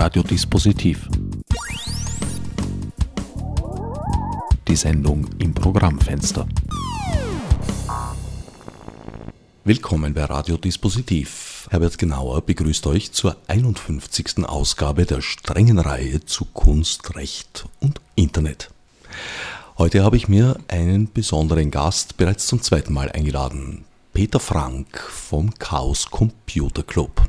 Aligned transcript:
Radiodispositiv. 0.00 1.10
Die 4.66 4.74
Sendung 4.74 5.28
im 5.38 5.52
Programmfenster. 5.52 6.48
Willkommen 9.62 10.14
bei 10.14 10.24
Radiodispositiv. 10.24 11.68
Herbert 11.70 11.98
Genauer 11.98 12.40
begrüßt 12.40 12.86
euch 12.86 13.12
zur 13.12 13.36
51. 13.48 14.46
Ausgabe 14.46 15.04
der 15.04 15.20
strengen 15.20 15.78
Reihe 15.78 16.24
zu 16.24 16.46
Kunst, 16.46 17.14
Recht 17.14 17.66
und 17.80 18.00
Internet. 18.14 18.70
Heute 19.76 20.02
habe 20.02 20.16
ich 20.16 20.28
mir 20.28 20.56
einen 20.68 21.12
besonderen 21.12 21.70
Gast 21.70 22.16
bereits 22.16 22.46
zum 22.46 22.62
zweiten 22.62 22.94
Mal 22.94 23.12
eingeladen. 23.12 23.84
Peter 24.14 24.40
Frank 24.40 24.98
vom 24.98 25.52
Chaos 25.58 26.10
Computer 26.10 26.84
Club. 26.84 27.20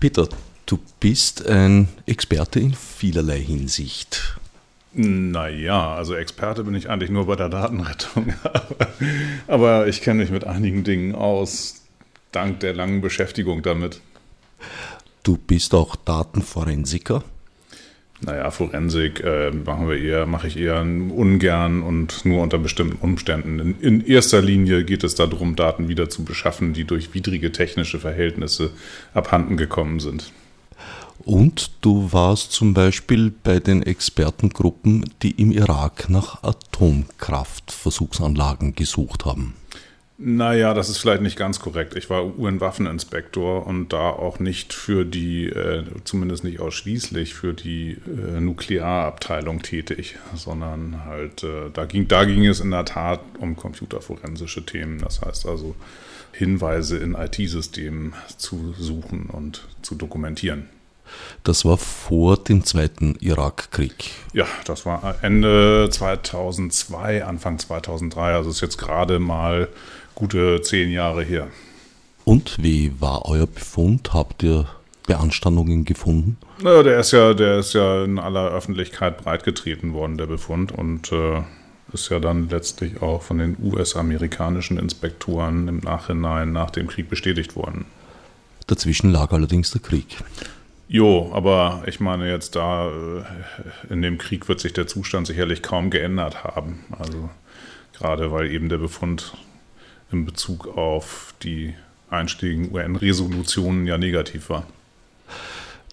Peter, 0.00 0.28
du 0.70 0.78
bist 1.00 1.46
ein 1.46 1.88
Experte 2.06 2.60
in 2.60 2.74
vielerlei 2.74 3.40
Hinsicht. 3.40 4.38
Naja, 4.92 5.94
also 5.94 6.14
Experte 6.14 6.64
bin 6.64 6.74
ich 6.74 6.88
eigentlich 6.88 7.10
nur 7.10 7.26
bei 7.26 7.36
der 7.36 7.48
Datenrettung. 7.48 8.34
Aber 9.46 9.88
ich 9.88 10.00
kenne 10.00 10.20
mich 10.22 10.30
mit 10.30 10.44
einigen 10.44 10.84
Dingen 10.84 11.14
aus, 11.14 11.82
dank 12.32 12.60
der 12.60 12.74
langen 12.74 13.00
Beschäftigung 13.00 13.62
damit. 13.62 14.00
Du 15.22 15.36
bist 15.36 15.74
auch 15.74 15.96
Datenforensiker? 15.96 17.24
Naja, 18.22 18.50
Forensik 18.50 19.24
äh, 19.24 19.50
machen 19.50 19.88
wir 19.88 19.96
eher, 19.96 20.26
mache 20.26 20.46
ich 20.46 20.56
eher 20.58 20.82
ungern 20.82 21.82
und 21.82 22.24
nur 22.26 22.42
unter 22.42 22.58
bestimmten 22.58 22.96
Umständen. 22.96 23.58
In, 23.58 23.80
in, 23.80 24.06
erster 24.06 24.42
Linie 24.42 24.84
geht 24.84 25.04
es 25.04 25.14
darum, 25.14 25.56
Daten 25.56 25.88
wieder 25.88 26.10
zu 26.10 26.24
beschaffen, 26.24 26.74
die 26.74 26.84
durch 26.84 27.14
widrige 27.14 27.50
technische 27.50 27.98
Verhältnisse 27.98 28.72
abhanden 29.14 29.56
gekommen 29.56 30.00
sind. 30.00 30.32
Und 31.24 31.70
du 31.82 32.12
warst 32.12 32.52
zum 32.52 32.74
Beispiel 32.74 33.30
bei 33.30 33.60
den 33.60 33.82
Expertengruppen, 33.82 35.04
die 35.22 35.30
im 35.32 35.52
Irak 35.52 36.08
nach 36.08 36.42
Atomkraftversuchsanlagen 36.42 38.74
gesucht 38.74 39.26
haben. 39.26 39.54
Naja, 40.22 40.74
das 40.74 40.90
ist 40.90 40.98
vielleicht 40.98 41.22
nicht 41.22 41.38
ganz 41.38 41.60
korrekt. 41.60 41.96
Ich 41.96 42.10
war 42.10 42.38
UN-Waffeninspektor 42.38 43.66
und 43.66 43.94
da 43.94 44.10
auch 44.10 44.38
nicht 44.38 44.74
für 44.74 45.06
die, 45.06 45.46
äh, 45.46 45.82
zumindest 46.04 46.44
nicht 46.44 46.60
ausschließlich 46.60 47.32
für 47.32 47.54
die 47.54 47.96
äh, 48.06 48.38
Nuklearabteilung 48.38 49.62
tätig, 49.62 50.18
sondern 50.34 51.06
halt, 51.06 51.42
äh, 51.42 51.70
da, 51.72 51.86
ging, 51.86 52.06
da 52.06 52.26
ging 52.26 52.44
es 52.44 52.60
in 52.60 52.70
der 52.70 52.84
Tat 52.84 53.20
um 53.38 53.56
computerforensische 53.56 54.66
Themen. 54.66 54.98
Das 54.98 55.22
heißt 55.22 55.46
also, 55.46 55.74
Hinweise 56.32 56.98
in 56.98 57.14
IT-Systemen 57.14 58.12
zu 58.36 58.74
suchen 58.78 59.30
und 59.30 59.68
zu 59.80 59.94
dokumentieren. 59.94 60.68
Das 61.44 61.64
war 61.64 61.78
vor 61.78 62.36
dem 62.36 62.64
Zweiten 62.64 63.16
Irakkrieg. 63.20 64.12
Ja, 64.32 64.46
das 64.66 64.86
war 64.86 65.16
Ende 65.22 65.88
2002, 65.90 67.24
Anfang 67.24 67.58
2003. 67.58 68.34
Also 68.34 68.50
ist 68.50 68.60
jetzt 68.60 68.78
gerade 68.78 69.18
mal 69.18 69.68
gute 70.14 70.60
zehn 70.62 70.90
Jahre 70.90 71.22
her. 71.22 71.48
Und 72.24 72.62
wie 72.62 72.92
war 73.00 73.26
euer 73.26 73.46
Befund? 73.46 74.12
Habt 74.12 74.42
ihr 74.42 74.66
Beanstandungen 75.06 75.84
gefunden? 75.84 76.36
Naja, 76.62 76.82
der 76.82 77.00
ist 77.00 77.10
ja, 77.12 77.34
der 77.34 77.58
ist 77.58 77.72
ja 77.72 78.04
in 78.04 78.18
aller 78.18 78.50
Öffentlichkeit 78.50 79.24
breitgetreten 79.24 79.92
worden, 79.94 80.18
der 80.18 80.26
Befund, 80.26 80.72
und 80.72 81.10
äh, 81.10 81.42
ist 81.92 82.10
ja 82.10 82.20
dann 82.20 82.48
letztlich 82.48 83.02
auch 83.02 83.22
von 83.22 83.38
den 83.38 83.56
US-amerikanischen 83.62 84.78
Inspektoren 84.78 85.66
im 85.68 85.78
Nachhinein 85.78 86.52
nach 86.52 86.70
dem 86.70 86.86
Krieg 86.86 87.08
bestätigt 87.08 87.56
worden. 87.56 87.86
Dazwischen 88.66 89.10
lag 89.10 89.32
allerdings 89.32 89.72
der 89.72 89.80
Krieg. 89.80 90.18
Jo, 90.92 91.30
aber 91.32 91.84
ich 91.86 92.00
meine 92.00 92.28
jetzt 92.28 92.56
da, 92.56 92.90
äh, 92.90 93.92
in 93.92 94.02
dem 94.02 94.18
Krieg 94.18 94.48
wird 94.48 94.58
sich 94.58 94.72
der 94.72 94.88
Zustand 94.88 95.28
sicherlich 95.28 95.62
kaum 95.62 95.88
geändert 95.88 96.42
haben. 96.42 96.80
Also 96.98 97.30
gerade 97.96 98.32
weil 98.32 98.50
eben 98.50 98.68
der 98.68 98.78
Befund 98.78 99.36
in 100.10 100.24
Bezug 100.24 100.66
auf 100.76 101.32
die 101.44 101.74
einstiegen 102.10 102.72
UN-Resolutionen 102.74 103.86
ja 103.86 103.98
negativ 103.98 104.50
war. 104.50 104.66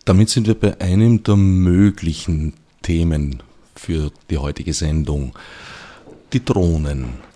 Damit 0.04 0.30
sind 0.30 0.48
wir 0.48 0.56
bei 0.56 0.82
einem 0.82 1.22
der 1.22 1.36
möglichen 1.36 2.54
Themen 2.82 3.44
für 3.76 4.12
die 4.32 4.40
heutige 4.40 4.74
Sendung. 4.74 5.38
Die 6.34 6.44
Drohnen. 6.44 7.27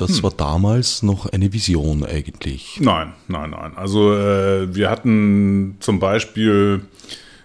Das 0.00 0.16
hm. 0.16 0.22
war 0.22 0.30
damals 0.30 1.02
noch 1.02 1.26
eine 1.26 1.52
Vision 1.52 2.04
eigentlich. 2.04 2.80
Nein, 2.80 3.12
nein, 3.28 3.50
nein. 3.50 3.72
Also 3.76 4.14
äh, 4.14 4.74
wir 4.74 4.88
hatten 4.88 5.76
zum 5.80 5.98
Beispiel 5.98 6.80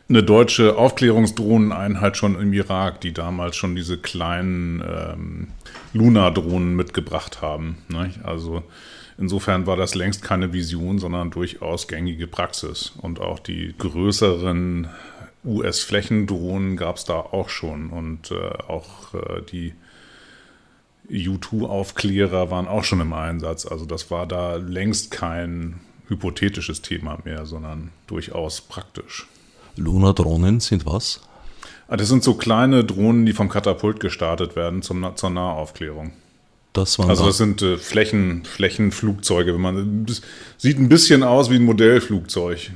eine 0.08 0.24
deutsche 0.24 0.78
Aufklärungsdrohneneinheit 0.78 2.16
schon 2.16 2.40
im 2.40 2.54
Irak, 2.54 3.02
die 3.02 3.12
damals 3.12 3.58
schon 3.58 3.76
diese 3.76 3.98
kleinen 3.98 4.82
ähm, 4.88 5.48
Luna-Drohnen 5.94 6.76
mitgebracht 6.76 7.42
haben. 7.42 7.80
Ne? 7.90 8.12
Also 8.24 8.64
insofern 9.18 9.68
war 9.68 9.76
das 9.76 9.94
längst 9.94 10.24
keine 10.24 10.54
Vision, 10.54 10.98
sondern 10.98 11.32
durchaus 11.32 11.90
gängige 11.90 12.28
Praxis. 12.28 12.94
Und 13.02 13.20
auch 13.20 13.40
die 13.40 13.74
größeren 13.78 14.88
US-Flächendrohnen 15.44 16.78
gab 16.78 16.96
es 16.96 17.04
da 17.04 17.16
auch 17.16 17.50
schon. 17.50 17.90
Und 17.90 18.32
äh, 18.32 18.36
auch 18.68 19.14
äh, 19.14 19.42
die 19.52 19.74
U2-Aufklärer 21.10 22.52
waren 22.52 22.68
auch 22.68 22.84
schon 22.84 23.02
im 23.02 23.14
Einsatz. 23.14 23.66
Also 23.66 23.86
das 23.86 24.12
war 24.12 24.26
da 24.26 24.56
längst 24.56 25.12
kein 25.12 25.80
hypothetisches 26.08 26.82
Thema 26.82 27.20
mehr, 27.24 27.46
sondern 27.46 27.92
durchaus 28.08 28.62
praktisch. 28.62 29.28
Luna-Drohnen 29.76 30.60
sind 30.60 30.86
was? 30.86 31.22
Ah, 31.88 31.98
das 31.98 32.10
sind 32.10 32.24
so 32.24 32.34
kleine 32.34 32.84
Drohnen, 32.84 33.26
die 33.26 33.34
vom 33.34 33.50
Katapult 33.50 34.00
gestartet 34.00 34.56
werden 34.56 34.82
zum, 34.82 35.06
zur 35.16 35.30
Nahaufklärung. 35.30 36.14
Das 36.74 37.00
also 37.00 37.28
das 37.28 37.38
sind 37.38 37.62
äh, 37.62 37.78
Flächen, 37.78 38.44
Flächenflugzeuge. 38.44 39.54
Wenn 39.54 39.62
man, 39.62 40.06
das 40.06 40.22
sieht 40.58 40.78
ein 40.78 40.90
bisschen 40.90 41.24
aus 41.24 41.50
wie 41.50 41.56
ein 41.56 41.64
Modellflugzeug. 41.64 42.72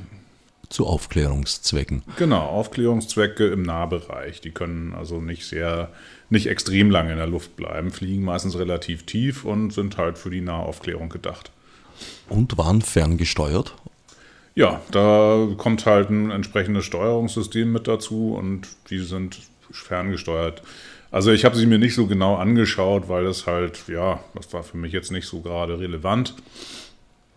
Zu 0.70 0.86
Aufklärungszwecken. 0.86 2.02
Genau, 2.16 2.46
Aufklärungszwecke 2.46 3.48
im 3.48 3.62
Nahbereich. 3.62 4.40
Die 4.40 4.52
können 4.52 4.94
also 4.94 5.20
nicht 5.20 5.44
sehr, 5.44 5.90
nicht 6.30 6.46
extrem 6.46 6.90
lange 6.90 7.10
in 7.10 7.18
der 7.18 7.26
Luft 7.26 7.56
bleiben, 7.56 7.90
fliegen 7.90 8.24
meistens 8.24 8.56
relativ 8.56 9.04
tief 9.04 9.44
und 9.44 9.72
sind 9.72 9.98
halt 9.98 10.16
für 10.16 10.30
die 10.30 10.40
Nahaufklärung 10.40 11.08
gedacht. 11.08 11.50
Und 12.28 12.56
waren 12.56 12.82
ferngesteuert? 12.82 13.74
Ja, 14.54 14.80
da 14.90 15.48
kommt 15.56 15.86
halt 15.86 16.10
ein 16.10 16.30
entsprechendes 16.30 16.84
Steuerungssystem 16.84 17.70
mit 17.70 17.88
dazu 17.88 18.34
und 18.34 18.68
die 18.90 19.00
sind 19.00 19.40
ferngesteuert. 19.70 20.62
Also 21.10 21.32
ich 21.32 21.44
habe 21.44 21.56
sie 21.56 21.66
mir 21.66 21.78
nicht 21.78 21.94
so 21.94 22.06
genau 22.06 22.36
angeschaut, 22.36 23.08
weil 23.08 23.24
das 23.24 23.46
halt, 23.46 23.88
ja, 23.88 24.20
das 24.34 24.52
war 24.52 24.62
für 24.62 24.76
mich 24.76 24.92
jetzt 24.92 25.10
nicht 25.10 25.26
so 25.26 25.40
gerade 25.40 25.80
relevant. 25.80 26.34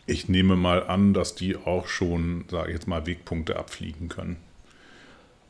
Ich 0.06 0.28
nehme 0.28 0.56
mal 0.56 0.86
an, 0.86 1.14
dass 1.14 1.36
die 1.36 1.56
auch 1.56 1.88
schon, 1.88 2.46
sage 2.50 2.70
ich 2.70 2.76
jetzt 2.76 2.88
mal, 2.88 3.06
Wegpunkte 3.06 3.56
abfliegen 3.56 4.10
können. 4.10 4.38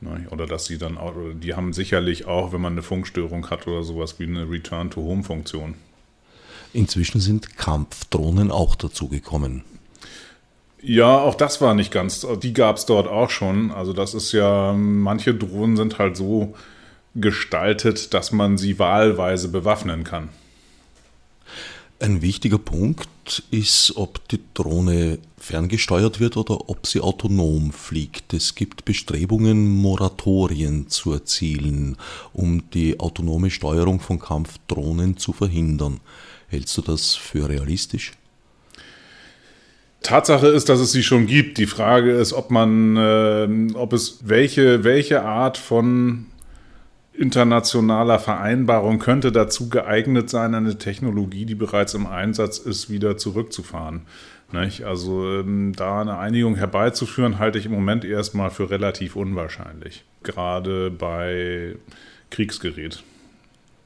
Ne, 0.02 0.28
oder 0.31 0.46
dass 0.46 0.66
sie 0.66 0.78
dann 0.78 0.97
auch, 0.97 1.14
die 1.34 1.56
haben 1.56 1.72
sicherlich 1.72 2.25
auch, 2.25 2.52
wenn 2.52 2.62
man 2.62 2.74
eine 2.74 2.81
Funkstörung 2.81 3.50
hat 3.50 3.68
oder 3.68 3.84
sowas 3.84 4.19
wie 4.19 4.25
eine 4.25 4.50
Return-to-Home-Funktion. 4.50 5.75
Inzwischen 6.74 7.22
sind 7.22 7.56
Kampfdrohnen 7.58 8.52
auch 8.52 8.75
dazugekommen. 8.75 9.64
Ja, 10.81 11.20
auch 11.20 11.35
das 11.35 11.62
war 11.62 11.74
nicht 11.74 11.91
ganz, 11.91 12.28
die 12.41 12.52
gab 12.52 12.75
es 12.75 12.85
dort 12.85 13.08
auch 13.08 13.30
schon. 13.30 13.72
Also 13.72 13.94
das 13.94 14.14
ist 14.14 14.34
ja, 14.34 14.74
manche 14.74 15.34
Drohnen 15.34 15.78
sind 15.78 15.97
halt 15.97 16.18
so 16.18 16.56
gestaltet, 17.16 18.14
dass 18.14 18.34
man 18.34 18.58
sie 18.58 18.80
wahlweise 18.80 19.47
bewaffnen 19.47 20.03
kann. 20.03 20.30
Ein 22.03 22.22
wichtiger 22.22 22.58
Punkt 22.58 23.44
ist, 23.50 23.94
ob 23.96 24.28
die 24.28 24.41
Drohne 24.56 25.19
ferngesteuert 25.38 26.19
wird 26.19 26.36
oder 26.36 26.69
ob 26.69 26.85
sie 26.85 27.00
autonom 27.00 27.72
fliegt. 27.72 28.34
Es 28.34 28.55
gibt 28.55 28.84
Bestrebungen, 28.84 29.70
Moratorien 29.70 30.90
zu 30.90 31.14
erzielen, 31.14 31.96
um 32.34 32.70
die 32.72 33.00
autonome 33.00 33.50
Steuerung 33.50 34.02
von 34.02 34.20
Kampfdrohnen 34.20 35.16
zu 35.16 35.32
verhindern. 35.32 36.02
Hältst 36.50 36.78
du 36.78 36.82
das 36.82 37.16
für 37.16 37.47
realistisch? 37.47 38.11
Tatsache 40.02 40.47
ist, 40.47 40.67
dass 40.67 40.82
es 40.82 40.91
sie 40.91 41.03
schon 41.03 41.26
gibt. 41.26 41.58
Die 41.58 41.67
Frage 41.67 42.11
ist, 42.11 42.34
ob 42.34 42.52
man, 42.52 42.97
äh, 42.97 43.47
ob 43.76 43.94
es 43.94 44.20
welche, 44.23 44.84
welche 44.84 45.22
Art 45.22 45.58
von 45.58 46.26
internationaler 47.13 48.19
Vereinbarung 48.19 48.99
könnte 48.99 49.31
dazu 49.31 49.69
geeignet 49.69 50.29
sein, 50.29 50.55
eine 50.55 50.77
Technologie, 50.77 51.45
die 51.45 51.55
bereits 51.55 51.93
im 51.93 52.07
Einsatz 52.07 52.57
ist, 52.57 52.89
wieder 52.89 53.17
zurückzufahren. 53.17 54.01
Nicht? 54.51 54.83
Also 54.83 55.39
ähm, 55.39 55.73
da 55.75 56.01
eine 56.01 56.17
Einigung 56.17 56.55
herbeizuführen, 56.55 57.39
halte 57.39 57.57
ich 57.57 57.65
im 57.65 57.71
Moment 57.71 58.05
erstmal 58.05 58.51
für 58.51 58.69
relativ 58.69 59.15
unwahrscheinlich. 59.15 60.03
Gerade 60.21 60.91
bei 60.91 61.75
Kriegsgerät. 62.29 63.03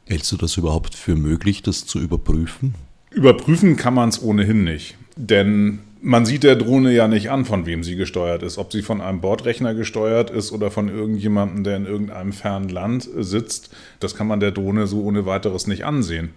Hältst 0.05 0.31
du 0.31 0.37
das 0.37 0.57
überhaupt 0.57 0.95
für 0.95 1.15
möglich, 1.15 1.61
das 1.61 1.85
zu 1.85 1.99
überprüfen? 1.99 2.75
Überprüfen 3.11 3.75
kann 3.77 3.93
man 3.93 4.09
es 4.09 4.21
ohnehin 4.21 4.63
nicht. 4.63 4.97
Denn 5.15 5.79
man 6.01 6.25
sieht 6.25 6.43
der 6.43 6.55
Drohne 6.55 6.93
ja 6.93 7.07
nicht 7.07 7.29
an, 7.31 7.45
von 7.45 7.65
wem 7.65 7.83
sie 7.83 7.95
gesteuert 7.95 8.43
ist. 8.43 8.57
Ob 8.57 8.71
sie 8.71 8.81
von 8.81 9.01
einem 9.01 9.21
Bordrechner 9.21 9.73
gesteuert 9.73 10.29
ist 10.29 10.51
oder 10.51 10.71
von 10.71 10.89
irgendjemandem, 10.89 11.63
der 11.63 11.77
in 11.77 11.85
irgendeinem 11.85 12.33
fernen 12.33 12.69
Land 12.69 13.07
sitzt, 13.17 13.73
das 13.99 14.15
kann 14.15 14.27
man 14.27 14.39
der 14.39 14.51
Drohne 14.51 14.87
so 14.87 15.03
ohne 15.03 15.25
weiteres 15.25 15.67
nicht 15.67 15.85
ansehen. 15.85 16.29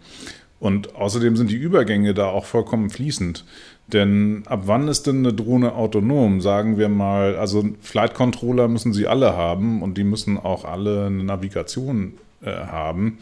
Und 0.60 0.94
außerdem 0.94 1.36
sind 1.36 1.50
die 1.50 1.56
Übergänge 1.56 2.12
da 2.12 2.26
auch 2.26 2.44
vollkommen 2.44 2.90
fließend. 2.90 3.44
Denn 3.88 4.42
ab 4.46 4.62
wann 4.66 4.88
ist 4.88 5.06
denn 5.06 5.18
eine 5.18 5.32
Drohne 5.32 5.74
autonom? 5.74 6.40
Sagen 6.40 6.76
wir 6.76 6.88
mal, 6.88 7.36
also 7.36 7.64
Flight 7.80 8.14
Controller 8.14 8.68
müssen 8.68 8.92
sie 8.92 9.06
alle 9.06 9.36
haben 9.36 9.82
und 9.82 9.96
die 9.96 10.04
müssen 10.04 10.38
auch 10.38 10.64
alle 10.64 11.06
eine 11.06 11.24
Navigation 11.24 12.14
äh, 12.42 12.50
haben. 12.52 13.18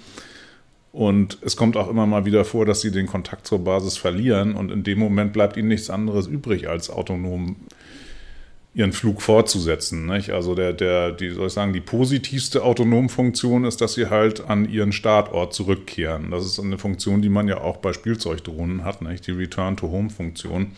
Und 0.93 1.39
es 1.43 1.57
kommt 1.57 1.77
auch 1.77 1.89
immer 1.89 2.07
mal 2.07 2.25
wieder 2.25 2.45
vor, 2.45 2.65
dass 2.65 2.81
sie 2.81 2.91
den 2.91 3.07
Kontakt 3.07 3.47
zur 3.47 3.63
Basis 3.63 3.97
verlieren 3.97 4.55
und 4.55 4.71
in 4.71 4.85
dem 4.85 4.99
Moment 4.99 5.33
bleibt 5.33 5.57
ihnen 5.57 5.69
nichts 5.69 5.91
anderes 5.91 6.27
übrig, 6.27 6.69
als 6.69 6.91
autonom 6.91 7.57
ihren 8.75 8.93
Flug 8.93 9.23
fortzusetzen. 9.23 10.07
Nicht? 10.07 10.31
Also 10.31 10.55
der, 10.55 10.73
der, 10.73 11.13
die 11.13 11.31
soll 11.31 11.49
ich 11.49 11.53
sagen, 11.53 11.73
die 11.73 11.81
positivste 11.81 12.63
Autonomfunktion 12.63 13.65
ist, 13.65 13.81
dass 13.81 13.95
sie 13.95 14.07
halt 14.07 14.49
an 14.49 14.69
ihren 14.71 14.93
Startort 14.93 15.53
zurückkehren. 15.53 16.31
Das 16.31 16.47
ist 16.47 16.61
eine 16.61 16.79
Funktion, 16.79 17.21
die 17.21 17.29
man 17.29 17.49
ja 17.49 17.61
auch 17.61 17.79
bei 17.79 17.93
Spielzeugdrohnen 17.93 18.85
hat, 18.85 19.03
nicht? 19.03 19.27
die 19.27 19.33
Return-to-Home-Funktion. 19.33 20.73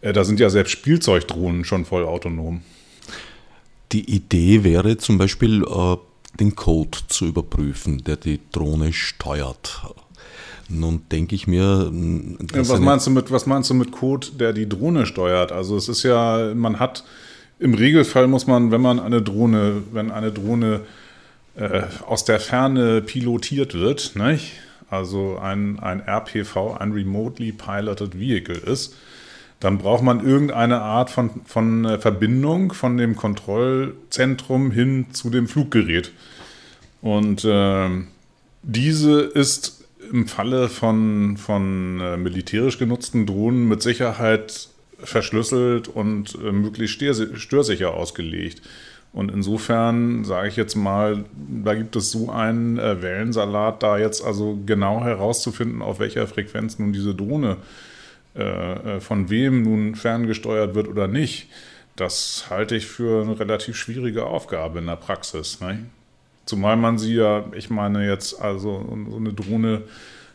Äh, 0.00 0.12
da 0.12 0.24
sind 0.24 0.40
ja 0.40 0.50
selbst 0.50 0.72
Spielzeugdrohnen 0.72 1.64
schon 1.64 1.84
voll 1.84 2.04
autonom. 2.04 2.62
Die 3.92 4.14
Idee 4.14 4.64
wäre 4.64 4.96
zum 4.96 5.18
Beispiel, 5.18 5.62
äh, 5.62 5.96
den 6.38 6.54
Code 6.54 6.98
zu 7.08 7.26
überprüfen, 7.26 8.04
der 8.04 8.16
die 8.16 8.40
Drohne 8.52 8.92
steuert. 8.92 9.82
Nun 10.68 11.02
denke 11.10 11.34
ich 11.34 11.46
mir. 11.46 11.90
was, 12.52 12.78
meinst 12.78 13.06
du 13.06 13.10
mit, 13.10 13.30
was 13.30 13.46
meinst 13.46 13.70
du 13.70 13.74
mit 13.74 13.90
Code, 13.90 14.28
der 14.38 14.52
die 14.52 14.68
Drohne 14.68 15.06
steuert? 15.06 15.50
Also 15.50 15.76
es 15.76 15.88
ist 15.88 16.04
ja, 16.04 16.52
man 16.54 16.78
hat 16.78 17.04
im 17.58 17.74
Regelfall 17.74 18.26
muss 18.26 18.46
man, 18.46 18.70
wenn 18.70 18.80
man 18.80 19.00
eine 19.00 19.20
Drohne, 19.20 19.82
wenn 19.92 20.10
eine 20.10 20.32
Drohne 20.32 20.82
äh, 21.56 21.82
aus 22.06 22.24
der 22.24 22.40
Ferne 22.40 23.02
pilotiert 23.02 23.74
wird, 23.74 24.16
nicht? 24.16 24.52
also 24.90 25.38
ein, 25.38 25.78
ein 25.78 26.00
RPV, 26.00 26.76
ein 26.78 26.92
Remotely 26.92 27.52
Piloted 27.52 28.18
Vehicle 28.18 28.56
ist, 28.56 28.96
dann 29.60 29.76
braucht 29.76 30.02
man 30.02 30.26
irgendeine 30.26 30.80
Art 30.80 31.10
von, 31.10 31.30
von 31.44 31.84
äh, 31.84 31.98
Verbindung 31.98 32.72
von 32.72 32.96
dem 32.96 33.14
Kontrollzentrum 33.14 34.70
hin 34.70 35.06
zu 35.12 35.28
dem 35.28 35.46
Fluggerät. 35.46 36.12
Und 37.02 37.44
äh, 37.44 37.88
diese 38.62 39.20
ist 39.20 39.84
im 40.10 40.26
Falle 40.26 40.68
von, 40.68 41.36
von 41.36 42.00
äh, 42.00 42.16
militärisch 42.16 42.78
genutzten 42.78 43.26
Drohnen 43.26 43.68
mit 43.68 43.82
Sicherheit 43.82 44.68
verschlüsselt 44.98 45.88
und 45.88 46.36
äh, 46.42 46.52
möglichst 46.52 47.02
störsicher 47.34 47.94
ausgelegt. 47.94 48.62
Und 49.12 49.30
insofern 49.30 50.24
sage 50.24 50.48
ich 50.48 50.56
jetzt 50.56 50.76
mal, 50.76 51.24
da 51.64 51.74
gibt 51.74 51.96
es 51.96 52.10
so 52.10 52.30
einen 52.30 52.78
äh, 52.78 53.02
Wellensalat, 53.02 53.82
da 53.82 53.98
jetzt 53.98 54.24
also 54.24 54.58
genau 54.64 55.02
herauszufinden, 55.02 55.82
auf 55.82 56.00
welcher 56.00 56.26
Frequenz 56.26 56.78
nun 56.78 56.92
diese 56.92 57.14
Drohne 57.14 57.52
äh, 57.52 57.90
äh, 58.34 59.00
von 59.00 59.30
wem 59.30 59.62
nun 59.62 59.94
ferngesteuert 59.94 60.74
wird 60.74 60.88
oder 60.88 61.08
nicht, 61.08 61.48
das 61.96 62.46
halte 62.48 62.76
ich 62.76 62.86
für 62.86 63.22
eine 63.22 63.38
relativ 63.38 63.76
schwierige 63.76 64.26
Aufgabe 64.26 64.78
in 64.78 64.86
der 64.86 64.96
Praxis. 64.96 65.60
Ne? 65.60 65.86
Zumal 66.46 66.76
man 66.76 66.98
sie 66.98 67.14
ja, 67.14 67.44
ich 67.54 67.70
meine 67.70 68.06
jetzt 68.06 68.40
also 68.40 68.86
so 69.10 69.16
eine 69.16 69.32
Drohne 69.32 69.82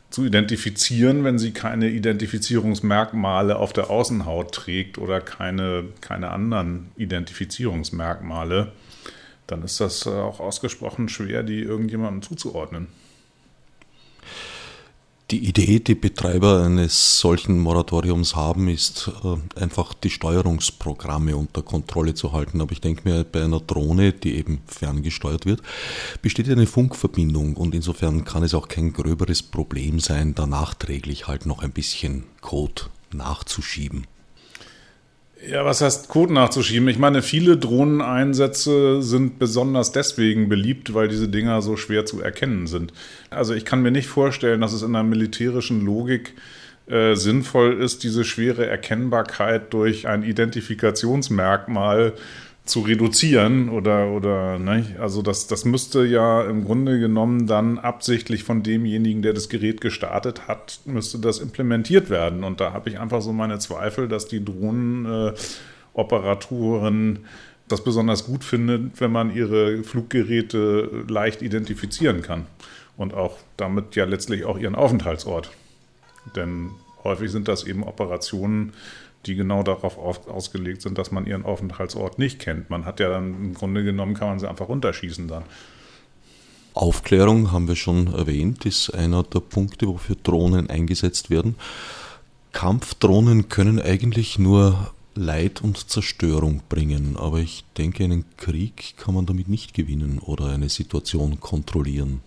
zu 0.10 0.26
identifizieren, 0.26 1.24
wenn 1.24 1.40
sie 1.40 1.52
keine 1.52 1.90
Identifizierungsmerkmale 1.90 3.58
auf 3.58 3.74
der 3.74 3.90
Außenhaut 3.90 4.54
trägt 4.54 4.98
oder 4.98 5.20
keine, 5.20 5.86
keine 6.02 6.32
anderen 6.32 6.92
Identifizierungsmerkmale, 6.96 8.72
dann 9.48 9.64
ist 9.64 9.80
das 9.80 10.08
auch 10.08 10.40
ausgesprochen 10.40 11.10
schwer, 11.10 11.44
die 11.44 11.62
irgendjemandem 11.62 12.22
zuzuordnen. 12.22 12.88
Die 15.32 15.48
Idee, 15.48 15.80
die 15.80 15.96
Betreiber 15.96 16.64
eines 16.64 17.20
solchen 17.20 17.60
Moratoriums 17.60 18.36
haben, 18.36 18.68
ist 18.68 19.10
äh, 19.24 19.60
einfach 19.60 19.96
die 19.96 20.12
Steuerungsprogramme 20.12 21.36
unter 21.36 21.64
Kontrolle 21.64 22.14
zu 22.14 22.32
halten. 22.32 22.62
Aber 22.62 22.72
ich 22.74 22.82
denke 22.82 23.10
mir, 23.10 23.24
bei 23.24 23.44
einer 23.44 23.60
Drohne, 23.60 24.14
die 24.14 24.36
eben 24.36 24.62
ferngesteuert 24.68 25.48
wird, 25.48 25.64
besteht 26.22 26.48
eine 26.48 26.68
Funkverbindung 26.68 27.58
und 27.58 27.74
insofern 27.74 28.24
kann 28.24 28.44
es 28.44 28.54
auch 28.54 28.68
kein 28.68 28.94
gröberes 28.94 29.42
Problem 29.42 30.00
sein, 30.00 30.36
da 30.36 30.46
nachträglich 30.46 31.28
halt 31.28 31.48
noch 31.48 31.64
ein 31.64 31.72
bisschen 31.72 32.26
Code 32.42 32.84
nachzuschieben. 33.12 34.06
Ja, 35.48 35.64
was 35.64 35.82
heißt 35.82 36.08
Code 36.08 36.34
nachzuschieben? 36.34 36.88
Ich 36.88 36.98
meine, 36.98 37.22
viele 37.22 37.58
Drohneneinsätze 37.58 39.04
sind 39.04 39.38
besonders 39.38 39.92
deswegen 39.92 40.50
beliebt, 40.50 40.94
weil 40.94 41.08
diese 41.08 41.28
Dinger 41.28 41.62
so 41.62 41.78
schwer 41.78 42.06
zu 42.06 42.22
erkennen 42.22 42.66
sind. 42.66 42.94
Also 43.30 43.54
ich 43.54 43.64
kann 43.64 43.82
mir 43.82 43.92
nicht 43.92 44.08
vorstellen, 44.08 44.62
dass 44.62 44.74
es 44.74 44.82
in 44.82 44.94
der 44.94 45.04
militärischen 45.04 45.86
Logik 45.86 46.34
äh, 46.88 47.16
sinnvoll 47.16 47.82
ist, 47.82 48.04
diese 48.04 48.24
schwere 48.24 48.66
Erkennbarkeit 48.66 49.74
durch 49.74 50.08
ein 50.08 50.24
Identifikationsmerkmal 50.24 52.14
zu 52.66 52.82
reduzieren 52.82 53.70
oder, 53.70 54.10
oder 54.10 54.58
ne? 54.58 54.96
also 55.00 55.22
das, 55.22 55.46
das 55.48 55.66
müsste 55.66 56.04
ja 56.06 56.42
im 56.44 56.66
Grunde 56.66 57.00
genommen 57.00 57.46
dann 57.46 57.78
absichtlich 57.78 58.44
von 58.44 58.64
demjenigen, 58.64 59.22
der 59.22 59.34
das 59.34 59.50
Gerät 59.50 59.82
gestartet 59.82 60.48
hat, 60.48 60.80
müsste 60.86 61.20
das 61.20 61.38
implementiert 61.40 62.10
werden. 62.10 62.44
Und 62.44 62.60
da 62.60 62.74
habe 62.74 62.90
ich 62.90 63.00
einfach 63.00 63.22
so 63.22 63.34
meine 63.34 63.60
Zweifel, 63.60 64.08
dass 64.08 64.28
die 64.28 64.44
Drohnenoperatoren 64.44 67.18
äh, 67.18 67.20
das 67.68 67.84
besonders 67.84 68.26
gut 68.26 68.44
findet, 68.44 69.00
wenn 69.00 69.12
man 69.12 69.36
ihre 69.36 69.84
Fluggeräte 69.84 71.06
leicht 71.08 71.42
identifizieren 71.42 72.22
kann. 72.22 72.46
Und 72.98 73.14
auch 73.14 73.38
damit 73.58 73.96
ja 73.96 74.06
letztlich 74.06 74.46
auch 74.46 74.58
ihren 74.58 74.76
Aufenthaltsort. 74.76 75.52
Denn 76.36 76.72
häufig 77.04 77.32
sind 77.32 77.48
das 77.48 77.66
eben 77.66 77.84
Operationen, 77.84 78.74
die 79.26 79.36
genau 79.36 79.64
darauf 79.64 79.98
ausgelegt 79.98 80.82
sind, 80.82 80.98
dass 80.98 81.12
man 81.12 81.26
ihren 81.26 81.44
Aufenthaltsort 81.44 82.20
nicht 82.20 82.40
kennt. 82.40 82.70
Man 82.70 82.86
hat 82.86 83.00
ja 83.00 83.10
dann 83.10 83.34
im 83.36 83.54
Grunde 83.54 83.84
genommen, 83.84 84.14
kann 84.14 84.30
man 84.30 84.40
sie 84.40 84.50
einfach 84.50 84.70
runterschießen 84.70 85.28
dann. 85.28 85.44
Aufklärung 86.74 87.52
haben 87.52 87.68
wir 87.68 87.78
schon 87.78 88.14
erwähnt, 88.14 88.66
ist 88.66 88.90
einer 88.90 89.24
der 89.24 89.40
Punkte, 89.40 89.88
wofür 89.88 90.18
Drohnen 90.22 90.70
eingesetzt 90.70 91.30
werden. 91.30 91.56
Kampfdrohnen 92.52 93.50
können 93.50 93.82
eigentlich 93.82 94.38
nur 94.40 94.92
Leid 95.16 95.62
und 95.62 95.90
Zerstörung 95.90 96.62
bringen, 96.68 97.16
aber 97.16 97.40
ich 97.40 97.64
denke, 97.78 98.04
einen 98.04 98.26
Krieg 98.36 98.96
kann 98.98 99.16
man 99.16 99.26
damit 99.26 99.48
nicht 99.48 99.74
gewinnen 99.74 100.20
oder 100.20 100.48
eine 100.48 100.68
Situation 100.68 101.40
kontrollieren. 101.40 102.20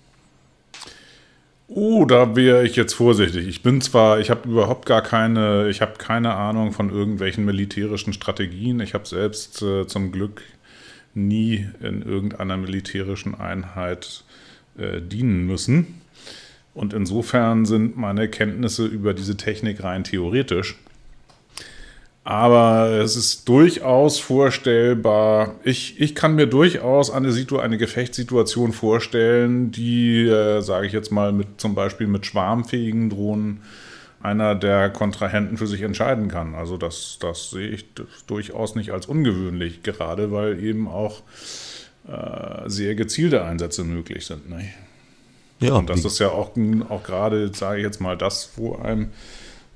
Oh, 1.71 2.07
da 2.07 2.35
wäre 2.35 2.67
ich 2.67 2.77
jetzt 2.77 2.95
vorsichtig. 2.95 3.47
Ich 3.47 3.63
bin 3.63 3.83
zwar, 3.83 4.21
ich 4.21 4.31
habe 4.31 4.49
überhaupt 4.49 4.87
gar 4.87 5.03
keine, 5.03 5.69
ich 5.69 5.83
habe 5.83 5.99
keine 5.99 6.35
Ahnung 6.35 6.73
von 6.73 6.89
irgendwelchen 6.89 7.45
militärischen 7.45 8.15
Strategien. 8.15 8.81
Ich 8.81 8.95
habe 8.95 9.07
selbst 9.07 9.61
äh, 9.61 9.87
zum 9.87 10.11
Glück 10.11 10.43
nie 11.13 11.69
in 11.81 12.01
irgendeiner 12.01 12.57
militärischen 12.57 13.35
Einheit 13.35 14.25
äh, 14.79 15.03
dienen 15.03 15.47
müssen. 15.47 16.01
Und 16.73 16.95
insofern 16.95 17.67
sind 17.67 17.99
meine 17.99 18.29
Kenntnisse 18.29 18.87
über 18.87 19.13
diese 19.13 19.37
Technik 19.37 19.85
rein 19.85 20.05
theoretisch. 20.05 20.79
Aber 22.29 22.91
es 22.91 23.17
ist 23.17 23.49
durchaus 23.49 24.19
vorstellbar. 24.19 25.55
Ich, 25.65 25.99
ich 25.99 26.15
kann 26.15 26.35
mir 26.35 26.47
durchaus 26.47 27.11
eine, 27.11 27.33
Situ 27.33 27.57
eine 27.57 27.79
Gefechtssituation 27.79 28.75
vorstellen, 28.75 29.71
die, 29.71 30.27
äh, 30.27 30.61
sage 30.61 30.87
ich 30.87 30.93
jetzt 30.93 31.11
mal, 31.11 31.33
mit 31.33 31.59
zum 31.59 31.75
Beispiel 31.75 32.07
mit 32.07 32.27
schwarmfähigen 32.27 33.09
Drohnen 33.09 33.63
einer 34.21 34.55
der 34.55 34.91
Kontrahenten 34.91 35.57
für 35.57 35.67
sich 35.67 35.81
entscheiden 35.81 36.29
kann. 36.29 36.55
Also 36.55 36.77
das, 36.77 37.17
das 37.19 37.49
sehe 37.49 37.69
ich 37.69 37.87
durchaus 38.27 38.75
nicht 38.75 38.91
als 38.91 39.07
ungewöhnlich, 39.07 39.83
gerade 39.83 40.31
weil 40.31 40.63
eben 40.63 40.87
auch 40.87 41.23
äh, 42.07 42.69
sehr 42.69 42.95
gezielte 42.95 43.43
Einsätze 43.43 43.85
möglich 43.85 44.27
sind. 44.27 44.51
Ne? 44.51 44.69
Ja, 45.61 45.77
und 45.77 45.89
das 45.89 46.05
ist 46.05 46.19
ja 46.19 46.29
auch, 46.29 46.51
auch 46.91 47.03
gerade, 47.05 47.55
sage 47.55 47.79
ich 47.79 47.85
jetzt 47.85 48.03
mal, 48.03 48.19
das, 48.19 48.51
wo 48.57 48.77
einem 48.77 49.13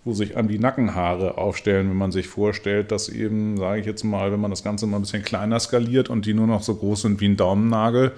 wo 0.05 0.13
sich 0.13 0.37
an 0.37 0.49
die 0.49 0.59
Nackenhaare 0.59 1.39
aufstellen, 1.39 1.89
wenn 1.91 1.97
man 1.97 2.13
sich 2.13 2.27
vorstellt, 2.27 2.91
dass 2.91 3.09
eben, 3.09 3.57
sage 3.57 3.81
ich 3.81 3.87
jetzt 3.87 4.03
mal, 4.03 4.33
wenn 4.33 4.41
man 4.41 4.51
das 4.51 4.65
Ganze 4.65 4.87
mal 4.87 4.97
ein 4.97 5.03
bisschen 5.03 5.23
kleiner 5.23 5.61
skaliert 5.61 6.11
und 6.11 6.27
die 6.27 6.35
nur 6.35 6.49
noch 6.49 6.63
so 6.63 6.75
groß 6.75 7.03
sind 7.03 7.21
wie 7.21 7.29
ein 7.29 7.37
Daumennagel, 7.37 8.13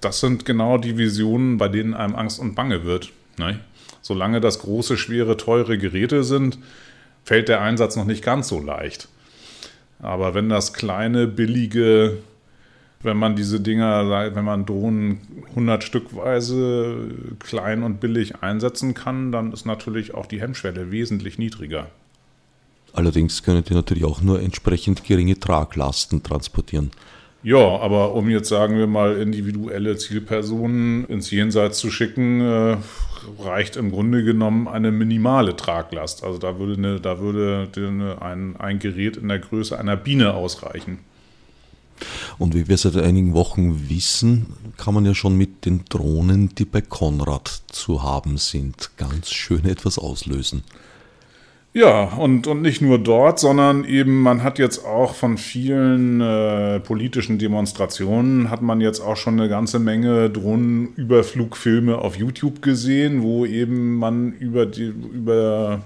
das 0.00 0.20
sind 0.20 0.46
genau 0.46 0.78
die 0.78 0.96
Visionen, 0.96 1.58
bei 1.58 1.68
denen 1.68 1.92
einem 1.92 2.16
Angst 2.16 2.40
und 2.40 2.54
Bange 2.54 2.84
wird. 2.84 3.12
Ne? 3.36 3.60
Solange 4.00 4.40
das 4.40 4.60
große, 4.60 4.96
schwere, 4.96 5.36
teure 5.36 5.76
Geräte 5.76 6.24
sind, 6.24 6.58
fällt 7.24 7.48
der 7.48 7.60
Einsatz 7.60 7.96
noch 7.96 8.06
nicht 8.06 8.24
ganz 8.24 8.48
so 8.48 8.58
leicht. 8.58 9.08
Aber 10.00 10.32
wenn 10.32 10.48
das 10.48 10.72
kleine, 10.72 11.26
billige 11.26 12.16
wenn 13.02 13.16
man 13.16 13.34
diese 13.34 13.60
Dinger, 13.60 14.34
wenn 14.34 14.44
man 14.44 14.66
Drohnen 14.66 15.20
100 15.50 15.82
Stückweise 15.82 17.08
klein 17.38 17.82
und 17.82 18.00
billig 18.00 18.42
einsetzen 18.42 18.94
kann, 18.94 19.32
dann 19.32 19.52
ist 19.52 19.64
natürlich 19.64 20.14
auch 20.14 20.26
die 20.26 20.40
Hemmschwelle 20.40 20.90
wesentlich 20.90 21.38
niedriger. 21.38 21.88
Allerdings 22.92 23.42
können 23.42 23.64
die 23.64 23.74
natürlich 23.74 24.04
auch 24.04 24.20
nur 24.20 24.42
entsprechend 24.42 25.04
geringe 25.04 25.38
Traglasten 25.38 26.22
transportieren. 26.22 26.90
Ja, 27.42 27.78
aber 27.78 28.14
um 28.14 28.28
jetzt 28.28 28.50
sagen 28.50 28.76
wir 28.76 28.86
mal 28.86 29.16
individuelle 29.16 29.96
Zielpersonen 29.96 31.06
ins 31.06 31.30
Jenseits 31.30 31.78
zu 31.78 31.90
schicken, 31.90 32.42
äh, 32.42 32.76
reicht 33.38 33.76
im 33.76 33.90
Grunde 33.92 34.24
genommen 34.24 34.68
eine 34.68 34.90
minimale 34.90 35.56
Traglast. 35.56 36.22
Also 36.22 36.38
da 36.38 36.58
würde, 36.58 36.74
eine, 36.74 37.00
da 37.00 37.18
würde 37.18 37.68
eine, 37.74 38.20
ein, 38.20 38.56
ein 38.58 38.78
Gerät 38.78 39.16
in 39.16 39.28
der 39.28 39.38
Größe 39.38 39.78
einer 39.78 39.96
Biene 39.96 40.34
ausreichen. 40.34 40.98
Und 42.40 42.54
wie 42.54 42.68
wir 42.68 42.78
seit 42.78 42.96
einigen 42.96 43.34
Wochen 43.34 43.90
wissen, 43.90 44.46
kann 44.78 44.94
man 44.94 45.04
ja 45.04 45.12
schon 45.12 45.36
mit 45.36 45.66
den 45.66 45.84
Drohnen, 45.90 46.48
die 46.54 46.64
bei 46.64 46.80
Konrad 46.80 47.64
zu 47.70 48.02
haben 48.02 48.38
sind, 48.38 48.96
ganz 48.96 49.30
schön 49.30 49.66
etwas 49.66 49.98
auslösen. 49.98 50.62
Ja, 51.74 52.04
und, 52.04 52.46
und 52.46 52.62
nicht 52.62 52.80
nur 52.80 52.98
dort, 52.98 53.40
sondern 53.40 53.84
eben 53.84 54.22
man 54.22 54.42
hat 54.42 54.58
jetzt 54.58 54.86
auch 54.86 55.14
von 55.14 55.36
vielen 55.36 56.22
äh, 56.22 56.80
politischen 56.80 57.38
Demonstrationen, 57.38 58.48
hat 58.48 58.62
man 58.62 58.80
jetzt 58.80 59.00
auch 59.00 59.18
schon 59.18 59.38
eine 59.38 59.50
ganze 59.50 59.78
Menge 59.78 60.30
Drohnenüberflugfilme 60.30 61.98
auf 61.98 62.16
YouTube 62.16 62.62
gesehen, 62.62 63.22
wo 63.22 63.44
eben 63.44 63.96
man 63.96 64.32
über 64.32 64.64
die, 64.64 64.86
über, 64.86 65.82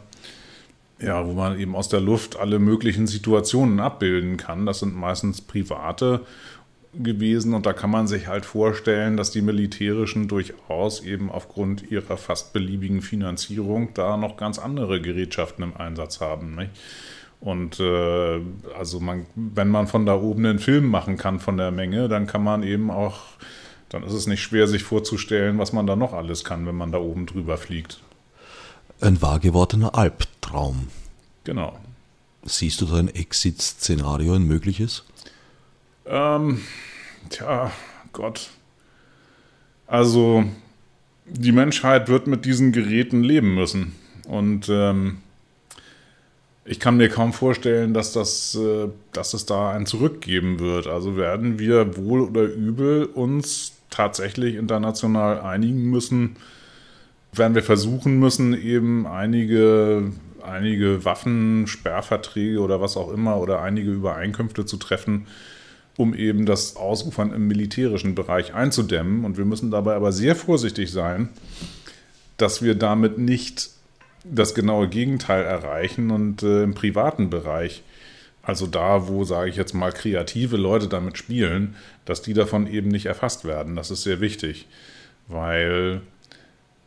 ja, 1.01 1.27
wo 1.27 1.33
man 1.33 1.59
eben 1.59 1.75
aus 1.75 1.89
der 1.89 2.01
Luft 2.01 2.39
alle 2.39 2.59
möglichen 2.59 3.07
Situationen 3.07 3.81
abbilden 3.81 4.37
kann. 4.37 4.67
Das 4.67 4.81
sind 4.81 4.95
meistens 4.95 5.41
private 5.41 6.21
gewesen 6.97 7.55
und 7.55 7.67
da 7.67 7.73
kann 7.73 7.91
man 7.91 8.07
sich 8.07 8.29
halt 8.29 8.45
vorstellen, 8.47 9.17
dass 9.17 9.33
die 9.33 9.43
militärischen 9.43 10.29
durchaus 10.29 11.03
eben 11.03 11.31
aufgrund 11.31 11.91
ihrer 11.91 12.17
fast 12.17 12.53
beliebigen 12.53 13.03
Finanzierung 13.03 13.89
da 13.95 14.17
noch 14.17 14.37
ganz 14.37 14.59
andere 14.59 15.01
Gerätschaften 15.01 15.65
im 15.65 15.77
Einsatz 15.77 16.21
haben. 16.21 16.55
Nicht? 16.55 16.71
Und 17.41 17.81
äh, 17.81 18.41
also 18.79 19.01
man, 19.01 19.27
wenn 19.35 19.69
man 19.69 19.87
von 19.87 20.07
da 20.07 20.15
oben 20.15 20.47
einen 20.47 20.59
Film 20.61 20.87
machen 20.87 21.17
kann 21.17 21.41
von 21.41 21.57
der 21.57 21.73
Menge, 21.73 22.09
dann 22.09 22.27
kann 22.27 22.45
man 22.45 22.63
eben 22.63 22.91
auch, 22.91 23.23
dann 23.89 24.05
ist 24.05 24.13
es 24.13 24.27
nicht 24.27 24.41
schwer, 24.41 24.67
sich 24.69 24.85
vorzustellen, 24.85 25.59
was 25.59 25.73
man 25.73 25.87
da 25.87 25.97
noch 25.97 26.13
alles 26.13 26.45
kann, 26.45 26.67
wenn 26.67 26.77
man 26.77 26.93
da 26.93 26.99
oben 26.99 27.27
drüber 27.27 27.59
fliegt. 27.59 28.01
Ein 29.01 29.21
wahr 29.21 29.41
gewordener 29.41 29.95
Albtraum. 29.95 30.89
Genau. 31.45 31.79
Siehst 32.45 32.81
du 32.81 32.87
da 32.87 32.97
ein 32.97 33.09
Exit-Szenario, 33.09 34.35
ein 34.35 34.47
mögliches? 34.47 35.05
Ähm, 36.07 36.61
tja, 37.31 37.71
Gott. 38.13 38.51
Also, 39.87 40.45
die 41.27 41.53
Menschheit 41.53 42.09
wird 42.09 42.27
mit 42.27 42.45
diesen 42.45 42.73
Geräten 42.73 43.23
leben 43.23 43.55
müssen. 43.55 43.95
Und 44.27 44.69
ähm, 44.69 45.19
ich 46.65 46.81
kann 46.81 46.97
mir 46.97 47.09
kaum 47.09 47.33
vorstellen, 47.33 47.93
dass, 47.93 48.13
das, 48.13 48.55
äh, 48.55 48.89
dass 49.13 49.35
es 49.35 49.47
da 49.47 49.73
ein 49.73 49.87
Zurückgeben 49.87 50.59
wird. 50.59 50.87
Also 50.87 51.17
werden 51.17 51.59
wir 51.59 51.97
wohl 51.97 52.23
oder 52.23 52.45
übel 52.45 53.05
uns 53.05 53.73
tatsächlich 53.91 54.55
international 54.55 55.41
einigen 55.41 55.91
müssen, 55.91 56.37
werden 57.39 57.55
wir 57.55 57.63
versuchen 57.63 58.19
müssen, 58.19 58.55
eben 58.61 59.07
einige, 59.07 60.13
einige 60.43 61.05
Waffen, 61.05 61.67
Sperrverträge 61.67 62.61
oder 62.61 62.81
was 62.81 62.97
auch 62.97 63.13
immer 63.13 63.39
oder 63.39 63.63
einige 63.63 63.91
Übereinkünfte 63.91 64.67
zu 64.67 64.77
treffen, 64.77 65.27
um 65.97 66.15
eben 66.15 66.47
das 66.47 66.77
Ausufern 66.77 67.33
im 67.33 67.47
militärischen 67.47 68.15
Bereich 68.15 68.55
einzudämmen. 68.55 69.25
Und 69.25 69.37
wir 69.37 69.45
müssen 69.45 69.71
dabei 69.71 69.95
aber 69.95 70.13
sehr 70.13 70.37
vorsichtig 70.37 70.91
sein, 70.91 71.29
dass 72.37 72.63
wir 72.63 72.75
damit 72.75 73.19
nicht 73.19 73.71
das 74.25 74.55
genaue 74.55 74.89
Gegenteil 74.89 75.45
erreichen 75.45 76.11
und 76.11 76.43
äh, 76.43 76.63
im 76.63 76.75
privaten 76.75 77.31
Bereich, 77.31 77.83
also 78.43 78.67
da, 78.67 79.09
wo, 79.09 79.25
sage 79.25 79.51
ich 79.51 79.57
jetzt 79.57 79.75
mal, 79.75 79.93
kreative 79.93 80.57
Leute 80.57 80.89
damit 80.89 81.19
spielen, 81.19 81.77
dass 82.05 82.23
die 82.23 82.35
davon 82.35 82.67
eben 82.67 82.89
nicht 82.89 83.07
erfasst 83.07 83.45
werden. 83.45 83.77
Das 83.77 83.91
ist 83.91 84.03
sehr 84.03 84.21
wichtig, 84.21 84.67
weil 85.29 86.03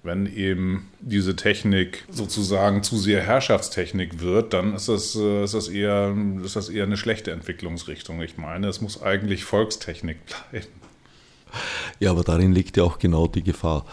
wenn 0.08 0.26
eben 0.26 0.88
diese 1.00 1.36
Technik 1.36 2.06
sozusagen 2.10 2.82
zu 2.82 2.98
sehr 2.98 3.22
Herrschaftstechnik 3.22 4.20
wird, 4.20 4.54
dann 4.54 4.74
ist 4.74 4.90
das, 4.90 5.16
äh, 5.16 5.44
ist 5.44 5.54
das, 5.54 5.68
eher, 5.68 6.16
ist 6.44 6.56
das 6.56 6.70
eher 6.70 6.86
eine 6.86 6.98
schlechte 6.98 7.32
Entwicklungsrichtung. 7.32 8.22
Ich 8.24 8.38
meine, 8.38 8.68
es 8.68 8.82
muss 8.82 9.04
eigentlich 9.04 9.44
Volkstechnik 9.44 10.18
bleiben. 10.26 10.68
Ja, 12.00 12.12
aber 12.12 12.24
darin 12.24 12.52
liegt 12.52 12.78
ja 12.78 12.84
auch 12.84 12.98
genau 12.98 13.28
die 13.28 13.44
Gefahr, 13.44 13.86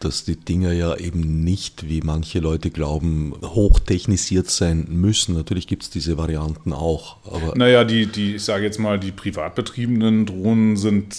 dass 0.00 0.24
die 0.24 0.36
Dinger 0.36 0.72
ja 0.72 0.96
eben 0.96 1.44
nicht, 1.44 1.88
wie 1.88 2.00
manche 2.00 2.40
Leute 2.40 2.70
glauben, 2.70 3.34
hochtechnisiert 3.42 4.50
sein 4.50 4.86
müssen. 4.90 5.34
Natürlich 5.34 5.66
gibt 5.66 5.84
es 5.84 5.90
diese 5.90 6.18
Varianten 6.18 6.72
auch. 6.72 7.18
Aber 7.24 7.56
naja, 7.56 7.84
die, 7.84 8.06
die, 8.06 8.36
ich 8.36 8.44
sage 8.44 8.64
jetzt 8.64 8.78
mal, 8.78 8.98
die 8.98 9.12
privat 9.12 9.54
betriebenen 9.54 10.26
Drohnen 10.26 10.76
sind, 10.76 11.16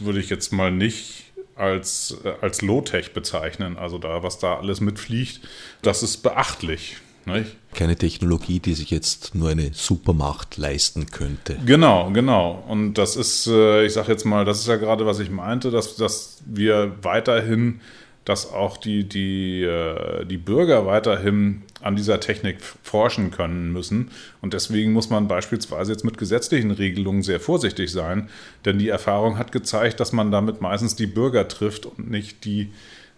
würde 0.00 0.20
ich 0.20 0.28
jetzt 0.28 0.52
mal 0.52 0.72
nicht 0.72 1.29
als, 1.60 2.16
als 2.40 2.62
Low-Tech 2.62 3.12
bezeichnen. 3.12 3.76
Also 3.76 3.98
da, 3.98 4.22
was 4.22 4.38
da 4.38 4.56
alles 4.56 4.80
mitfliegt, 4.80 5.40
das 5.82 6.02
ist 6.02 6.18
beachtlich. 6.18 6.96
Nicht? 7.26 7.56
Keine 7.74 7.96
Technologie, 7.96 8.60
die 8.60 8.72
sich 8.72 8.90
jetzt 8.90 9.34
nur 9.34 9.50
eine 9.50 9.72
Supermacht 9.74 10.56
leisten 10.56 11.06
könnte. 11.06 11.58
Genau, 11.66 12.10
genau. 12.10 12.64
Und 12.66 12.94
das 12.94 13.14
ist, 13.14 13.46
äh, 13.46 13.84
ich 13.84 13.92
sage 13.92 14.10
jetzt 14.10 14.24
mal, 14.24 14.46
das 14.46 14.60
ist 14.60 14.68
ja 14.68 14.76
gerade, 14.76 15.04
was 15.04 15.18
ich 15.18 15.30
meinte, 15.30 15.70
dass, 15.70 15.96
dass 15.96 16.38
wir 16.46 16.96
weiterhin 17.02 17.80
dass 18.24 18.52
auch 18.52 18.76
die, 18.76 19.04
die, 19.04 19.62
äh, 19.62 20.24
die 20.24 20.36
Bürger 20.36 20.86
weiterhin 20.86 21.62
an 21.82 21.96
dieser 21.96 22.20
Technik 22.20 22.58
forschen 22.82 23.30
können 23.30 23.72
müssen. 23.72 24.10
Und 24.42 24.52
deswegen 24.52 24.92
muss 24.92 25.08
man 25.08 25.28
beispielsweise 25.28 25.92
jetzt 25.92 26.04
mit 26.04 26.18
gesetzlichen 26.18 26.70
Regelungen 26.70 27.22
sehr 27.22 27.40
vorsichtig 27.40 27.90
sein, 27.90 28.28
denn 28.64 28.78
die 28.78 28.88
Erfahrung 28.88 29.38
hat 29.38 29.52
gezeigt, 29.52 30.00
dass 30.00 30.12
man 30.12 30.30
damit 30.30 30.60
meistens 30.60 30.94
die 30.94 31.06
Bürger 31.06 31.48
trifft 31.48 31.86
und 31.86 32.10
nicht 32.10 32.44
die, 32.44 32.72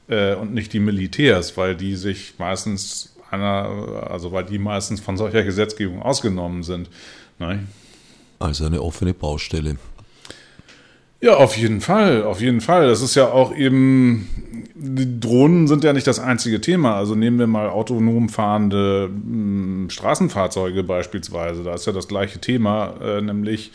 äh, 0.08 0.34
und 0.34 0.54
nicht 0.54 0.72
die 0.72 0.80
Militärs, 0.80 1.56
weil 1.56 1.74
die 1.74 1.96
sich 1.96 2.34
meistens 2.38 3.16
einer, 3.30 4.08
also 4.08 4.30
weil 4.30 4.44
die 4.44 4.58
meistens 4.58 5.00
von 5.00 5.16
solcher 5.16 5.42
Gesetzgebung 5.42 6.02
ausgenommen 6.02 6.62
sind. 6.62 6.90
Nein? 7.38 7.68
Also 8.38 8.66
eine 8.66 8.82
offene 8.82 9.14
Baustelle. 9.14 9.76
Ja, 11.22 11.36
auf 11.36 11.56
jeden 11.56 11.80
Fall, 11.80 12.24
auf 12.24 12.40
jeden 12.40 12.60
Fall. 12.60 12.88
Das 12.88 13.00
ist 13.00 13.14
ja 13.14 13.28
auch 13.28 13.54
eben, 13.54 14.28
die 14.74 15.20
Drohnen 15.20 15.68
sind 15.68 15.84
ja 15.84 15.92
nicht 15.92 16.08
das 16.08 16.18
einzige 16.18 16.60
Thema. 16.60 16.96
Also 16.96 17.14
nehmen 17.14 17.38
wir 17.38 17.46
mal 17.46 17.68
autonom 17.68 18.28
fahrende 18.28 19.08
mh, 19.08 19.22
hm, 19.22 19.90
Straßenfahrzeuge 19.90 20.82
beispielsweise. 20.82 21.62
Da 21.62 21.74
ist 21.74 21.86
ja 21.86 21.92
das 21.92 22.08
gleiche 22.08 22.40
Thema, 22.40 22.94
äh, 23.00 23.20
nämlich 23.20 23.70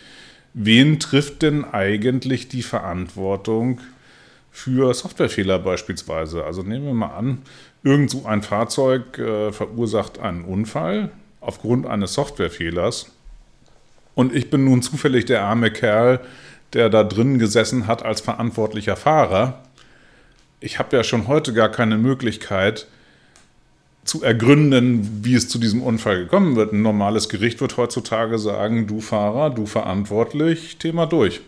wen 0.54 1.00
trifft 1.00 1.42
denn 1.42 1.64
eigentlich 1.64 2.50
die 2.50 2.64
Verantwortung 2.64 3.80
für 4.52 4.94
Softwarefehler 4.94 5.58
beispielsweise? 5.58 6.44
Also 6.44 6.64
nehmen 6.64 6.86
wir 6.86 6.94
mal 6.94 7.16
an, 7.16 7.44
irgend 7.82 8.10
so 8.10 8.26
ein 8.26 8.44
Fahrzeug 8.44 9.20
äh, 9.20 9.54
verursacht 9.54 10.20
einen 10.20 10.44
Unfall 10.44 11.12
aufgrund 11.40 11.86
eines 11.86 12.14
Softwarefehlers 12.14 13.10
und 14.18 14.34
ich 14.34 14.50
bin 14.50 14.66
nun 14.66 14.82
zufällig 14.82 15.26
der 15.26 15.44
arme 15.44 15.70
Kerl, 15.70 16.20
der 16.74 16.90
da 16.90 17.04
drin 17.04 17.40
gesessen 17.40 17.88
hat 17.88 18.04
als 18.04 18.22
verantwortlicher 18.22 18.96
Fahrer. 18.96 19.64
Ich 20.60 20.80
habe 20.80 20.96
ja 20.96 21.04
schon 21.04 21.28
heute 21.28 21.54
gar 21.54 21.70
keine 21.70 21.98
Möglichkeit 21.98 22.88
zu 24.04 24.24
ergründen, 24.24 25.24
wie 25.24 25.36
es 25.36 25.50
zu 25.50 25.60
diesem 25.60 25.82
Unfall 25.82 26.20
gekommen 26.20 26.56
wird. 26.56 26.74
Ein 26.74 26.82
normales 26.82 27.30
Gericht 27.30 27.62
wird 27.62 27.78
heutzutage 27.78 28.40
sagen, 28.40 28.88
du 28.88 29.02
Fahrer, 29.02 29.50
du 29.50 29.66
verantwortlich, 29.66 30.78
Thema 30.78 31.06
durch. 31.06 31.42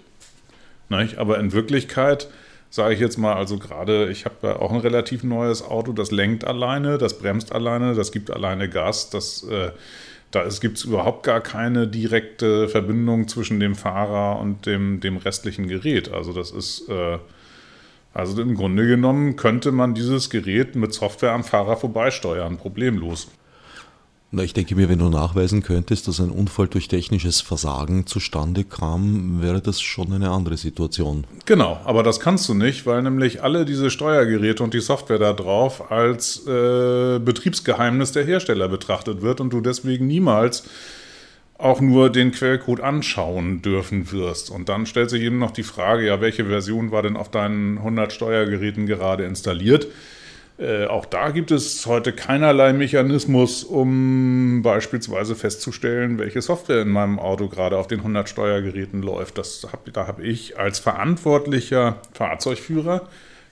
Nicht? 0.89 1.17
Aber 1.17 1.39
in 1.39 1.53
Wirklichkeit 1.53 2.27
sage 2.69 2.93
ich 2.93 2.99
jetzt 2.99 3.17
mal, 3.17 3.33
also 3.33 3.57
gerade, 3.57 4.09
ich 4.09 4.25
habe 4.25 4.35
ja 4.43 4.55
auch 4.57 4.71
ein 4.71 4.79
relativ 4.79 5.23
neues 5.23 5.63
Auto, 5.63 5.91
das 5.91 6.11
lenkt 6.11 6.45
alleine, 6.45 6.97
das 6.97 7.17
bremst 7.17 7.51
alleine, 7.51 7.95
das 7.95 8.11
gibt 8.11 8.29
alleine 8.29 8.69
Gas, 8.69 9.09
das 9.09 9.43
äh, 9.43 9.71
da 10.31 10.47
gibt 10.61 10.77
es 10.77 10.83
überhaupt 10.83 11.23
gar 11.23 11.41
keine 11.41 11.87
direkte 11.87 12.67
Verbindung 12.69 13.27
zwischen 13.27 13.59
dem 13.59 13.75
Fahrer 13.75 14.39
und 14.39 14.65
dem, 14.65 14.99
dem 14.99 15.17
restlichen 15.17 15.67
Gerät. 15.67 16.11
Also 16.11 16.33
das 16.33 16.51
ist, 16.51 16.87
äh, 16.87 17.17
also 18.13 18.41
im 18.41 18.55
Grunde 18.55 18.87
genommen 18.87 19.35
könnte 19.35 19.71
man 19.71 19.95
dieses 19.95 20.29
Gerät 20.29 20.75
mit 20.75 20.93
Software 20.93 21.31
am 21.31 21.43
Fahrer 21.43 21.77
vorbeisteuern, 21.77 22.57
problemlos. 22.57 23.29
Na, 24.31 24.43
ich 24.43 24.53
denke 24.53 24.75
mir, 24.75 24.89
wenn 24.89 24.99
du 24.99 25.09
nachweisen 25.09 25.63
könntest, 25.63 26.07
dass 26.07 26.19
ein 26.19 26.29
Unfall 26.29 26.67
durch 26.67 26.87
technisches 26.87 27.41
Versagen 27.41 28.05
zustande 28.05 28.63
kam, 28.63 29.41
wäre 29.41 29.59
das 29.59 29.81
schon 29.81 30.13
eine 30.13 30.29
andere 30.29 30.55
Situation. 30.55 31.25
Genau, 31.45 31.79
aber 31.83 32.03
das 32.03 32.19
kannst 32.19 32.47
du 32.47 32.53
nicht, 32.53 32.85
weil 32.85 33.01
nämlich 33.01 33.41
alle 33.41 33.65
diese 33.65 33.89
Steuergeräte 33.89 34.63
und 34.63 34.75
die 34.75 34.81
Software 34.81 35.17
da 35.17 35.33
drauf 35.33 35.91
als 35.91 36.45
äh, 36.45 37.17
Betriebsgeheimnis 37.17 38.11
der 38.11 38.23
Hersteller 38.23 38.67
betrachtet 38.67 39.23
wird 39.23 39.41
und 39.41 39.51
du 39.51 39.61
deswegen 39.61 40.05
niemals 40.05 40.63
auch 41.57 41.81
nur 41.81 42.11
den 42.11 42.31
Quellcode 42.31 42.81
anschauen 42.81 43.63
dürfen 43.63 44.11
wirst. 44.11 44.51
Und 44.51 44.69
dann 44.69 44.85
stellt 44.85 45.09
sich 45.09 45.23
eben 45.23 45.39
noch 45.39 45.51
die 45.51 45.63
Frage, 45.63 46.05
ja, 46.05 46.21
welche 46.21 46.45
Version 46.45 46.91
war 46.91 47.01
denn 47.01 47.17
auf 47.17 47.31
deinen 47.31 47.79
100 47.79 48.13
Steuergeräten 48.13 48.85
gerade 48.85 49.25
installiert? 49.25 49.87
Äh, 50.59 50.87
auch 50.87 51.05
da 51.05 51.29
gibt 51.29 51.51
es 51.51 51.85
heute 51.85 52.11
keinerlei 52.11 52.73
Mechanismus, 52.73 53.63
um 53.63 54.61
beispielsweise 54.61 55.35
festzustellen, 55.35 56.19
welche 56.19 56.41
Software 56.41 56.81
in 56.81 56.89
meinem 56.89 57.17
Auto 57.17 57.47
gerade 57.47 57.77
auf 57.77 57.87
den 57.87 57.99
100 57.99 58.27
Steuergeräten 58.27 59.01
läuft. 59.01 59.37
Das 59.37 59.65
hab, 59.71 59.91
da 59.93 60.05
habe 60.05 60.23
ich 60.23 60.59
als 60.59 60.79
verantwortlicher 60.79 62.01
Fahrzeugführer 62.11 63.07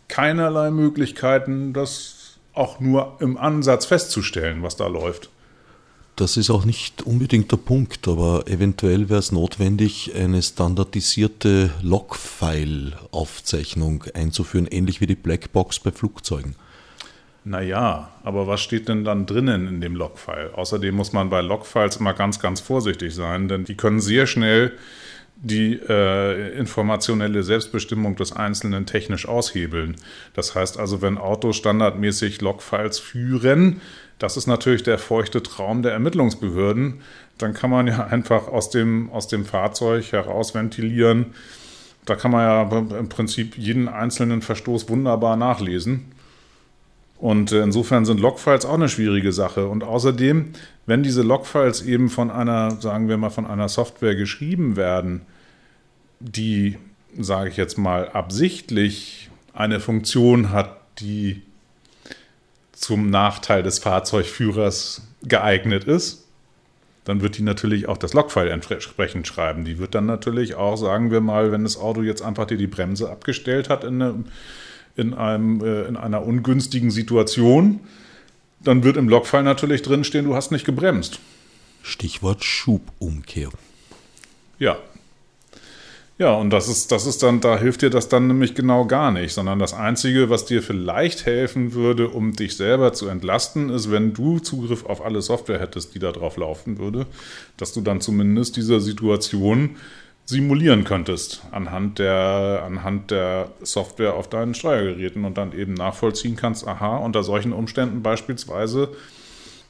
keinerlei 0.09 0.69
Möglichkeiten, 0.69 1.71
das 1.71 2.39
auch 2.53 2.81
nur 2.81 3.15
im 3.21 3.37
Ansatz 3.37 3.85
festzustellen, 3.85 4.61
was 4.61 4.75
da 4.75 4.87
läuft. 4.87 5.29
Das 6.17 6.35
ist 6.35 6.49
auch 6.49 6.65
nicht 6.65 7.03
unbedingt 7.03 7.51
der 7.51 7.57
Punkt, 7.57 8.07
aber 8.07 8.47
eventuell 8.47 9.07
wäre 9.07 9.19
es 9.19 9.31
notwendig, 9.31 10.15
eine 10.15 10.41
standardisierte 10.41 11.69
Logfile-Aufzeichnung 11.83 14.03
einzuführen, 14.13 14.67
ähnlich 14.67 14.99
wie 14.99 15.07
die 15.07 15.15
Blackbox 15.15 15.79
bei 15.79 15.91
Flugzeugen. 15.91 16.55
Naja, 17.49 18.09
aber 18.23 18.45
was 18.45 18.59
steht 18.59 18.89
denn 18.89 19.05
dann 19.05 19.25
drinnen 19.25 19.67
in 19.67 19.79
dem 19.79 19.95
Logfile? 19.95 20.51
Außerdem 20.53 20.93
muss 20.93 21.13
man 21.13 21.29
bei 21.29 21.39
Logfiles 21.39 21.95
immer 21.95 22.13
ganz, 22.13 22.41
ganz 22.41 22.59
vorsichtig 22.59 23.15
sein, 23.15 23.47
denn 23.47 23.63
die 23.63 23.77
können 23.77 24.01
sehr 24.01 24.27
schnell 24.27 24.73
die 25.37 25.79
äh, 25.87 26.57
informationelle 26.57 27.43
Selbstbestimmung 27.43 28.17
des 28.17 28.33
Einzelnen 28.33 28.85
technisch 28.85 29.29
aushebeln. 29.29 29.95
Das 30.33 30.55
heißt 30.55 30.77
also, 30.77 31.01
wenn 31.01 31.17
Autos 31.17 31.55
standardmäßig 31.55 32.41
Logfiles 32.41 32.99
führen, 32.99 33.79
das 34.19 34.35
ist 34.35 34.47
natürlich 34.47 34.83
der 34.83 34.97
feuchte 34.97 35.41
Traum 35.41 35.83
der 35.83 35.93
Ermittlungsbehörden. 35.93 37.01
Dann 37.37 37.53
kann 37.53 37.69
man 37.69 37.87
ja 37.87 38.07
einfach 38.07 38.49
aus 38.49 38.71
dem, 38.71 39.09
aus 39.11 39.29
dem 39.29 39.45
Fahrzeug 39.45 40.11
heraus 40.11 40.53
ventilieren. 40.53 41.27
Da 42.03 42.17
kann 42.17 42.31
man 42.31 42.41
ja 42.41 42.97
im 42.99 43.07
Prinzip 43.07 43.57
jeden 43.57 43.87
einzelnen 43.87 44.41
Verstoß 44.41 44.89
wunderbar 44.89 45.37
nachlesen. 45.37 46.16
Und 47.19 47.51
äh, 47.51 47.63
insofern 47.63 48.05
sind 48.05 48.19
Logfiles 48.19 48.65
auch 48.65 48.75
eine 48.75 48.89
schwierige 48.89 49.31
Sache. 49.31 49.67
Und 49.67 49.83
außerdem, 49.83 50.53
wenn 50.85 51.03
diese 51.03 51.23
Logfiles 51.23 51.81
eben 51.81 52.09
von 52.09 52.29
einer, 52.29 52.71
sagen 52.79 53.09
wir 53.09 53.17
mal, 53.17 53.29
von 53.29 53.45
einer 53.45 53.69
Software 53.69 54.15
geschrieben 54.15 54.75
werden, 54.75 55.21
die, 56.19 56.77
sage 57.17 57.49
ich 57.49 57.57
jetzt 57.57 57.77
mal, 57.77 58.09
absichtlich 58.09 59.29
eine 59.53 59.79
Funktion 59.79 60.51
hat, 60.51 60.77
die 60.99 61.41
zum 62.71 63.09
Nachteil 63.09 63.63
des 63.63 63.79
Fahrzeugführers 63.79 65.01
geeignet 65.23 65.85
ist, 65.85 66.25
dann 67.05 67.21
wird 67.21 67.37
die 67.37 67.41
natürlich 67.41 67.87
auch 67.87 67.97
das 67.97 68.13
Logfile 68.13 68.51
entsprechend 68.51 69.25
schreiben. 69.25 69.65
Die 69.65 69.79
wird 69.79 69.95
dann 69.95 70.05
natürlich 70.05 70.55
auch, 70.55 70.75
sagen 70.75 71.09
wir 71.09 71.21
mal, 71.21 71.51
wenn 71.51 71.63
das 71.63 71.77
Auto 71.77 72.01
jetzt 72.01 72.21
einfach 72.21 72.45
dir 72.45 72.57
die 72.57 72.67
Bremse 72.67 73.09
abgestellt 73.09 73.69
hat 73.69 73.83
in, 73.83 74.01
eine, 74.01 74.23
in, 74.97 75.13
einem, 75.13 75.63
äh, 75.63 75.83
in 75.83 75.95
einer 75.95 76.25
ungünstigen 76.25 76.91
Situation, 76.91 77.79
dann 78.59 78.83
wird 78.83 78.97
im 78.97 79.07
Logfile 79.07 79.43
natürlich 79.43 79.81
drinstehen, 79.81 80.25
du 80.25 80.35
hast 80.35 80.51
nicht 80.51 80.65
gebremst. 80.65 81.19
Stichwort 81.83 82.43
Schubumkehr. 82.43 83.49
Ja, 84.59 84.77
ja, 86.19 86.33
und 86.33 86.49
das 86.49 86.67
ist, 86.67 86.91
das 86.91 87.05
ist 87.05 87.21
dann, 87.21 87.41
da 87.41 87.59
hilft 87.59 87.83
dir 87.83 87.91
das 87.91 88.09
dann 88.09 88.25
nämlich 88.25 88.55
genau 88.55 88.85
gar 88.85 89.11
nicht, 89.11 89.33
sondern 89.33 89.59
das 89.59 89.75
Einzige, 89.75 90.31
was 90.31 90.45
dir 90.45 90.63
vielleicht 90.63 91.27
helfen 91.27 91.73
würde, 91.73 92.09
um 92.09 92.33
dich 92.33 92.57
selber 92.57 92.91
zu 92.93 93.07
entlasten, 93.07 93.69
ist, 93.69 93.91
wenn 93.91 94.13
du 94.13 94.39
Zugriff 94.39 94.83
auf 94.87 95.05
alle 95.05 95.21
Software 95.21 95.59
hättest, 95.59 95.93
die 95.93 95.99
da 95.99 96.11
drauf 96.11 96.37
laufen 96.37 96.79
würde, 96.79 97.05
dass 97.57 97.71
du 97.71 97.81
dann 97.81 98.01
zumindest 98.01 98.57
dieser 98.57 98.79
Situation 98.79 99.75
simulieren 100.27 100.83
könntest 100.83 101.41
anhand 101.51 101.99
der, 101.99 102.63
anhand 102.65 103.11
der 103.11 103.49
Software 103.61 104.13
auf 104.13 104.29
deinen 104.29 104.53
Steuergeräten 104.53 105.23
und 105.23 105.37
dann 105.37 105.57
eben 105.57 105.73
nachvollziehen 105.73 106.35
kannst, 106.35 106.67
aha, 106.67 106.97
unter 106.97 107.23
solchen 107.23 107.53
Umständen 107.53 108.03
beispielsweise 108.03 108.89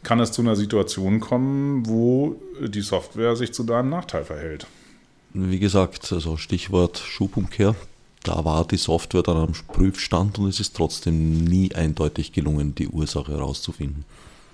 kann 0.02 0.20
es 0.20 0.32
zu 0.32 0.42
einer 0.42 0.56
Situation 0.56 1.20
kommen, 1.20 1.88
wo 1.88 2.36
die 2.60 2.82
Software 2.82 3.36
sich 3.36 3.54
zu 3.54 3.64
deinem 3.64 3.90
Nachteil 3.90 4.26
verhält. 4.26 4.66
Wie 5.34 5.60
gesagt, 5.60 6.12
also 6.12 6.38
Stichwort 6.38 6.98
Schubumkehr, 6.98 7.76
da 8.24 8.44
war 8.44 8.66
die 8.66 8.78
Software 8.78 9.22
dann 9.22 9.38
am 9.38 9.54
Prüfstand 9.68 10.40
und 10.40 10.48
es 10.48 10.60
ist 10.60 10.76
trotzdem 10.76 11.44
nie 11.44 11.74
eindeutig 11.76 12.32
gelungen, 12.32 12.74
die 12.74 12.88
Ursache 12.88 13.32
herauszufinden. 13.32 14.06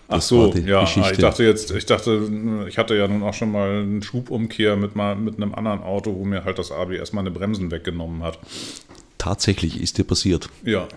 Ach 0.08 0.22
so, 0.22 0.54
ja, 0.54 0.82
Geschichte. 0.82 1.12
ich 1.14 1.18
dachte 1.18 1.44
jetzt, 1.44 1.72
ich 1.72 1.86
dachte, 1.86 2.30
ich 2.68 2.78
hatte 2.78 2.96
ja 2.96 3.08
nun 3.08 3.24
auch 3.24 3.34
schon 3.34 3.52
mal 3.52 3.70
einen 3.70 4.04
Schubumkehr 4.04 4.76
mit, 4.76 4.96
mal, 4.96 5.16
mit 5.16 5.38
einem 5.38 5.56
anderen 5.56 5.82
Auto, 5.82 6.14
wo 6.16 6.26
mir 6.26 6.44
halt 6.44 6.60
das 6.60 6.72
ABS 6.72 7.14
meine 7.14 7.32
Bremsen 7.32 7.72
weggenommen 7.72 8.22
hat. 8.22 8.38
Tatsächlich 9.18 9.82
ist 9.82 9.98
dir 9.98 10.04
passiert. 10.04 10.50
Ja. 10.64 10.88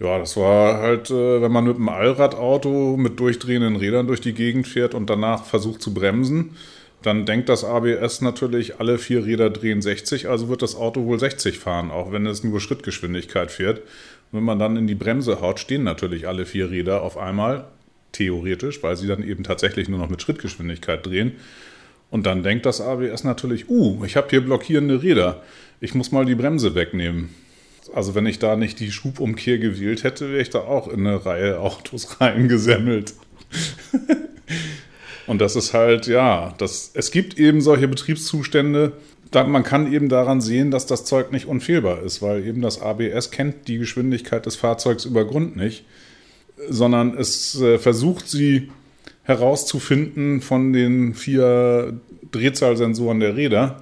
Ja, 0.00 0.18
das 0.18 0.36
war 0.36 0.80
halt, 0.80 1.10
äh, 1.10 1.42
wenn 1.42 1.50
man 1.50 1.64
mit 1.64 1.76
einem 1.76 1.88
Allradauto 1.88 2.96
mit 2.96 3.18
durchdrehenden 3.18 3.74
Rädern 3.74 4.06
durch 4.06 4.20
die 4.20 4.32
Gegend 4.32 4.68
fährt 4.68 4.94
und 4.94 5.10
danach 5.10 5.44
versucht 5.44 5.82
zu 5.82 5.92
bremsen, 5.92 6.56
dann 7.02 7.26
denkt 7.26 7.48
das 7.48 7.64
ABS 7.64 8.20
natürlich, 8.20 8.78
alle 8.78 8.98
vier 8.98 9.24
Räder 9.24 9.50
drehen 9.50 9.82
60, 9.82 10.28
also 10.28 10.48
wird 10.48 10.62
das 10.62 10.76
Auto 10.76 11.04
wohl 11.06 11.18
60 11.18 11.58
fahren, 11.58 11.90
auch 11.90 12.12
wenn 12.12 12.26
es 12.26 12.44
nur 12.44 12.60
Schrittgeschwindigkeit 12.60 13.50
fährt. 13.50 13.78
Und 13.78 14.38
wenn 14.38 14.44
man 14.44 14.58
dann 14.58 14.76
in 14.76 14.86
die 14.86 14.94
Bremse 14.94 15.40
haut, 15.40 15.58
stehen 15.58 15.84
natürlich 15.84 16.28
alle 16.28 16.46
vier 16.46 16.70
Räder 16.70 17.02
auf 17.02 17.16
einmal, 17.16 17.64
theoretisch, 18.12 18.82
weil 18.82 18.96
sie 18.96 19.06
dann 19.06 19.22
eben 19.22 19.44
tatsächlich 19.44 19.88
nur 19.88 19.98
noch 19.98 20.10
mit 20.10 20.22
Schrittgeschwindigkeit 20.22 21.04
drehen. 21.04 21.32
Und 22.10 22.26
dann 22.26 22.42
denkt 22.42 22.66
das 22.66 22.80
ABS 22.80 23.24
natürlich, 23.24 23.68
uh, 23.68 24.04
ich 24.04 24.16
habe 24.16 24.28
hier 24.30 24.40
blockierende 24.40 25.02
Räder, 25.02 25.42
ich 25.80 25.94
muss 25.94 26.10
mal 26.10 26.24
die 26.24 26.34
Bremse 26.34 26.74
wegnehmen. 26.74 27.30
Also 27.94 28.14
wenn 28.14 28.26
ich 28.26 28.38
da 28.38 28.56
nicht 28.56 28.80
die 28.80 28.90
Schubumkehr 28.90 29.58
gewählt 29.58 30.04
hätte, 30.04 30.30
wäre 30.30 30.42
ich 30.42 30.50
da 30.50 30.60
auch 30.60 30.88
in 30.88 31.06
eine 31.06 31.24
Reihe 31.24 31.60
Autos 31.60 32.08
reingesammelt. 32.20 33.14
Und 35.26 35.40
das 35.40 35.56
ist 35.56 35.74
halt, 35.74 36.06
ja, 36.06 36.54
das, 36.56 36.90
es 36.94 37.10
gibt 37.10 37.38
eben 37.38 37.60
solche 37.60 37.86
Betriebszustände, 37.86 38.92
man 39.34 39.62
kann 39.62 39.92
eben 39.92 40.08
daran 40.08 40.40
sehen, 40.40 40.70
dass 40.70 40.86
das 40.86 41.04
Zeug 41.04 41.32
nicht 41.32 41.46
unfehlbar 41.46 42.02
ist, 42.02 42.22
weil 42.22 42.46
eben 42.46 42.62
das 42.62 42.80
ABS 42.80 43.30
kennt 43.30 43.68
die 43.68 43.76
Geschwindigkeit 43.76 44.46
des 44.46 44.56
Fahrzeugs 44.56 45.04
über 45.04 45.26
Grund 45.26 45.54
nicht, 45.54 45.84
sondern 46.68 47.16
es 47.16 47.60
äh, 47.60 47.78
versucht 47.78 48.28
sie 48.28 48.70
herauszufinden 49.22 50.40
von 50.40 50.72
den 50.72 51.14
vier 51.14 52.00
Drehzahlsensoren 52.32 53.20
der 53.20 53.36
Räder. 53.36 53.80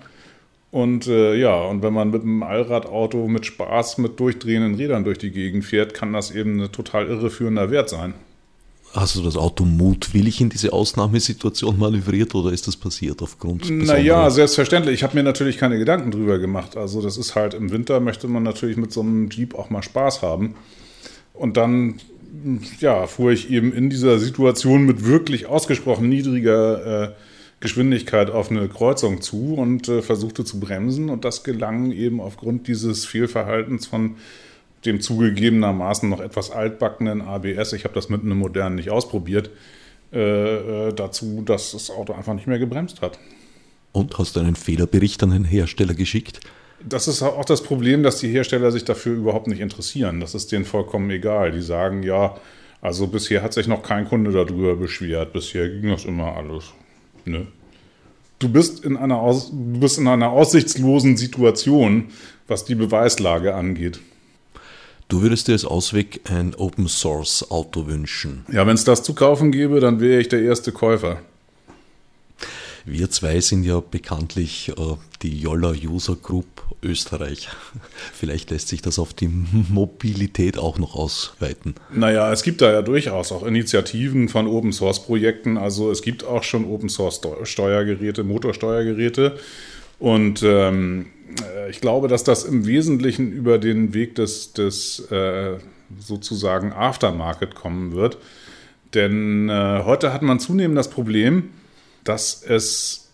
Und 0.71 1.07
äh, 1.07 1.37
ja, 1.37 1.63
und 1.63 1.83
wenn 1.83 1.93
man 1.93 2.11
mit 2.11 2.23
einem 2.23 2.43
Allradauto 2.43 3.29
mit 3.29 3.47
Spaß 3.47 3.99
mit 3.99 4.19
durchdrehenden 4.19 4.75
Rädern 4.75 5.05
durch 5.05 5.19
die 5.19 5.31
Gegend 5.31 5.65
fährt, 5.65 5.95
kann 5.95 6.13
das 6.13 6.33
eben 6.33 6.61
ein 6.61 6.73
total 6.73 7.07
irreführender 7.07 7.71
Wert 7.71 7.89
sein. 7.89 8.15
Hast 8.93 9.15
du 9.15 9.23
das 9.23 9.37
Auto 9.37 9.65
mutwillig 9.65 10.41
in 10.41 10.49
diese 10.49 10.73
Ausnahmesituation 10.73 11.79
manövriert 11.79 12.35
oder 12.35 12.51
ist 12.51 12.67
das 12.67 12.77
passiert 12.77 13.21
aufgrund 13.21 13.71
Naja, 13.71 14.31
selbstverständlich. 14.31 14.95
Ich 14.95 15.03
habe 15.03 15.17
mir 15.17 15.23
natürlich 15.23 15.59
keine 15.59 15.79
Gedanken 15.79 16.11
drüber 16.11 16.39
gemacht. 16.39 16.77
Also 16.77 17.03
das 17.03 17.19
ist 17.19 17.35
halt 17.35 17.55
im 17.55 17.71
Winter 17.71 18.01
möchte 18.01 18.27
man 18.27 18.43
natürlich 18.43 18.77
mit 18.77 18.93
so 18.93 19.01
einem 19.01 19.29
Jeep 19.29 19.55
auch 19.55 19.71
mal 19.71 19.83
Spaß 19.83 20.23
haben. 20.23 20.55
Und 21.35 21.57
dann 21.57 21.97
ja, 22.81 23.07
fuhr 23.07 23.33
ich 23.33 23.51
eben 23.51 23.73
in 23.73 23.91
dieser 23.91 24.19
Situation 24.19 24.85
mit 24.85 25.05
wirklich 25.05 25.47
ausgesprochen 25.47 26.09
niedriger 26.09 27.05
äh, 27.05 27.13
Geschwindigkeit 27.61 28.31
auf 28.31 28.51
eine 28.51 28.69
Kreuzung 28.69 29.23
zu 29.23 29.55
und 29.55 29.89
äh, 29.89 30.03
versuchte 30.03 30.45
zu 30.45 30.61
bremsen. 30.61 31.09
Und 31.09 31.25
das 31.25 31.43
gelang 31.45 31.93
eben 31.93 32.21
aufgrund 32.21 32.69
dieses 32.69 33.07
Fehlverhaltens 33.07 33.87
von 33.87 34.17
dem 34.85 35.01
zugegebenermaßen 35.01 36.09
noch 36.09 36.21
etwas 36.21 36.51
altbackenen 36.51 37.23
ABS, 37.23 37.73
ich 37.73 37.85
habe 37.85 37.95
das 37.95 38.09
mit 38.09 38.23
einem 38.23 38.39
modernen 38.39 38.77
nicht 38.77 38.91
ausprobiert, 38.91 39.51
äh, 40.13 40.89
äh, 40.89 40.93
dazu, 40.93 41.43
dass 41.45 41.73
das 41.73 41.91
Auto 41.91 42.13
einfach 42.13 42.35
nicht 42.35 42.47
mehr 42.47 42.59
gebremst 42.59 43.01
hat. 43.03 43.19
Und 43.93 44.19
hast 44.19 44.37
du 44.37 44.41
einen 44.41 44.55
Fehlerbericht 44.55 45.23
an 45.23 45.31
den 45.31 45.45
Hersteller 45.45 45.95
geschickt? 45.95 46.41
Das 46.89 47.09
ist 47.09 47.23
auch 47.23 47.45
das 47.45 47.63
Problem, 47.63 48.03
dass 48.03 48.19
die 48.19 48.29
Hersteller 48.29 48.71
sich 48.71 48.85
dafür 48.85 49.17
überhaupt 49.17 49.49
nicht 49.49 49.61
interessieren. 49.61 50.21
Das 50.21 50.35
ist 50.35 50.53
denen 50.53 50.65
vollkommen 50.65 51.11
egal. 51.11 51.51
Die 51.51 51.61
sagen, 51.61 52.03
ja, 52.03 52.37
also 52.81 53.09
bisher 53.09 53.43
hat 53.43 53.53
sich 53.53 53.67
noch 53.67 53.83
kein 53.83 54.09
Kunde 54.09 54.31
darüber 54.31 54.77
beschwert. 54.77 55.33
Bisher 55.33 55.69
ging 55.69 55.91
das 55.91 56.05
immer 56.05 56.37
alles. 56.37 56.67
Ne? 57.25 57.49
Du 58.39 58.49
bist 58.49 58.85
in 58.85 58.97
einer, 58.97 59.19
Aus 59.19 59.51
du 59.51 59.81
bist 59.81 59.99
in 59.99 60.07
einer 60.07 60.31
aussichtslosen 60.31 61.17
Situation, 61.17 62.09
was 62.47 62.65
die 62.65 62.77
Beweislage 62.77 63.55
angeht. 63.55 63.99
Du 65.09 65.23
würdest 65.23 65.49
dir 65.49 65.53
als 65.53 65.65
Ausweg 65.65 66.21
ein 66.31 66.55
Open 66.55 66.89
Source 66.89 67.51
Auto 67.51 67.87
wünschen. 67.87 68.45
Ja, 68.53 68.67
wenn 68.67 68.75
es 68.75 68.85
das 68.85 69.03
zu 69.03 69.15
kaufen 69.15 69.53
gäbe, 69.53 69.81
dann 69.81 70.01
wäre 70.01 70.21
ich 70.21 70.29
der 70.29 70.43
erste 70.43 70.73
Käufer. 70.73 71.21
Wir 72.89 73.11
zwei 73.11 73.41
sind 73.41 73.65
ja 73.65 73.81
bekanntlich 73.81 74.73
äh, 74.79 74.95
die 75.23 75.41
Jolla 75.41 75.73
User 75.73 76.15
Group 76.15 76.47
Österreich. 76.85 77.49
Vielleicht 78.13 78.51
lässt 78.51 78.69
sich 78.69 78.81
das 78.81 79.01
auf 79.01 79.13
die 79.13 79.29
Mobilität 79.29 80.57
auch 80.57 80.79
noch 80.79 80.95
ausweiten. 80.95 81.75
Naja, 81.93 82.33
es 82.33 82.45
gibt 82.45 82.63
da 82.63 82.71
ja 82.71 82.83
durchaus 82.83 83.33
auch 83.33 83.45
Initiativen 83.45 84.29
von 84.29 84.47
Open 84.47 84.73
Source 84.73 85.05
Projekten. 85.05 85.59
Also 85.59 85.91
es 85.91 86.01
gibt 86.01 86.25
auch 86.25 86.45
schon 86.45 86.65
Open 86.65 86.89
Source 86.89 87.21
Steuergeräte, 87.43 88.23
Motorsteuergeräte. 88.23 89.37
Und 89.99 90.45
ähm, 90.45 91.07
äh, 91.57 91.69
ich 91.71 91.81
glaube, 91.81 92.07
dass 92.07 92.23
das 92.23 92.45
im 92.45 92.67
Wesentlichen 92.67 93.33
über 93.33 93.59
den 93.59 93.95
Weg 93.95 94.15
des, 94.15 94.53
des 94.53 95.11
äh, 95.11 95.59
sozusagen 95.99 96.73
Aftermarket 96.73 97.57
kommen 97.57 97.93
wird. 97.97 98.19
Denn 98.95 99.49
äh, 99.49 99.83
heute 99.85 100.13
hat 100.13 100.23
man 100.23 100.39
zunehmend 100.39 100.79
das 100.79 100.89
Problem, 100.89 101.51
dass 102.09 102.43
es 102.43 103.07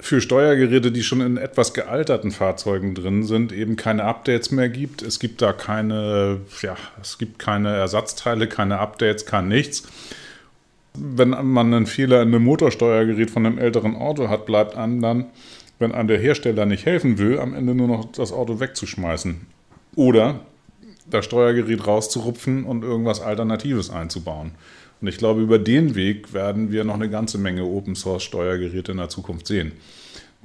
für 0.00 0.20
Steuergeräte, 0.20 0.92
die 0.92 1.02
schon 1.02 1.20
in 1.20 1.36
etwas 1.36 1.72
gealterten 1.74 2.30
Fahrzeugen 2.30 2.94
drin 2.94 3.24
sind, 3.24 3.52
eben 3.52 3.76
keine 3.76 4.04
Updates 4.04 4.50
mehr 4.50 4.68
gibt. 4.68 5.02
Es 5.02 5.18
gibt 5.18 5.40
da 5.42 5.52
keine, 5.52 6.40
ja, 6.62 6.76
es 7.00 7.18
gibt 7.18 7.38
keine 7.38 7.74
Ersatzteile, 7.74 8.46
keine 8.46 8.78
Updates, 8.78 9.26
kein 9.26 9.48
nichts. 9.48 9.84
Wenn 10.94 11.30
man 11.30 11.72
einen 11.72 11.86
Fehler 11.86 12.22
in 12.22 12.28
einem 12.28 12.44
Motorsteuergerät 12.44 13.30
von 13.30 13.46
einem 13.46 13.58
älteren 13.58 13.96
Auto 13.96 14.28
hat, 14.28 14.46
bleibt 14.46 14.76
einem 14.76 15.00
dann, 15.00 15.26
wenn 15.78 15.92
einem 15.92 16.08
der 16.08 16.18
Hersteller 16.18 16.66
nicht 16.66 16.86
helfen 16.86 17.18
will, 17.18 17.38
am 17.38 17.54
Ende 17.54 17.74
nur 17.74 17.88
noch 17.88 18.12
das 18.12 18.32
Auto 18.32 18.60
wegzuschmeißen. 18.60 19.46
Oder 19.94 20.40
das 21.08 21.24
Steuergerät 21.24 21.86
rauszurupfen 21.86 22.64
und 22.64 22.82
irgendwas 22.82 23.20
Alternatives 23.20 23.90
einzubauen. 23.90 24.52
Und 25.00 25.08
ich 25.08 25.18
glaube, 25.18 25.42
über 25.42 25.58
den 25.58 25.94
Weg 25.94 26.32
werden 26.32 26.72
wir 26.72 26.84
noch 26.84 26.94
eine 26.94 27.10
ganze 27.10 27.38
Menge 27.38 27.64
Open 27.64 27.94
Source 27.94 28.22
Steuergeräte 28.22 28.92
in 28.92 28.98
der 28.98 29.08
Zukunft 29.08 29.46
sehen. 29.46 29.72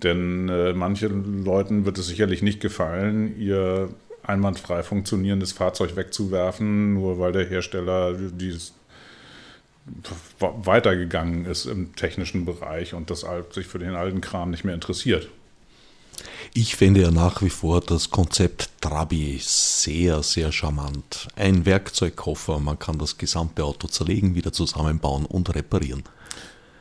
Denn 0.03 0.49
äh, 0.49 0.73
manchen 0.73 1.45
Leuten 1.45 1.85
wird 1.85 1.97
es 1.97 2.07
sicherlich 2.07 2.41
nicht 2.41 2.59
gefallen, 2.59 3.39
ihr 3.39 3.89
einwandfrei 4.23 4.83
funktionierendes 4.83 5.51
Fahrzeug 5.51 5.95
wegzuwerfen, 5.95 6.93
nur 6.93 7.19
weil 7.19 7.31
der 7.31 7.45
Hersteller 7.45 8.13
dieses 8.13 8.73
weitergegangen 10.39 11.45
ist 11.45 11.65
im 11.65 11.95
technischen 11.95 12.45
Bereich 12.45 12.93
und 12.93 13.09
das 13.09 13.25
sich 13.51 13.65
für 13.65 13.79
den 13.79 13.95
alten 13.95 14.21
Kram 14.21 14.51
nicht 14.51 14.63
mehr 14.63 14.75
interessiert. 14.75 15.27
Ich 16.53 16.75
finde 16.75 17.01
ja 17.01 17.11
nach 17.11 17.41
wie 17.41 17.49
vor 17.49 17.81
das 17.81 18.09
Konzept 18.09 18.69
Trabi 18.81 19.39
sehr, 19.41 20.23
sehr 20.23 20.51
charmant. 20.51 21.27
Ein 21.35 21.65
Werkzeugkoffer, 21.65 22.59
man 22.59 22.79
kann 22.79 22.97
das 22.97 23.17
gesamte 23.17 23.63
Auto 23.63 23.87
zerlegen, 23.87 24.35
wieder 24.35 24.51
zusammenbauen 24.51 25.25
und 25.25 25.53
reparieren. 25.55 26.03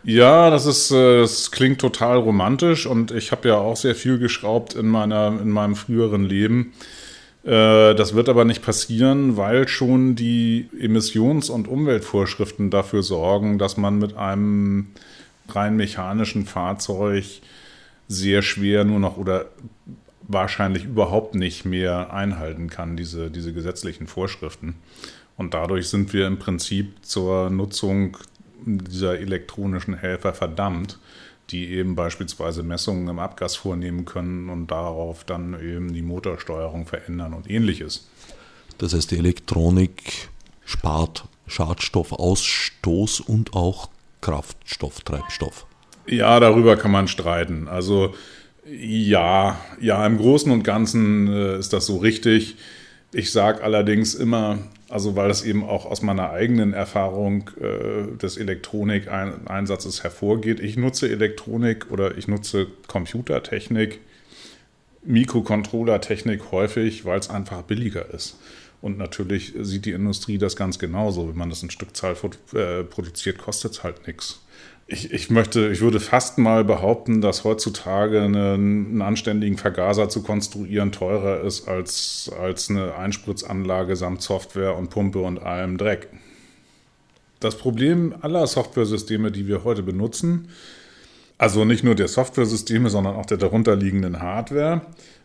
Ja, 0.02 0.48
das 0.48 0.66
ist, 0.66 0.90
äh, 0.90 1.20
das 1.20 1.50
klingt 1.50 1.80
total 1.80 2.18
romantisch 2.18 2.86
und 2.86 3.10
ich 3.10 3.32
habe 3.32 3.48
ja 3.48 3.58
auch 3.58 3.76
sehr 3.76 3.94
viel 3.94 4.18
geschraubt 4.18 4.74
in 4.74 4.86
meiner, 4.86 5.28
in 5.40 5.50
meinem 5.50 5.76
früheren 5.76 6.24
Leben. 6.24 6.72
Äh, 7.44 7.94
das 7.94 8.14
wird 8.14 8.28
aber 8.28 8.44
nicht 8.44 8.62
passieren, 8.62 9.36
weil 9.36 9.68
schon 9.68 10.14
die 10.16 10.68
Emissions- 10.78 11.50
und 11.50 11.68
Umweltvorschriften 11.68 12.70
dafür 12.70 13.02
sorgen, 13.02 13.58
dass 13.58 13.76
man 13.76 13.98
mit 13.98 14.16
einem 14.16 14.88
rein 15.48 15.76
mechanischen 15.76 16.46
Fahrzeug 16.46 17.24
sehr 18.10 18.42
schwer 18.42 18.84
nur 18.84 18.98
noch 18.98 19.16
oder 19.16 19.46
wahrscheinlich 20.22 20.84
überhaupt 20.84 21.36
nicht 21.36 21.64
mehr 21.64 22.12
einhalten 22.12 22.68
kann, 22.68 22.96
diese, 22.96 23.30
diese 23.30 23.52
gesetzlichen 23.52 24.08
Vorschriften. 24.08 24.74
Und 25.36 25.54
dadurch 25.54 25.88
sind 25.88 26.12
wir 26.12 26.26
im 26.26 26.38
Prinzip 26.38 26.96
zur 27.02 27.50
Nutzung 27.50 28.16
dieser 28.66 29.20
elektronischen 29.20 29.94
Helfer 29.94 30.34
verdammt, 30.34 30.98
die 31.50 31.70
eben 31.70 31.94
beispielsweise 31.94 32.64
Messungen 32.64 33.06
im 33.08 33.20
Abgas 33.20 33.54
vornehmen 33.54 34.04
können 34.04 34.50
und 34.50 34.72
darauf 34.72 35.22
dann 35.22 35.54
eben 35.60 35.92
die 35.92 36.02
Motorsteuerung 36.02 36.86
verändern 36.86 37.32
und 37.32 37.48
ähnliches. 37.48 38.08
Das 38.78 38.92
heißt, 38.92 39.12
die 39.12 39.18
Elektronik 39.18 40.28
spart 40.64 41.28
Schadstoffausstoß 41.46 43.20
und 43.20 43.54
auch 43.54 43.88
Kraftstoff, 44.20 45.00
Treibstoff. 45.00 45.66
Ja, 46.10 46.40
darüber 46.40 46.76
kann 46.76 46.90
man 46.90 47.06
streiten. 47.06 47.68
Also 47.68 48.14
ja, 48.66 49.60
ja, 49.80 50.04
im 50.04 50.18
Großen 50.18 50.50
und 50.50 50.64
Ganzen 50.64 51.28
äh, 51.28 51.58
ist 51.58 51.72
das 51.72 51.86
so 51.86 51.98
richtig. 51.98 52.56
Ich 53.12 53.30
sage 53.30 53.62
allerdings 53.62 54.14
immer, 54.14 54.58
also 54.88 55.14
weil 55.14 55.28
das 55.28 55.44
eben 55.44 55.62
auch 55.64 55.86
aus 55.86 56.02
meiner 56.02 56.30
eigenen 56.30 56.72
Erfahrung 56.72 57.48
äh, 57.60 58.16
des 58.16 58.36
Elektronikeinsatzes 58.36 60.02
hervorgeht, 60.02 60.58
ich 60.58 60.76
nutze 60.76 61.08
Elektronik 61.08 61.90
oder 61.92 62.18
ich 62.18 62.26
nutze 62.26 62.66
Computertechnik, 62.88 64.00
Mikrocontrollertechnik 65.04 66.50
häufig, 66.50 67.04
weil 67.04 67.20
es 67.20 67.30
einfach 67.30 67.62
billiger 67.62 68.12
ist. 68.12 68.36
Und 68.82 68.98
natürlich 68.98 69.54
sieht 69.60 69.84
die 69.84 69.92
Industrie 69.92 70.38
das 70.38 70.56
ganz 70.56 70.78
genauso. 70.78 71.28
Wenn 71.28 71.36
man 71.36 71.50
das 71.50 71.62
in 71.62 71.70
Stückzahl 71.70 72.16
äh, 72.54 72.82
produziert, 72.82 73.38
kostet 73.38 73.72
es 73.72 73.84
halt 73.84 74.06
nichts 74.08 74.40
ich, 74.92 75.12
ich 75.12 75.30
möchte, 75.30 75.70
ich 75.70 75.80
würde 75.80 76.00
fast 76.00 76.38
mal 76.38 76.64
behaupten, 76.64 77.20
dass 77.20 77.44
heutzutage 77.44 78.22
eine, 78.22 78.54
einen 78.54 79.02
anständigen 79.02 79.56
Vergaser 79.56 80.08
zu 80.08 80.22
konstruieren 80.22 80.90
teurer 80.90 81.42
ist 81.42 81.68
als, 81.68 82.30
als 82.40 82.70
eine 82.70 82.96
Einspritzanlage 82.96 83.94
samt 83.94 84.20
Software 84.20 84.76
und 84.76 84.90
Pumpe 84.90 85.20
und 85.20 85.38
allem 85.38 85.78
Dreck. 85.78 86.08
Das 87.38 87.56
Problem 87.56 88.14
aller 88.20 88.46
Softwaresysteme, 88.48 89.30
die 89.30 89.46
wir 89.46 89.62
heute 89.62 89.84
benutzen, 89.84 90.48
also 91.38 91.64
nicht 91.64 91.84
nur 91.84 91.94
der 91.94 92.08
Softwaresysteme, 92.08 92.90
sondern 92.90 93.14
auch 93.14 93.26
der 93.26 93.38
darunterliegenden 93.38 94.20
Hardware, 94.20 94.82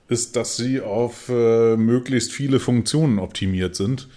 ist, 0.08 0.36
dass 0.36 0.56
sie 0.56 0.80
auf 0.80 1.28
äh, 1.30 1.75
möglichst 1.75 2.32
viele 2.32 2.60
Funktionen 2.60 3.17
optimiert 3.17 3.75
sind, 3.75 4.08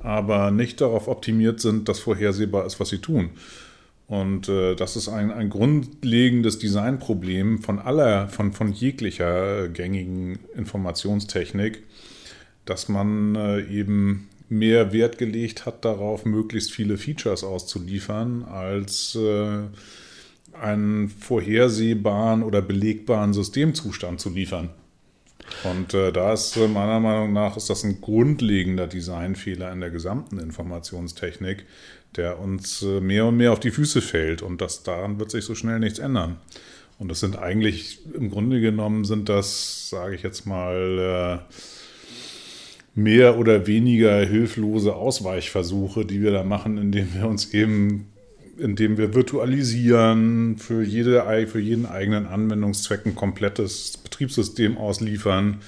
aber 0.00 0.50
nicht 0.50 0.80
darauf 0.80 1.06
optimiert 1.06 1.60
sind, 1.60 1.88
dass 1.88 2.00
vorhersehbar 2.00 2.66
ist, 2.66 2.80
was 2.80 2.88
sie 2.88 2.98
tun. 2.98 3.30
Und 4.10 4.48
äh, 4.48 4.74
das 4.74 4.96
ist 4.96 5.08
ein, 5.08 5.30
ein 5.30 5.50
grundlegendes 5.50 6.58
Designproblem 6.58 7.62
von 7.62 7.78
aller, 7.78 8.26
von, 8.26 8.52
von 8.52 8.72
jeglicher 8.72 9.68
gängigen 9.68 10.40
Informationstechnik, 10.56 11.84
dass 12.64 12.88
man 12.88 13.36
äh, 13.36 13.60
eben 13.66 14.28
mehr 14.48 14.92
Wert 14.92 15.16
gelegt 15.16 15.64
hat 15.64 15.84
darauf, 15.84 16.24
möglichst 16.24 16.72
viele 16.72 16.98
Features 16.98 17.44
auszuliefern, 17.44 18.42
als 18.42 19.14
äh, 19.14 19.60
einen 20.60 21.08
vorhersehbaren 21.08 22.42
oder 22.42 22.62
belegbaren 22.62 23.32
Systemzustand 23.32 24.18
zu 24.20 24.30
liefern. 24.30 24.70
Und 25.64 25.94
äh, 25.94 26.12
da 26.12 26.32
ist 26.32 26.56
äh, 26.56 26.68
meiner 26.68 27.00
Meinung 27.00 27.32
nach 27.32 27.56
ist 27.56 27.70
das 27.70 27.84
ein 27.84 28.00
grundlegender 28.00 28.86
Designfehler 28.86 29.72
in 29.72 29.80
der 29.80 29.90
gesamten 29.90 30.38
Informationstechnik, 30.38 31.66
der 32.16 32.38
uns 32.38 32.82
äh, 32.82 33.00
mehr 33.00 33.26
und 33.26 33.36
mehr 33.36 33.52
auf 33.52 33.60
die 33.60 33.70
Füße 33.70 34.00
fällt. 34.00 34.42
Und 34.42 34.60
das, 34.60 34.82
daran 34.82 35.18
wird 35.18 35.30
sich 35.30 35.44
so 35.44 35.54
schnell 35.54 35.78
nichts 35.78 35.98
ändern. 35.98 36.38
Und 36.98 37.08
das 37.08 37.20
sind 37.20 37.38
eigentlich, 37.38 38.00
im 38.14 38.30
Grunde 38.30 38.60
genommen, 38.60 39.04
sind 39.04 39.28
das, 39.28 39.88
sage 39.88 40.14
ich 40.14 40.22
jetzt 40.22 40.46
mal, 40.46 41.40
äh, 41.40 41.54
mehr 42.94 43.38
oder 43.38 43.66
weniger 43.66 44.18
hilflose 44.24 44.94
Ausweichversuche, 44.94 46.04
die 46.04 46.22
wir 46.22 46.32
da 46.32 46.44
machen, 46.44 46.76
indem 46.78 47.14
wir 47.14 47.26
uns 47.26 47.54
eben, 47.54 48.12
indem 48.60 48.98
wir 48.98 49.14
virtualisieren, 49.14 50.58
für, 50.58 50.82
jede, 50.82 51.24
für 51.46 51.60
jeden 51.60 51.86
eigenen 51.86 52.26
Anwendungszweck 52.26 53.06
ein 53.06 53.14
komplettes 53.14 53.96
Betriebssystem 53.96 54.76
ausliefern. 54.76 55.60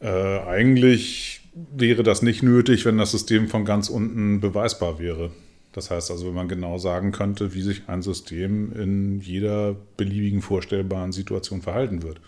Äh, 0.00 0.08
eigentlich 0.08 1.42
wäre 1.74 2.02
das 2.02 2.22
nicht 2.22 2.42
nötig, 2.42 2.84
wenn 2.84 2.98
das 2.98 3.12
System 3.12 3.48
von 3.48 3.64
ganz 3.64 3.88
unten 3.88 4.40
beweisbar 4.40 4.98
wäre. 4.98 5.30
Das 5.72 5.90
heißt 5.90 6.10
also, 6.10 6.26
wenn 6.26 6.34
man 6.34 6.48
genau 6.48 6.78
sagen 6.78 7.12
könnte, 7.12 7.54
wie 7.54 7.62
sich 7.62 7.82
ein 7.88 8.02
System 8.02 8.72
in 8.72 9.20
jeder 9.20 9.76
beliebigen 9.96 10.42
vorstellbaren 10.42 11.12
Situation 11.12 11.62
verhalten 11.62 12.02
wird. 12.02 12.20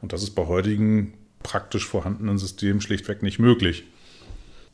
Und 0.00 0.12
das 0.12 0.22
ist 0.22 0.34
bei 0.34 0.46
heutigen 0.46 1.14
praktisch 1.42 1.86
vorhandenen 1.86 2.38
Systemen 2.38 2.80
schlichtweg 2.80 3.22
nicht 3.22 3.38
möglich. 3.38 3.84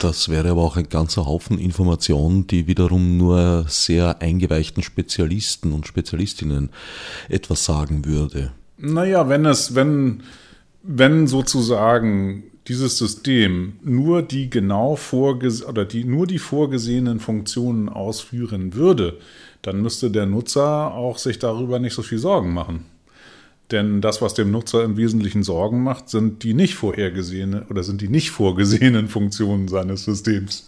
Das 0.00 0.30
wäre 0.30 0.48
aber 0.48 0.62
auch 0.62 0.78
ein 0.78 0.88
ganzer 0.88 1.26
Haufen 1.26 1.58
Informationen, 1.58 2.46
die 2.46 2.66
wiederum 2.66 3.18
nur 3.18 3.66
sehr 3.68 4.22
eingeweichten 4.22 4.82
Spezialisten 4.82 5.72
und 5.74 5.86
Spezialistinnen 5.86 6.70
etwas 7.28 7.66
sagen 7.66 8.06
würde. 8.06 8.50
Naja, 8.78 9.28
wenn 9.28 9.44
es, 9.44 9.74
wenn, 9.74 10.22
wenn 10.82 11.26
sozusagen 11.26 12.44
dieses 12.66 12.96
System 12.96 13.74
nur 13.82 14.22
die 14.22 14.48
genau 14.48 14.96
vorges 14.96 15.66
oder 15.66 15.84
die 15.84 16.04
nur 16.04 16.26
die 16.26 16.38
vorgesehenen 16.38 17.20
Funktionen 17.20 17.90
ausführen 17.90 18.72
würde, 18.72 19.18
dann 19.60 19.82
müsste 19.82 20.10
der 20.10 20.24
Nutzer 20.24 20.94
auch 20.94 21.18
sich 21.18 21.38
darüber 21.38 21.78
nicht 21.78 21.92
so 21.92 22.00
viel 22.00 22.18
Sorgen 22.18 22.54
machen. 22.54 22.86
Denn 23.70 24.00
das, 24.00 24.20
was 24.20 24.34
dem 24.34 24.50
Nutzer 24.50 24.84
im 24.84 24.96
Wesentlichen 24.96 25.42
Sorgen 25.42 25.82
macht, 25.82 26.08
sind 26.08 26.42
die 26.42 26.54
nicht 26.54 26.74
vorhergesehenen 26.74 27.62
oder 27.68 27.82
sind 27.82 28.00
die 28.00 28.08
nicht 28.08 28.30
vorgesehenen 28.30 29.08
Funktionen 29.08 29.68
seines 29.68 30.04
Systems. 30.04 30.66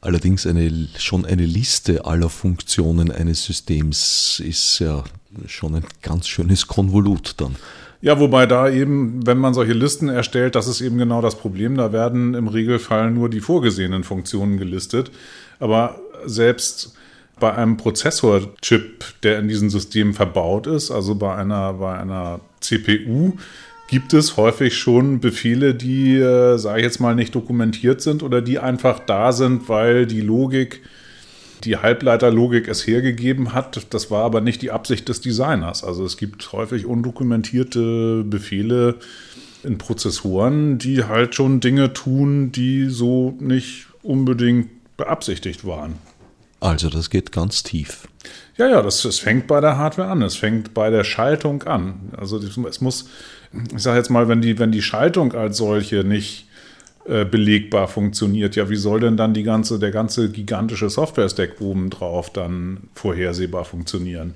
Allerdings 0.00 0.46
eine, 0.46 0.88
schon 0.98 1.24
eine 1.24 1.46
Liste 1.46 2.04
aller 2.04 2.28
Funktionen 2.28 3.10
eines 3.10 3.44
Systems 3.44 4.40
ist 4.44 4.78
ja 4.78 5.04
schon 5.46 5.74
ein 5.76 5.84
ganz 6.02 6.28
schönes 6.28 6.66
Konvolut 6.66 7.34
dann. 7.38 7.56
Ja, 8.02 8.20
wobei 8.20 8.46
da 8.46 8.68
eben, 8.68 9.26
wenn 9.26 9.38
man 9.38 9.54
solche 9.54 9.72
Listen 9.72 10.08
erstellt, 10.08 10.54
das 10.54 10.68
ist 10.68 10.80
eben 10.80 10.98
genau 10.98 11.22
das 11.22 11.36
Problem. 11.36 11.76
Da 11.76 11.92
werden 11.92 12.34
im 12.34 12.46
Regelfall 12.46 13.10
nur 13.10 13.30
die 13.30 13.40
vorgesehenen 13.40 14.04
Funktionen 14.04 14.58
gelistet. 14.58 15.10
Aber 15.58 15.98
selbst 16.24 16.94
Bei 17.38 17.54
einem 17.54 17.76
Prozessorchip, 17.76 19.04
der 19.22 19.38
in 19.38 19.48
diesem 19.48 19.68
System 19.68 20.14
verbaut 20.14 20.66
ist, 20.66 20.90
also 20.90 21.14
bei 21.14 21.34
einer, 21.34 21.74
bei 21.74 21.98
einer 21.98 22.40
CPU, 22.60 23.34
gibt 23.88 24.14
es 24.14 24.36
häufig 24.36 24.76
schon 24.76 25.20
Befehle, 25.20 25.74
die, 25.74 26.16
äh, 26.16 26.56
sage 26.58 26.78
ich 26.78 26.84
jetzt 26.84 27.00
mal, 27.00 27.14
nicht 27.14 27.34
dokumentiert 27.34 28.00
sind 28.00 28.22
oder 28.22 28.42
die 28.42 28.58
einfach 28.58 28.98
da 28.98 29.32
sind, 29.32 29.68
weil 29.68 30.06
die 30.06 30.20
Logik, 30.20 30.82
die 31.64 31.76
Halbleiterlogik 31.76 32.68
es 32.68 32.86
hergegeben 32.86 33.52
hat. 33.52 33.86
Das 33.90 34.10
war 34.10 34.24
aber 34.24 34.40
nicht 34.40 34.62
die 34.62 34.70
Absicht 34.70 35.08
des 35.08 35.20
Designers. 35.20 35.84
Also 35.84 36.04
es 36.04 36.16
gibt 36.16 36.52
häufig 36.52 36.86
undokumentierte 36.86 38.24
Befehle 38.24 38.96
in 39.62 39.78
Prozessoren, 39.78 40.78
die 40.78 41.04
halt 41.04 41.34
schon 41.34 41.60
Dinge 41.60 41.92
tun, 41.92 42.52
die 42.52 42.86
so 42.88 43.36
nicht 43.40 43.86
unbedingt 44.02 44.68
beabsichtigt 44.96 45.66
waren. 45.66 45.94
Also 46.60 46.88
das 46.88 47.10
geht 47.10 47.32
ganz 47.32 47.62
tief. 47.62 48.08
Ja, 48.56 48.68
ja, 48.68 48.82
das, 48.82 49.02
das 49.02 49.18
fängt 49.18 49.46
bei 49.46 49.60
der 49.60 49.76
Hardware 49.76 50.08
an. 50.08 50.22
Es 50.22 50.36
fängt 50.36 50.72
bei 50.72 50.90
der 50.90 51.04
Schaltung 51.04 51.62
an. 51.64 52.12
Also 52.16 52.38
es 52.38 52.80
muss, 52.80 53.08
ich 53.74 53.82
sage 53.82 53.98
jetzt 53.98 54.10
mal, 54.10 54.28
wenn 54.28 54.40
die, 54.40 54.58
wenn 54.58 54.72
die 54.72 54.82
Schaltung 54.82 55.34
als 55.34 55.58
solche 55.58 56.04
nicht 56.04 56.46
äh, 57.04 57.24
belegbar 57.24 57.88
funktioniert, 57.88 58.56
ja, 58.56 58.70
wie 58.70 58.76
soll 58.76 59.00
denn 59.00 59.16
dann 59.16 59.34
die 59.34 59.42
ganze, 59.42 59.78
der 59.78 59.90
ganze 59.90 60.30
gigantische 60.30 60.88
Software-Stack 60.88 61.60
obendrauf 61.60 62.32
dann 62.32 62.88
vorhersehbar 62.94 63.64
funktionieren? 63.64 64.34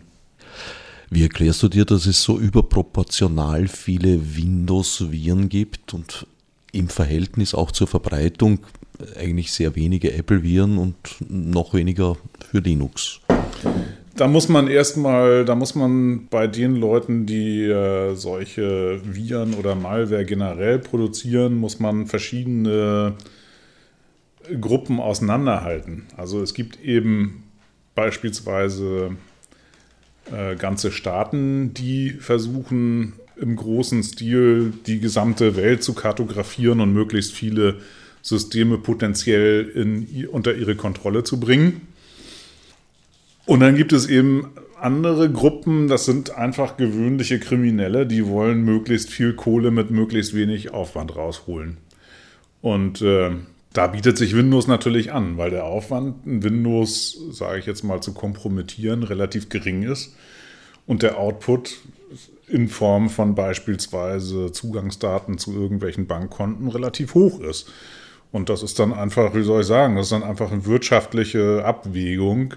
Wie 1.09 1.24
erklärst 1.24 1.62
du 1.62 1.68
dir, 1.68 1.85
dass 1.85 2.06
es 2.06 2.22
so 2.22 2.38
überproportional 2.38 3.66
viele 3.66 4.37
Windows-Viren 4.37 5.48
gibt 5.48 5.92
und 5.94 6.26
im 6.70 6.88
Verhältnis 6.88 7.54
auch 7.54 7.72
zur 7.72 7.88
Verbreitung 7.88 8.61
eigentlich 9.18 9.52
sehr 9.52 9.74
wenige 9.76 10.12
Apple-Viren 10.12 10.78
und 10.78 10.96
noch 11.28 11.74
weniger 11.74 12.16
für 12.50 12.58
Linux? 12.58 13.20
Da 14.16 14.26
muss 14.28 14.48
man 14.48 14.68
erstmal, 14.68 15.44
da 15.44 15.54
muss 15.54 15.74
man 15.74 16.26
bei 16.28 16.46
den 16.46 16.76
Leuten, 16.76 17.24
die 17.24 17.64
äh, 17.64 18.14
solche 18.14 19.00
Viren 19.04 19.54
oder 19.54 19.74
Malware 19.74 20.24
generell 20.24 20.78
produzieren, 20.78 21.56
muss 21.56 21.80
man 21.80 22.06
verschiedene 22.06 23.14
Gruppen 24.60 25.00
auseinanderhalten. 25.00 26.06
Also 26.16 26.42
es 26.42 26.54
gibt 26.54 26.80
eben 26.82 27.44
beispielsweise 27.94 29.16
äh, 30.32 30.56
ganze 30.56 30.92
Staaten, 30.92 31.72
die 31.74 32.10
versuchen 32.10 33.14
im 33.36 33.56
großen 33.56 34.02
Stil 34.02 34.72
die 34.86 35.00
gesamte 35.00 35.56
Welt 35.56 35.82
zu 35.82 35.94
kartografieren 35.94 36.80
und 36.80 36.92
möglichst 36.92 37.32
viele 37.32 37.78
Systeme 38.22 38.78
potenziell 38.78 39.68
in, 39.68 40.26
unter 40.28 40.54
ihre 40.54 40.76
Kontrolle 40.76 41.24
zu 41.24 41.40
bringen. 41.40 41.88
Und 43.46 43.61
dann 43.61 43.76
gibt 43.76 43.92
es 43.92 44.09
eben 44.09 44.50
andere 44.78 45.30
Gruppen, 45.30 45.88
das 45.88 46.04
sind 46.04 46.37
einfach 46.37 46.76
gewöhnliche 46.76 47.38
Kriminelle, 47.38 48.06
die 48.06 48.26
wollen 48.26 48.64
möglichst 48.64 49.11
viel 49.11 49.35
Kohle 49.35 49.70
mit 49.70 49.90
möglichst 49.90 50.35
wenig 50.35 50.72
Aufwand 50.72 51.16
rausholen. 51.16 51.76
Und 52.62 53.02
äh, 53.02 53.30
da 53.72 53.87
bietet 53.87 54.18
sich 54.18 54.35
Windows 54.35 54.66
natürlich 54.66 55.12
an, 55.12 55.37
weil 55.38 55.50
der 55.50 55.64
Aufwand, 55.64 56.16
Windows, 56.24 57.18
sage 57.30 57.59
ich 57.59 57.66
jetzt 57.66 57.85
mal, 57.85 58.00
zu 58.00 58.12
kompromittieren, 58.12 59.02
relativ 59.02 59.48
gering 59.48 59.83
ist 59.83 60.14
und 60.87 61.02
der 61.02 61.18
Output 61.18 61.78
in 62.48 62.68
Form 62.68 63.11
von 63.11 63.35
beispielsweise 63.35 64.50
Zugangsdaten 64.50 65.38
zu 65.38 65.52
irgendwelchen 65.52 66.06
Bankkonten 66.06 66.68
relativ 66.68 67.14
hoch 67.14 67.40
ist. 67.40 67.70
Und 68.33 68.49
das 68.49 68.62
ist 68.62 68.79
dann 68.79 68.93
einfach, 68.93 69.35
wie 69.35 69.43
soll 69.43 69.62
ich 69.62 69.66
sagen, 69.66 69.97
das 69.97 70.07
ist 70.07 70.12
dann 70.12 70.23
einfach 70.23 70.53
eine 70.53 70.64
wirtschaftliche 70.64 71.64
Abwägung. 71.64 72.55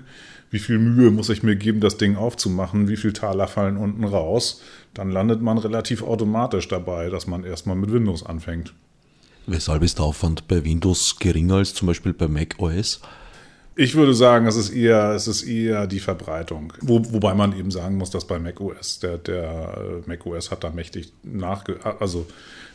Wie 0.51 0.59
viel 0.59 0.77
Mühe 0.77 1.09
muss 1.09 1.29
ich 1.29 1.41
mir 1.41 1.55
geben, 1.55 1.79
das 1.79 1.97
Ding 1.97 2.15
aufzumachen? 2.15 2.87
Wie 2.87 2.97
viel 2.97 3.11
Taler 3.11 3.47
fallen 3.47 3.75
unten 3.75 4.03
raus? 4.03 4.61
Dann 4.93 5.09
landet 5.09 5.41
man 5.41 5.57
relativ 5.57 6.03
automatisch 6.03 6.67
dabei, 6.67 7.09
dass 7.09 7.25
man 7.25 7.43
erstmal 7.43 7.75
mit 7.75 7.91
Windows 7.91 8.23
anfängt. 8.23 8.73
Weshalb 9.47 9.81
ist 9.81 9.97
der 9.97 10.05
Aufwand 10.05 10.47
bei 10.47 10.63
Windows 10.63 11.17
geringer 11.19 11.55
als 11.55 11.73
zum 11.73 11.87
Beispiel 11.87 12.13
bei 12.13 12.27
Mac 12.27 12.55
OS? 12.59 13.01
Ich 13.75 13.95
würde 13.95 14.13
sagen, 14.13 14.45
es 14.45 14.55
ist 14.55 14.69
eher, 14.69 15.13
es 15.13 15.27
ist 15.27 15.43
eher 15.43 15.87
die 15.87 15.99
Verbreitung. 15.99 16.73
Wo, 16.81 17.01
wobei 17.11 17.33
man 17.33 17.57
eben 17.57 17.71
sagen 17.71 17.97
muss, 17.97 18.11
dass 18.11 18.27
bei 18.27 18.37
macOS, 18.37 18.99
der, 18.99 19.17
der 19.17 20.03
äh, 20.05 20.09
macOS 20.09 20.51
hat 20.51 20.63
da 20.63 20.69
mächtig, 20.69 21.11
nachge, 21.23 21.79
also 21.99 22.27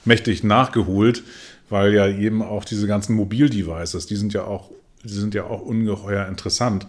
mächtig 0.05 0.43
nachgeholt, 0.43 1.23
weil 1.71 1.93
ja 1.93 2.09
eben 2.09 2.43
auch 2.43 2.65
diese 2.65 2.87
ganzen 2.87 3.15
Mobildevices, 3.15 4.07
die 4.07 4.17
sind 4.17 4.33
ja 4.33 4.45
auch, 4.45 4.71
die 5.05 5.09
sind 5.09 5.35
ja 5.35 5.45
auch 5.45 5.63
ungeheuer 5.63 6.27
interessant. 6.27 6.87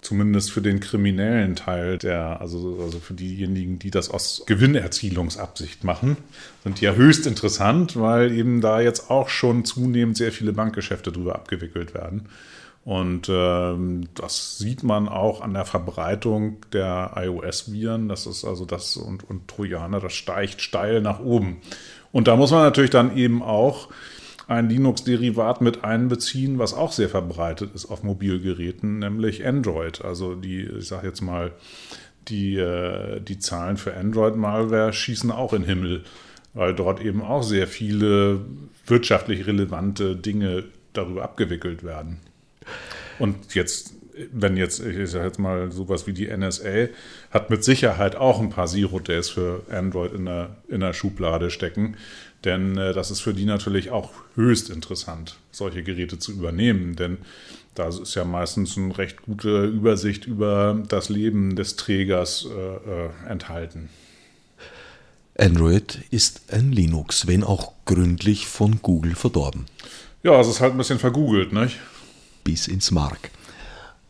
Zumindest 0.00 0.50
für 0.50 0.62
den 0.62 0.80
kriminellen 0.80 1.54
Teil 1.54 1.96
der, 1.96 2.40
also, 2.40 2.80
also 2.82 2.98
für 2.98 3.14
diejenigen, 3.14 3.78
die 3.78 3.92
das 3.92 4.10
aus 4.10 4.42
Gewinnerzielungsabsicht 4.46 5.84
machen, 5.84 6.16
sind 6.64 6.80
ja 6.80 6.94
höchst 6.94 7.24
interessant, 7.24 7.94
weil 8.00 8.32
eben 8.32 8.60
da 8.60 8.80
jetzt 8.80 9.10
auch 9.10 9.28
schon 9.28 9.64
zunehmend 9.64 10.16
sehr 10.16 10.32
viele 10.32 10.52
Bankgeschäfte 10.52 11.12
drüber 11.12 11.36
abgewickelt 11.36 11.94
werden. 11.94 12.28
Und 12.84 13.28
ähm, 13.30 14.08
das 14.14 14.58
sieht 14.58 14.82
man 14.82 15.08
auch 15.08 15.40
an 15.40 15.54
der 15.54 15.64
Verbreitung 15.64 16.56
der 16.72 17.12
iOS-Viren. 17.14 18.08
Das 18.08 18.26
ist 18.26 18.44
also 18.44 18.64
das 18.64 18.96
und, 18.96 19.28
und 19.30 19.46
Trojaner, 19.46 20.00
das 20.00 20.14
steigt 20.14 20.60
steil 20.60 21.00
nach 21.00 21.20
oben. 21.20 21.58
Und 22.10 22.26
da 22.26 22.34
muss 22.34 22.50
man 22.50 22.62
natürlich 22.62 22.90
dann 22.90 23.16
eben 23.16 23.40
auch 23.40 23.88
ein 24.48 24.68
Linux-Derivat 24.68 25.60
mit 25.60 25.84
einbeziehen, 25.84 26.58
was 26.58 26.74
auch 26.74 26.92
sehr 26.92 27.08
verbreitet 27.08 27.74
ist 27.74 27.86
auf 27.86 28.02
Mobilgeräten, 28.02 28.98
nämlich 28.98 29.46
Android. 29.46 30.04
Also 30.04 30.34
die, 30.34 30.62
ich 30.62 30.88
sage 30.88 31.06
jetzt 31.08 31.20
mal, 31.20 31.52
die, 32.28 32.56
äh, 32.56 33.20
die 33.20 33.38
Zahlen 33.38 33.76
für 33.76 33.94
Android-Malware 33.94 34.92
schießen 34.92 35.30
auch 35.30 35.52
in 35.52 35.62
den 35.62 35.68
Himmel, 35.68 36.04
weil 36.54 36.74
dort 36.74 37.00
eben 37.00 37.22
auch 37.22 37.42
sehr 37.42 37.66
viele 37.66 38.40
wirtschaftlich 38.86 39.46
relevante 39.46 40.16
Dinge 40.16 40.64
darüber 40.92 41.22
abgewickelt 41.22 41.82
werden. 41.82 42.20
Und 43.18 43.54
jetzt, 43.54 43.94
wenn 44.32 44.56
jetzt, 44.56 44.84
ich 44.84 45.10
sage 45.10 45.26
jetzt 45.26 45.38
mal, 45.38 45.72
sowas 45.72 46.06
wie 46.06 46.12
die 46.12 46.28
NSA 46.28 46.88
hat 47.30 47.50
mit 47.50 47.64
Sicherheit 47.64 48.16
auch 48.16 48.40
ein 48.40 48.50
paar 48.50 48.66
Zero-Days 48.66 49.30
für 49.30 49.62
Android 49.70 50.12
in 50.12 50.26
der, 50.26 50.56
in 50.68 50.80
der 50.80 50.92
Schublade 50.92 51.50
stecken. 51.50 51.96
Denn 52.44 52.76
äh, 52.76 52.92
das 52.92 53.10
ist 53.10 53.20
für 53.20 53.34
die 53.34 53.44
natürlich 53.44 53.90
auch 53.90 54.10
höchst 54.34 54.70
interessant, 54.70 55.36
solche 55.50 55.82
Geräte 55.82 56.18
zu 56.18 56.32
übernehmen. 56.32 56.96
Denn 56.96 57.18
da 57.74 57.88
ist 57.88 58.14
ja 58.14 58.24
meistens 58.24 58.76
eine 58.76 58.96
recht 58.96 59.22
gute 59.22 59.64
Übersicht 59.64 60.26
über 60.26 60.82
das 60.88 61.08
Leben 61.08 61.56
des 61.56 61.76
Trägers 61.76 62.46
äh, 62.46 63.06
äh, 63.06 63.10
enthalten. 63.28 63.88
Android 65.38 66.00
ist 66.10 66.52
ein 66.52 66.72
Linux, 66.72 67.26
wenn 67.26 67.42
auch 67.42 67.72
gründlich 67.86 68.46
von 68.46 68.82
Google 68.82 69.14
verdorben. 69.14 69.64
Ja, 70.22 70.38
es 70.40 70.48
ist 70.48 70.60
halt 70.60 70.72
ein 70.74 70.78
bisschen 70.78 70.98
vergoogelt, 70.98 71.52
nicht? 71.52 71.78
bis 72.44 72.68
ins 72.68 72.90
Mark. 72.90 73.30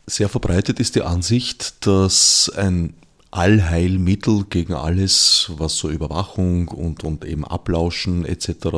Sehr 0.07 0.29
verbreitet 0.29 0.81
ist 0.81 0.97
die 0.97 1.03
Ansicht, 1.03 1.87
dass 1.87 2.51
ein 2.57 2.95
Allheilmittel 3.33 4.45
gegen 4.49 4.75
alles, 4.75 5.51
was 5.57 5.77
so 5.79 5.89
Überwachung 5.89 6.69
und, 6.69 7.03
und 7.03 7.25
eben 7.25 7.47
Ablauschen 7.47 8.27
etc. 8.27 8.69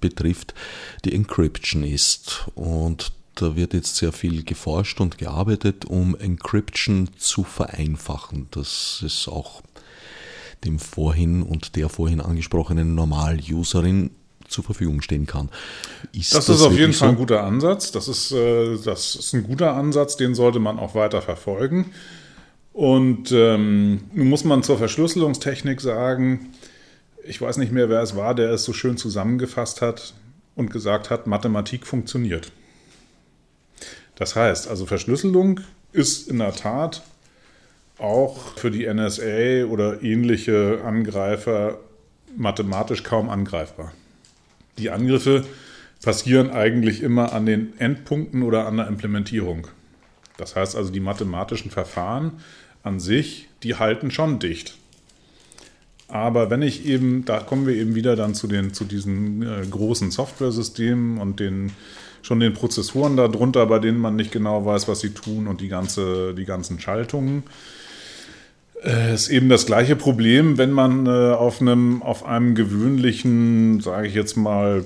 betrifft, 0.00 0.54
die 1.04 1.14
Encryption 1.14 1.84
ist. 1.84 2.46
Und 2.54 3.12
da 3.34 3.54
wird 3.54 3.74
jetzt 3.74 3.96
sehr 3.96 4.12
viel 4.12 4.44
geforscht 4.44 5.00
und 5.00 5.18
gearbeitet, 5.18 5.84
um 5.84 6.16
Encryption 6.16 7.10
zu 7.18 7.44
vereinfachen. 7.44 8.48
Das 8.50 9.02
ist 9.04 9.28
auch 9.28 9.60
dem 10.64 10.78
vorhin 10.78 11.42
und 11.42 11.76
der 11.76 11.90
vorhin 11.90 12.22
angesprochenen 12.22 12.94
Normal-Userin 12.94 14.10
zur 14.48 14.64
Verfügung 14.64 15.02
stehen 15.02 15.26
kann. 15.26 15.50
Ist 16.12 16.34
das, 16.34 16.46
das 16.46 16.56
ist 16.60 16.62
auf 16.62 16.78
jeden 16.78 16.94
Fall 16.94 17.10
ein 17.10 17.16
guter 17.16 17.44
Ansatz. 17.44 17.92
Das 17.92 18.08
ist, 18.08 18.32
äh, 18.32 18.78
das 18.82 19.16
ist 19.16 19.34
ein 19.34 19.42
guter 19.42 19.74
Ansatz, 19.74 20.16
den 20.16 20.34
sollte 20.34 20.60
man 20.60 20.78
auch 20.78 20.94
weiter 20.94 21.20
verfolgen. 21.20 21.92
Und 22.72 23.32
ähm, 23.32 24.04
nun 24.12 24.28
muss 24.28 24.44
man 24.44 24.62
zur 24.62 24.78
Verschlüsselungstechnik 24.78 25.80
sagen, 25.80 26.50
ich 27.24 27.40
weiß 27.40 27.58
nicht 27.58 27.72
mehr, 27.72 27.88
wer 27.88 28.00
es 28.00 28.16
war, 28.16 28.34
der 28.34 28.50
es 28.50 28.64
so 28.64 28.72
schön 28.72 28.96
zusammengefasst 28.96 29.82
hat 29.82 30.14
und 30.54 30.70
gesagt 30.70 31.10
hat, 31.10 31.26
Mathematik 31.26 31.86
funktioniert. 31.86 32.50
Das 34.16 34.36
heißt, 34.36 34.68
also 34.68 34.86
Verschlüsselung 34.86 35.60
ist 35.92 36.28
in 36.28 36.38
der 36.38 36.54
Tat 36.54 37.02
auch 37.98 38.56
für 38.56 38.70
die 38.70 38.92
NSA 38.92 39.66
oder 39.66 40.02
ähnliche 40.02 40.80
Angreifer 40.84 41.78
mathematisch 42.36 43.02
kaum 43.02 43.28
angreifbar 43.28 43.92
die 44.78 44.90
Angriffe 44.90 45.44
passieren 46.02 46.50
eigentlich 46.50 47.02
immer 47.02 47.32
an 47.32 47.46
den 47.46 47.78
Endpunkten 47.78 48.42
oder 48.42 48.66
an 48.66 48.78
der 48.78 48.88
Implementierung. 48.88 49.68
Das 50.36 50.56
heißt 50.56 50.76
also, 50.76 50.90
die 50.90 51.00
mathematischen 51.00 51.70
Verfahren 51.70 52.40
an 52.82 53.00
sich, 53.00 53.48
die 53.62 53.76
halten 53.76 54.10
schon 54.10 54.38
dicht. 54.38 54.76
Aber 56.08 56.50
wenn 56.50 56.60
ich 56.60 56.84
eben, 56.84 57.24
da 57.24 57.40
kommen 57.40 57.66
wir 57.66 57.74
eben 57.74 57.94
wieder 57.94 58.16
dann 58.16 58.34
zu, 58.34 58.46
den, 58.46 58.74
zu 58.74 58.84
diesen 58.84 59.42
äh, 59.42 59.64
großen 59.68 60.10
Software-Systemen 60.10 61.18
und 61.18 61.40
den 61.40 61.72
schon 62.20 62.38
den 62.38 62.52
Prozessoren 62.52 63.16
darunter, 63.16 63.66
bei 63.66 63.78
denen 63.78 63.98
man 63.98 64.14
nicht 64.14 64.30
genau 64.30 64.64
weiß, 64.64 64.88
was 64.88 65.00
sie 65.00 65.10
tun 65.10 65.48
und 65.48 65.60
die, 65.60 65.68
ganze, 65.68 66.34
die 66.34 66.44
ganzen 66.44 66.78
Schaltungen. 66.80 67.42
Äh, 68.84 69.14
ist 69.14 69.28
eben 69.28 69.48
das 69.48 69.64
gleiche 69.66 69.96
Problem, 69.96 70.58
wenn 70.58 70.70
man 70.70 71.06
äh, 71.06 71.32
auf 71.32 71.60
einem, 71.60 72.02
auf 72.02 72.24
einem 72.26 72.54
gewöhnlichen, 72.54 73.80
sage 73.80 74.06
ich 74.06 74.14
jetzt 74.14 74.36
mal, 74.36 74.84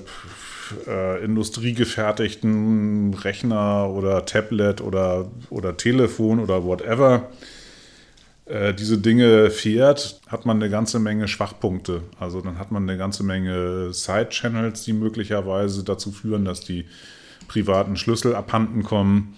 äh, 0.87 1.23
industriegefertigten 1.23 3.13
Rechner 3.13 3.89
oder 3.89 4.25
Tablet 4.25 4.81
oder, 4.81 5.29
oder 5.49 5.77
Telefon 5.77 6.39
oder 6.39 6.63
whatever 6.63 7.29
äh, 8.47 8.73
diese 8.73 8.97
Dinge 8.97 9.49
fährt, 9.49 10.21
hat 10.27 10.45
man 10.45 10.57
eine 10.57 10.69
ganze 10.69 10.99
Menge 10.99 11.27
Schwachpunkte. 11.27 12.03
Also 12.19 12.41
dann 12.41 12.57
hat 12.57 12.71
man 12.71 12.83
eine 12.83 12.97
ganze 12.97 13.23
Menge 13.23 13.93
Side-Channels, 13.93 14.83
die 14.83 14.93
möglicherweise 14.93 15.83
dazu 15.83 16.11
führen, 16.11 16.45
dass 16.45 16.61
die 16.61 16.85
privaten 17.47 17.97
Schlüssel 17.97 18.35
abhanden 18.35 18.83
kommen. 18.83 19.35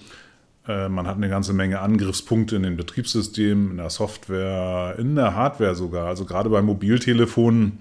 Äh, 0.68 0.90
man 0.90 1.08
hat 1.08 1.18
eine 1.18 1.30
ganze 1.30 1.54
Menge 1.54 1.80
Angriffspunkte 1.80 2.56
in 2.56 2.64
den 2.64 2.78
Betriebssystemen, 2.78 3.72
in 3.72 3.78
der 3.78 3.90
Software, 3.90 4.96
in 5.00 5.16
der 5.16 5.36
Hardware 5.36 5.76
sogar. 5.76 6.08
Also 6.08 6.26
gerade 6.26 6.50
bei 6.50 6.62
Mobiltelefonen, 6.62 7.80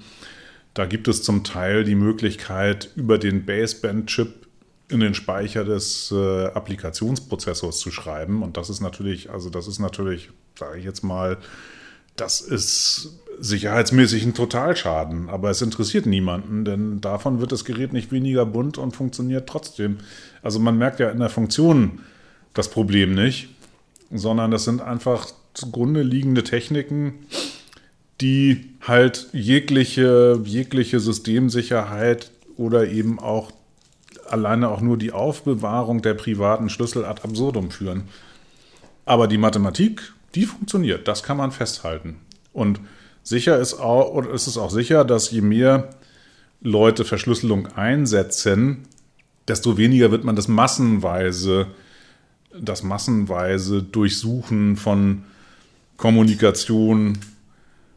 da 0.73 0.87
gibt 0.87 1.09
es 1.09 1.23
zum 1.23 1.45
Teil 1.45 1.85
die 1.85 1.95
Möglichkeit, 1.95 2.91
über 2.97 3.19
den 3.19 3.45
Baseband-Chip 3.45 4.48
in 4.91 5.01
den 5.01 5.15
Speicher 5.15 5.65
des 5.65 6.13
äh, 6.13 6.47
Applikationsprozessors 6.47 7.79
zu 7.79 7.91
schreiben. 7.91 8.43
Und 8.43 8.57
das 8.57 8.71
ist 8.71 8.81
natürlich, 8.81 9.31
also 9.31 9.51
das 9.51 9.69
ist 9.69 9.79
natürlich, 9.79 10.31
sage 10.59 10.79
ich 10.79 10.85
jetzt 10.85 11.03
mal, 11.03 11.39
das 12.17 12.41
ist 12.41 13.19
sicherheitsmäßig 13.39 14.25
ein 14.25 14.35
Totalschaden. 14.35 15.29
Aber 15.29 15.51
es 15.51 15.63
interessiert 15.63 16.07
niemanden, 16.07 16.65
denn 16.65 17.01
davon 17.01 17.41
wird 17.41 17.53
das 17.53 17.65
Gerät 17.65 17.93
nicht 17.93 18.13
weniger 18.13 18.47
bunt 18.47 18.79
und 18.79 18.97
funktioniert 18.97 19.49
trotzdem. 19.49 19.99
Also 20.43 20.59
man 20.59 20.79
merkt 20.79 21.01
ja 21.01 21.11
in 21.11 21.21
der 21.21 21.29
Funktion 21.29 22.01
das 22.55 22.71
Problem 22.71 23.15
nicht, 23.15 23.51
sondern 24.11 24.51
das 24.51 24.65
sind 24.65 24.81
einfach 24.81 25.29
zugrunde 25.55 26.03
liegende 26.03 26.45
Techniken, 26.45 27.27
die 28.21 28.71
halt 28.81 29.29
jegliche, 29.33 30.41
jegliche 30.45 30.99
Systemsicherheit 30.99 32.31
oder 32.57 32.89
eben 32.89 33.21
auch 33.21 33.53
alleine 34.33 34.69
auch 34.69 34.81
nur 34.81 34.97
die 34.97 35.13
Aufbewahrung 35.13 36.03
der 36.03 36.15
privaten 36.15 36.69
Schlüssel 36.69 37.05
ad 37.05 37.23
absurdum 37.23 37.71
führen. 37.71 38.05
Aber 39.05 39.27
die 39.27 39.39
Mathematik, 39.39 40.13
die 40.35 40.45
funktioniert, 40.45 41.09
das 41.09 41.23
kann 41.23 41.37
man 41.37 41.53
festhalten. 41.53 42.17
Und 42.53 42.81
sicher 43.23 43.59
ist, 43.59 43.75
auch, 43.75 44.13
oder 44.13 44.31
ist 44.31 44.47
es 44.47 44.59
auch 44.59 44.71
sicher, 44.71 45.05
dass 45.05 45.31
je 45.31 45.41
mehr 45.41 45.91
Leute 46.61 47.05
Verschlüsselung 47.05 47.69
einsetzen, 47.69 48.87
desto 49.47 49.79
weniger 49.79 50.11
wird 50.11 50.25
man 50.25 50.37
das 50.37 50.49
massenweise, 50.49 51.69
das 52.59 52.83
massenweise 52.83 53.83
Durchsuchen 53.83 54.77
von 54.77 55.25
Kommunikation 55.97 57.19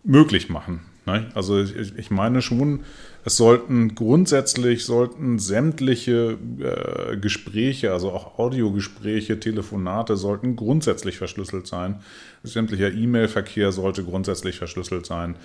möglich 0.03 0.49
machen. 0.49 0.81
Ne? 1.05 1.29
Also 1.33 1.59
ich 1.59 2.11
meine 2.11 2.41
schon, 2.41 2.81
es 3.23 3.37
sollten 3.37 3.93
grundsätzlich 3.93 4.83
sollten 4.85 5.37
sämtliche 5.37 6.37
äh, 6.59 7.17
Gespräche, 7.17 7.91
also 7.91 8.11
auch 8.11 8.39
Audiogespräche, 8.39 9.39
Telefonate, 9.39 10.17
sollten 10.17 10.55
grundsätzlich 10.55 11.17
verschlüsselt 11.17 11.67
sein. 11.67 12.01
Sämtlicher 12.43 12.91
E-Mail-Verkehr 12.91 13.71
sollte 13.71 14.03
grundsätzlich 14.03 14.57
verschlüsselt 14.57 15.05
sein. 15.05 15.35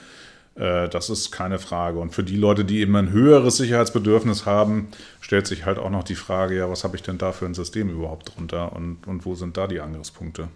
Äh, 0.54 0.88
das 0.88 1.10
ist 1.10 1.32
keine 1.32 1.58
Frage. 1.58 1.98
Und 1.98 2.14
für 2.14 2.24
die 2.24 2.36
Leute, 2.36 2.64
die 2.64 2.80
eben 2.80 2.96
ein 2.96 3.10
höheres 3.10 3.58
Sicherheitsbedürfnis 3.58 4.46
haben, 4.46 4.88
stellt 5.20 5.46
sich 5.46 5.66
halt 5.66 5.78
auch 5.78 5.90
noch 5.90 6.04
die 6.04 6.14
Frage, 6.14 6.56
ja, 6.56 6.70
was 6.70 6.82
habe 6.82 6.96
ich 6.96 7.02
denn 7.02 7.18
da 7.18 7.32
für 7.32 7.44
ein 7.44 7.54
System 7.54 7.90
überhaupt 7.90 8.34
drunter 8.34 8.74
und, 8.74 9.06
und 9.06 9.26
wo 9.26 9.34
sind 9.34 9.58
da 9.58 9.66
die 9.66 9.80
Angriffspunkte? 9.80 10.48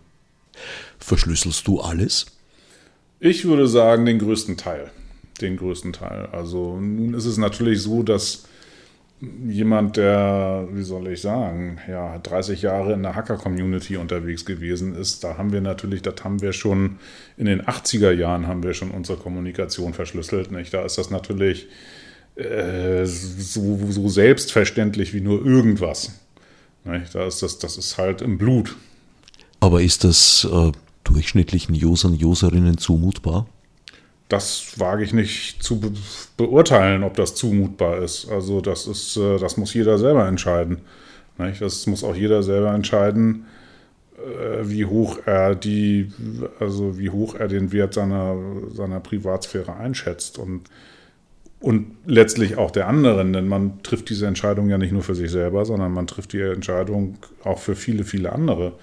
Verschlüsselst 0.98 1.66
du 1.66 1.80
alles? 1.80 2.26
Ich 3.18 3.44
würde 3.44 3.68
sagen, 3.68 4.06
den 4.06 4.18
größten 4.18 4.56
Teil 4.56 4.90
den 5.42 5.56
größten 5.56 5.92
Teil. 5.92 6.28
Also 6.32 6.78
nun 6.80 7.14
ist 7.14 7.26
es 7.26 7.38
natürlich 7.38 7.82
so, 7.82 8.02
dass 8.02 8.44
jemand, 9.46 9.96
der, 9.96 10.66
wie 10.72 10.82
soll 10.82 11.08
ich 11.08 11.20
sagen, 11.20 11.78
ja, 11.88 12.18
30 12.18 12.62
Jahre 12.62 12.94
in 12.94 13.02
der 13.02 13.14
Hacker-Community 13.14 13.96
unterwegs 13.96 14.46
gewesen 14.46 14.94
ist, 14.94 15.24
da 15.24 15.36
haben 15.36 15.52
wir 15.52 15.60
natürlich, 15.60 16.02
das 16.02 16.24
haben 16.24 16.40
wir 16.40 16.52
schon 16.52 16.98
in 17.36 17.44
den 17.44 17.62
80er 17.62 18.12
Jahren 18.12 18.46
haben 18.46 18.62
wir 18.62 18.72
schon 18.72 18.90
unsere 18.90 19.18
Kommunikation 19.18 19.92
verschlüsselt. 19.92 20.50
Nicht? 20.52 20.72
Da 20.72 20.84
ist 20.84 20.96
das 20.96 21.10
natürlich 21.10 21.68
äh, 22.36 23.04
so, 23.04 23.78
so, 23.90 24.08
selbstverständlich 24.08 25.12
wie 25.12 25.20
nur 25.20 25.44
irgendwas. 25.44 26.12
Nicht? 26.84 27.14
Da 27.14 27.26
ist 27.26 27.42
das, 27.42 27.58
das 27.58 27.76
ist 27.76 27.98
halt 27.98 28.22
im 28.22 28.38
Blut. 28.38 28.76
Aber 29.60 29.82
ist 29.82 30.04
das 30.04 30.48
äh, 30.50 30.72
durchschnittlichen 31.04 31.74
Usern, 31.74 32.14
Userinnen 32.14 32.78
zumutbar? 32.78 33.46
Das 34.30 34.78
wage 34.78 35.02
ich 35.02 35.12
nicht 35.12 35.62
zu 35.62 35.80
be 35.80 35.92
beurteilen, 36.36 37.02
ob 37.02 37.14
das 37.16 37.34
zumutbar 37.34 37.98
ist. 37.98 38.30
Also 38.30 38.60
das 38.60 38.86
ist, 38.86 39.16
äh, 39.16 39.38
das 39.38 39.56
muss 39.56 39.74
jeder 39.74 39.98
selber 39.98 40.26
entscheiden. 40.26 40.78
Nicht? 41.36 41.60
Das 41.60 41.86
muss 41.86 42.04
auch 42.04 42.14
jeder 42.14 42.42
selber 42.42 42.72
entscheiden, 42.72 43.46
äh, 44.16 44.68
wie 44.68 44.84
hoch 44.84 45.18
er 45.26 45.54
die, 45.54 46.12
also 46.60 46.98
wie 46.98 47.10
hoch 47.10 47.34
er 47.34 47.48
den 47.48 47.72
Wert 47.72 47.94
seiner, 47.94 48.36
seiner 48.72 49.00
Privatsphäre 49.00 49.76
einschätzt 49.76 50.38
und, 50.38 50.62
und 51.58 51.96
letztlich 52.06 52.56
auch 52.56 52.70
der 52.70 52.86
anderen, 52.86 53.32
denn 53.32 53.48
man 53.48 53.82
trifft 53.82 54.10
diese 54.10 54.28
Entscheidung 54.28 54.70
ja 54.70 54.78
nicht 54.78 54.92
nur 54.92 55.02
für 55.02 55.16
sich 55.16 55.30
selber, 55.30 55.64
sondern 55.64 55.92
man 55.92 56.06
trifft 56.06 56.32
die 56.34 56.40
Entscheidung 56.40 57.18
auch 57.42 57.58
für 57.58 57.74
viele, 57.74 58.04
viele 58.04 58.32
andere. 58.32 58.74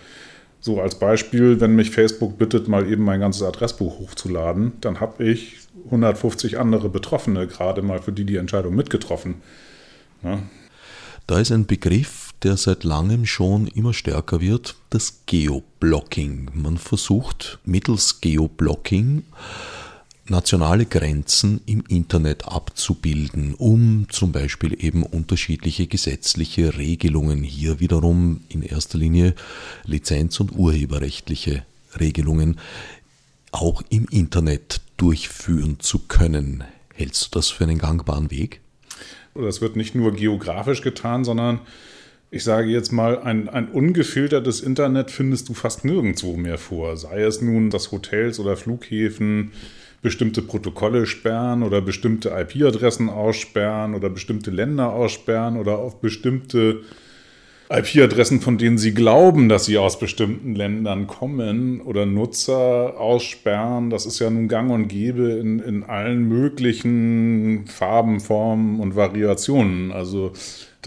So 0.60 0.82
als 0.82 0.96
Beispiel, 1.00 1.60
wenn 1.60 1.76
mich 1.76 1.92
Facebook 1.92 2.38
bittet, 2.38 2.68
mal 2.68 2.92
eben 2.92 3.04
mein 3.04 3.20
ganzes 3.20 3.44
Adressbuch 3.44 4.00
hochzuladen, 4.00 4.74
dann 4.82 5.00
habe 5.00 5.24
ich 5.24 5.58
150 5.86 6.60
andere 6.60 6.90
Betroffene 6.90 7.48
gerade 7.48 7.82
mal 7.82 8.02
für 8.02 8.12
die 8.12 8.26
die 8.26 8.38
Entscheidung 8.38 8.76
mitgetroffen. 8.76 9.36
Ja. 10.24 10.40
Da 11.28 11.40
ist 11.40 11.52
ein 11.52 11.66
Begriff, 11.66 12.32
der 12.44 12.58
seit 12.58 12.84
langem 12.84 13.26
schon 13.26 13.68
immer 13.68 13.94
stärker 13.94 14.42
wird, 14.42 14.76
das 14.90 15.22
Geoblocking. 15.26 16.52
Man 16.54 16.78
versucht 16.78 17.60
mittels 17.66 18.22
Geoblocking 18.22 19.24
nationale 20.30 20.86
Grenzen 20.86 21.62
im 21.66 21.84
Internet 21.88 22.48
abzubilden, 22.48 23.54
um 23.56 24.08
zum 24.10 24.32
Beispiel 24.32 24.84
eben 24.84 25.04
unterschiedliche 25.04 25.88
gesetzliche 25.88 26.78
Regelungen, 26.78 27.44
hier 27.44 27.80
wiederum 27.80 28.42
in 28.50 28.62
erster 28.62 28.98
Linie 28.98 29.36
Lizenz- 29.86 30.40
und 30.40 30.54
urheberrechtliche 30.54 31.66
Regelungen, 32.00 32.60
auch 33.52 33.82
im 33.90 34.08
Internet 34.10 34.82
durchführen 34.98 35.80
zu 35.80 36.00
können. 36.00 36.64
Hältst 36.94 37.26
du 37.26 37.40
das 37.40 37.50
für 37.50 37.64
einen 37.64 37.78
gangbaren 37.78 38.32
Weg? 38.32 38.62
Das 39.36 39.62
wird 39.62 39.76
nicht 39.76 39.96
nur 39.96 40.14
geografisch 40.14 40.82
getan, 40.82 41.24
sondern 41.24 41.62
ich 42.30 42.44
sage 42.44 42.70
jetzt 42.70 42.92
mal, 42.92 43.20
ein, 43.20 43.48
ein 43.48 43.70
ungefiltertes 43.70 44.62
Internet 44.62 45.12
findest 45.12 45.48
du 45.48 45.54
fast 45.54 45.86
nirgendwo 45.86 46.36
mehr 46.36 46.58
vor. 46.58 46.98
Sei 46.98 47.22
es 47.22 47.42
nun, 47.42 47.70
dass 47.70 47.92
Hotels 47.92 48.40
oder 48.40 48.58
Flughäfen 48.58 49.52
bestimmte 50.08 50.42
Protokolle 50.42 51.06
sperren 51.06 51.64
oder 51.64 51.82
bestimmte 51.82 52.30
IP-Adressen 52.30 53.10
aussperren 53.10 53.94
oder 53.94 54.10
bestimmte 54.10 54.52
Länder 54.52 54.94
aussperren 54.94 55.58
oder 55.58 55.80
auf 55.80 56.00
bestimmte 56.00 56.84
IP-Adressen, 57.70 58.40
von 58.40 58.58
denen 58.58 58.78
sie 58.78 58.94
glauben, 58.94 59.50
dass 59.50 59.66
sie 59.66 59.78
aus 59.78 60.00
bestimmten 60.00 60.56
Ländern 60.56 61.08
kommen 61.08 61.82
oder 61.82 62.06
Nutzer 62.06 62.98
aussperren. 62.98 63.90
Das 63.90 64.06
ist 64.06 64.20
ja 64.20 64.30
nun 64.30 64.48
gang 64.48 64.72
und 64.72 64.88
gäbe 64.88 65.32
in, 65.32 65.60
in 65.60 65.84
allen 65.84 66.30
möglichen 66.30 67.66
Farben, 67.68 68.22
Formen 68.22 68.80
und 68.80 68.96
Variationen. 68.96 69.92
Also 69.92 70.32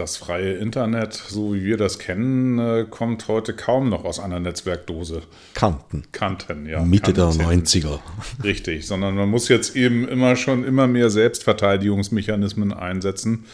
das 0.01 0.17
freie 0.17 0.55
Internet, 0.55 1.13
so 1.13 1.55
wie 1.55 1.63
wir 1.63 1.77
das 1.77 1.99
kennen, 1.99 2.59
äh, 2.59 2.87
kommt 2.89 3.29
heute 3.29 3.53
kaum 3.53 3.91
noch 3.91 4.05
aus 4.05 4.19
einer 4.19 4.41
Netzwerkdose. 4.41 5.23
Kanten. 5.55 6.05
Kanten, 6.11 6.67
ja. 6.67 6.83
Mitte 6.83 7.13
Kanten. 7.13 7.39
der 7.39 7.47
90er. 7.49 8.01
Richtig, 8.43 8.87
sondern 8.87 9.15
man 9.15 9.29
muss 9.29 9.49
jetzt 9.49 9.77
eben 9.77 10.09
immer 10.09 10.37
schon 10.37 10.65
immer 10.65 10.87
mehr 10.87 11.11
Selbstverteidigungsmechanismen 11.11 12.73
einsetzen, 12.73 13.45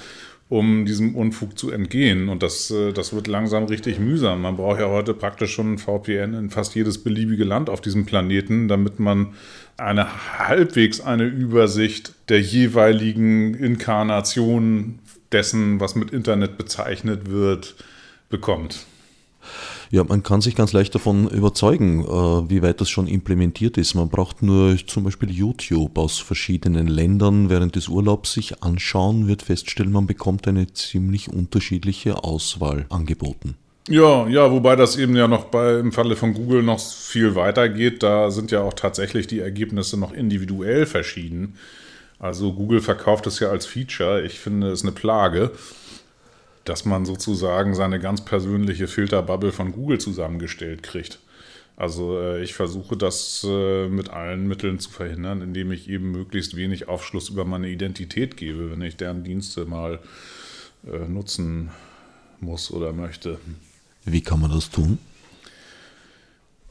um 0.48 0.86
diesem 0.86 1.16
Unfug 1.16 1.58
zu 1.58 1.72
entgehen. 1.72 2.28
Und 2.28 2.44
das, 2.44 2.70
äh, 2.70 2.92
das 2.92 3.12
wird 3.12 3.26
langsam 3.26 3.64
richtig 3.64 3.98
mühsam. 3.98 4.42
Man 4.42 4.56
braucht 4.56 4.78
ja 4.78 4.88
heute 4.88 5.14
praktisch 5.14 5.52
schon 5.52 5.74
ein 5.74 5.78
VPN 5.78 6.34
in 6.34 6.50
fast 6.50 6.76
jedes 6.76 7.02
beliebige 7.02 7.44
Land 7.44 7.68
auf 7.68 7.80
diesem 7.80 8.06
Planeten, 8.06 8.68
damit 8.68 9.00
man 9.00 9.34
eine 9.76 10.38
halbwegs 10.38 11.00
eine 11.00 11.24
Übersicht 11.24 12.14
der 12.28 12.40
jeweiligen 12.40 13.54
Inkarnationen 13.54 15.00
dessen, 15.32 15.80
was 15.80 15.94
mit 15.94 16.10
Internet 16.10 16.58
bezeichnet 16.58 17.30
wird, 17.30 17.74
bekommt. 18.28 18.86
Ja, 19.90 20.02
man 20.02 20.22
kann 20.22 20.40
sich 20.40 20.56
ganz 20.56 20.72
leicht 20.72 20.94
davon 20.94 21.28
überzeugen, 21.28 22.04
äh, 22.04 22.50
wie 22.50 22.62
weit 22.62 22.80
das 22.80 22.90
schon 22.90 23.06
implementiert 23.06 23.78
ist. 23.78 23.94
Man 23.94 24.08
braucht 24.08 24.42
nur 24.42 24.76
zum 24.86 25.04
Beispiel 25.04 25.30
YouTube 25.30 25.96
aus 25.96 26.18
verschiedenen 26.18 26.88
Ländern 26.88 27.48
während 27.50 27.76
des 27.76 27.88
Urlaubs 27.88 28.32
sich 28.32 28.62
anschauen, 28.62 29.28
wird 29.28 29.42
feststellen, 29.42 29.92
man 29.92 30.06
bekommt 30.06 30.48
eine 30.48 30.72
ziemlich 30.72 31.28
unterschiedliche 31.28 32.24
Auswahl 32.24 32.86
angeboten. 32.88 33.56
Ja, 33.88 34.26
ja, 34.26 34.50
wobei 34.50 34.74
das 34.74 34.96
eben 34.96 35.14
ja 35.14 35.28
noch 35.28 35.44
bei, 35.44 35.78
im 35.78 35.92
Falle 35.92 36.16
von 36.16 36.34
Google 36.34 36.64
noch 36.64 36.80
viel 36.80 37.36
weiter 37.36 37.68
geht. 37.68 38.02
Da 38.02 38.32
sind 38.32 38.50
ja 38.50 38.62
auch 38.62 38.74
tatsächlich 38.74 39.28
die 39.28 39.38
Ergebnisse 39.38 39.96
noch 39.96 40.12
individuell 40.12 40.86
verschieden. 40.86 41.54
Also 42.18 42.52
Google 42.52 42.80
verkauft 42.80 43.26
es 43.26 43.40
ja 43.40 43.50
als 43.50 43.66
Feature. 43.66 44.22
Ich 44.22 44.40
finde 44.40 44.70
es 44.70 44.82
eine 44.82 44.92
Plage 44.92 45.52
dass 46.68 46.84
man 46.84 47.06
sozusagen 47.06 47.74
seine 47.74 47.98
ganz 47.98 48.24
persönliche 48.24 48.88
Filterbubble 48.88 49.52
von 49.52 49.72
Google 49.72 49.98
zusammengestellt 49.98 50.82
kriegt. 50.82 51.20
Also 51.76 52.18
äh, 52.18 52.42
ich 52.42 52.54
versuche 52.54 52.96
das 52.96 53.46
äh, 53.48 53.88
mit 53.88 54.10
allen 54.10 54.48
Mitteln 54.48 54.78
zu 54.80 54.90
verhindern, 54.90 55.42
indem 55.42 55.70
ich 55.72 55.88
eben 55.88 56.10
möglichst 56.10 56.56
wenig 56.56 56.88
Aufschluss 56.88 57.28
über 57.28 57.44
meine 57.44 57.68
Identität 57.68 58.36
gebe, 58.36 58.70
wenn 58.70 58.82
ich 58.82 58.96
deren 58.96 59.24
Dienste 59.24 59.64
mal 59.64 60.00
äh, 60.90 61.06
nutzen 61.08 61.70
muss 62.40 62.70
oder 62.70 62.92
möchte. 62.92 63.38
Wie 64.04 64.22
kann 64.22 64.40
man 64.40 64.50
das 64.50 64.70
tun? 64.70 64.98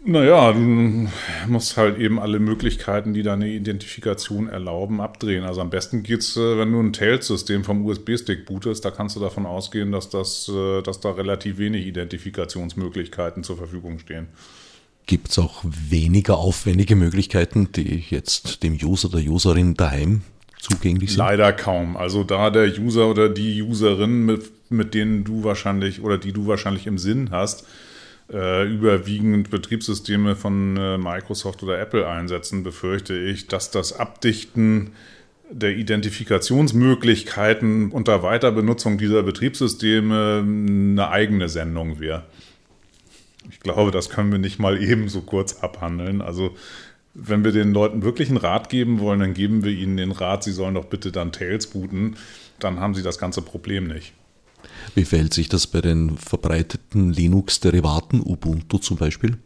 Naja, 0.08 0.54
du 0.54 1.10
musst 1.48 1.78
halt 1.78 1.98
eben 1.98 2.20
alle 2.20 2.38
Möglichkeiten, 2.38 3.16
die 3.16 3.24
deine 3.24 3.50
Identifikation 3.50 4.48
erlauben, 4.48 5.02
abdrehen. 5.02 5.44
Also 5.44 5.62
am 5.62 5.72
besten 5.72 6.04
geht's, 6.04 6.38
äh, 6.38 6.60
wenn 6.60 6.72
du 6.72 6.80
ein 6.80 6.94
Tails-System 6.94 7.64
vom 7.64 7.84
USB-Stick 7.84 8.46
bootest, 8.46 8.86
da 8.86 8.92
kannst 8.92 9.16
du 9.16 9.20
davon 9.20 9.48
ausgehen, 9.48 9.92
dass, 9.92 10.10
das, 10.10 10.48
äh, 10.48 10.84
dass 10.84 11.00
da 11.00 11.10
relativ 11.12 11.58
wenig 11.58 11.88
Identifikationsmöglichkeiten 11.88 13.44
zur 13.44 13.58
Verfügung 13.58 13.98
stehen. 13.98 14.28
Gibt 15.08 15.30
es 15.30 15.40
auch 15.40 15.64
weniger 15.64 16.38
aufwendige 16.38 16.96
Möglichkeiten, 16.96 17.72
die 17.72 18.04
jetzt 18.08 18.62
dem 18.62 18.78
User 18.82 19.10
oder 19.10 19.20
Userin 19.20 19.74
daheim 19.74 20.22
zugänglich 20.60 21.12
sind? 21.12 21.18
Leider 21.18 21.52
kaum. 21.52 21.98
Also 21.98 22.24
da 22.24 22.52
der 22.52 22.68
User 22.80 23.10
oder 23.10 23.28
die 23.28 23.64
Userin, 23.64 24.24
mit, 24.26 24.52
mit 24.70 24.94
denen 24.94 25.24
du 25.24 25.44
wahrscheinlich 25.44 26.02
oder 26.02 26.20
die 26.20 26.32
du 26.32 26.46
wahrscheinlich 26.46 26.86
im 26.86 27.00
Sinn 27.00 27.32
hast, 27.32 27.66
äh, 28.32 28.68
überwiegend 28.68 29.50
Betriebssysteme 29.50 30.36
von 30.36 30.78
äh, 30.78 30.98
Microsoft 30.98 31.64
oder 31.64 31.80
Apple 31.80 32.08
einsetzen, 32.08 32.64
befürchte 32.64 33.18
ich, 33.18 33.48
dass 33.48 33.72
das 33.72 33.94
Abdichten 33.94 34.92
der 35.50 35.76
Identifikationsmöglichkeiten 35.76 37.92
unter 37.92 38.24
Weiterbenutzung 38.24 38.98
dieser 38.98 39.24
Betriebssysteme 39.24 40.44
eine 40.44 41.10
eigene 41.10 41.50
Sendung 41.50 42.00
wäre. 42.00 42.24
Ich 43.52 43.60
glaube, 43.60 43.92
das 43.92 44.10
können 44.10 44.32
wir 44.32 44.40
nicht 44.40 44.58
mal 44.58 44.82
eben 44.82 45.08
so 45.08 45.22
kurz 45.22 45.62
abhandeln. 45.62 46.22
Also 46.22 46.56
wenn 47.14 47.44
wir 47.44 47.52
den 47.52 47.74
Leuten 47.74 48.02
wirklich 48.04 48.30
einen 48.30 48.38
Rat 48.38 48.70
geben 48.70 49.00
wollen, 49.00 49.20
dann 49.20 49.36
geben 49.36 49.64
wir 49.64 49.72
ihnen 49.72 49.98
den 49.98 50.12
Rat, 50.12 50.44
sie 50.44 50.52
sollen 50.52 50.76
doch 50.76 50.86
bitte 50.86 51.12
dann 51.12 51.32
Tails 51.32 51.68
booten. 51.68 52.16
Dann 52.60 52.80
haben 52.80 52.96
sie 52.96 53.04
das 53.04 53.20
ganze 53.20 53.42
Problem 53.42 53.88
nicht. 53.88 54.14
Wie 54.94 55.06
verhält 55.06 55.34
sich 55.34 55.50
das 55.50 55.68
bei 55.68 55.82
den 55.82 56.18
verbreiteten 56.18 57.12
Linux-Derivaten, 57.12 58.22
Ubuntu 58.22 58.78
zum 58.78 58.98
Beispiel? 58.98 59.38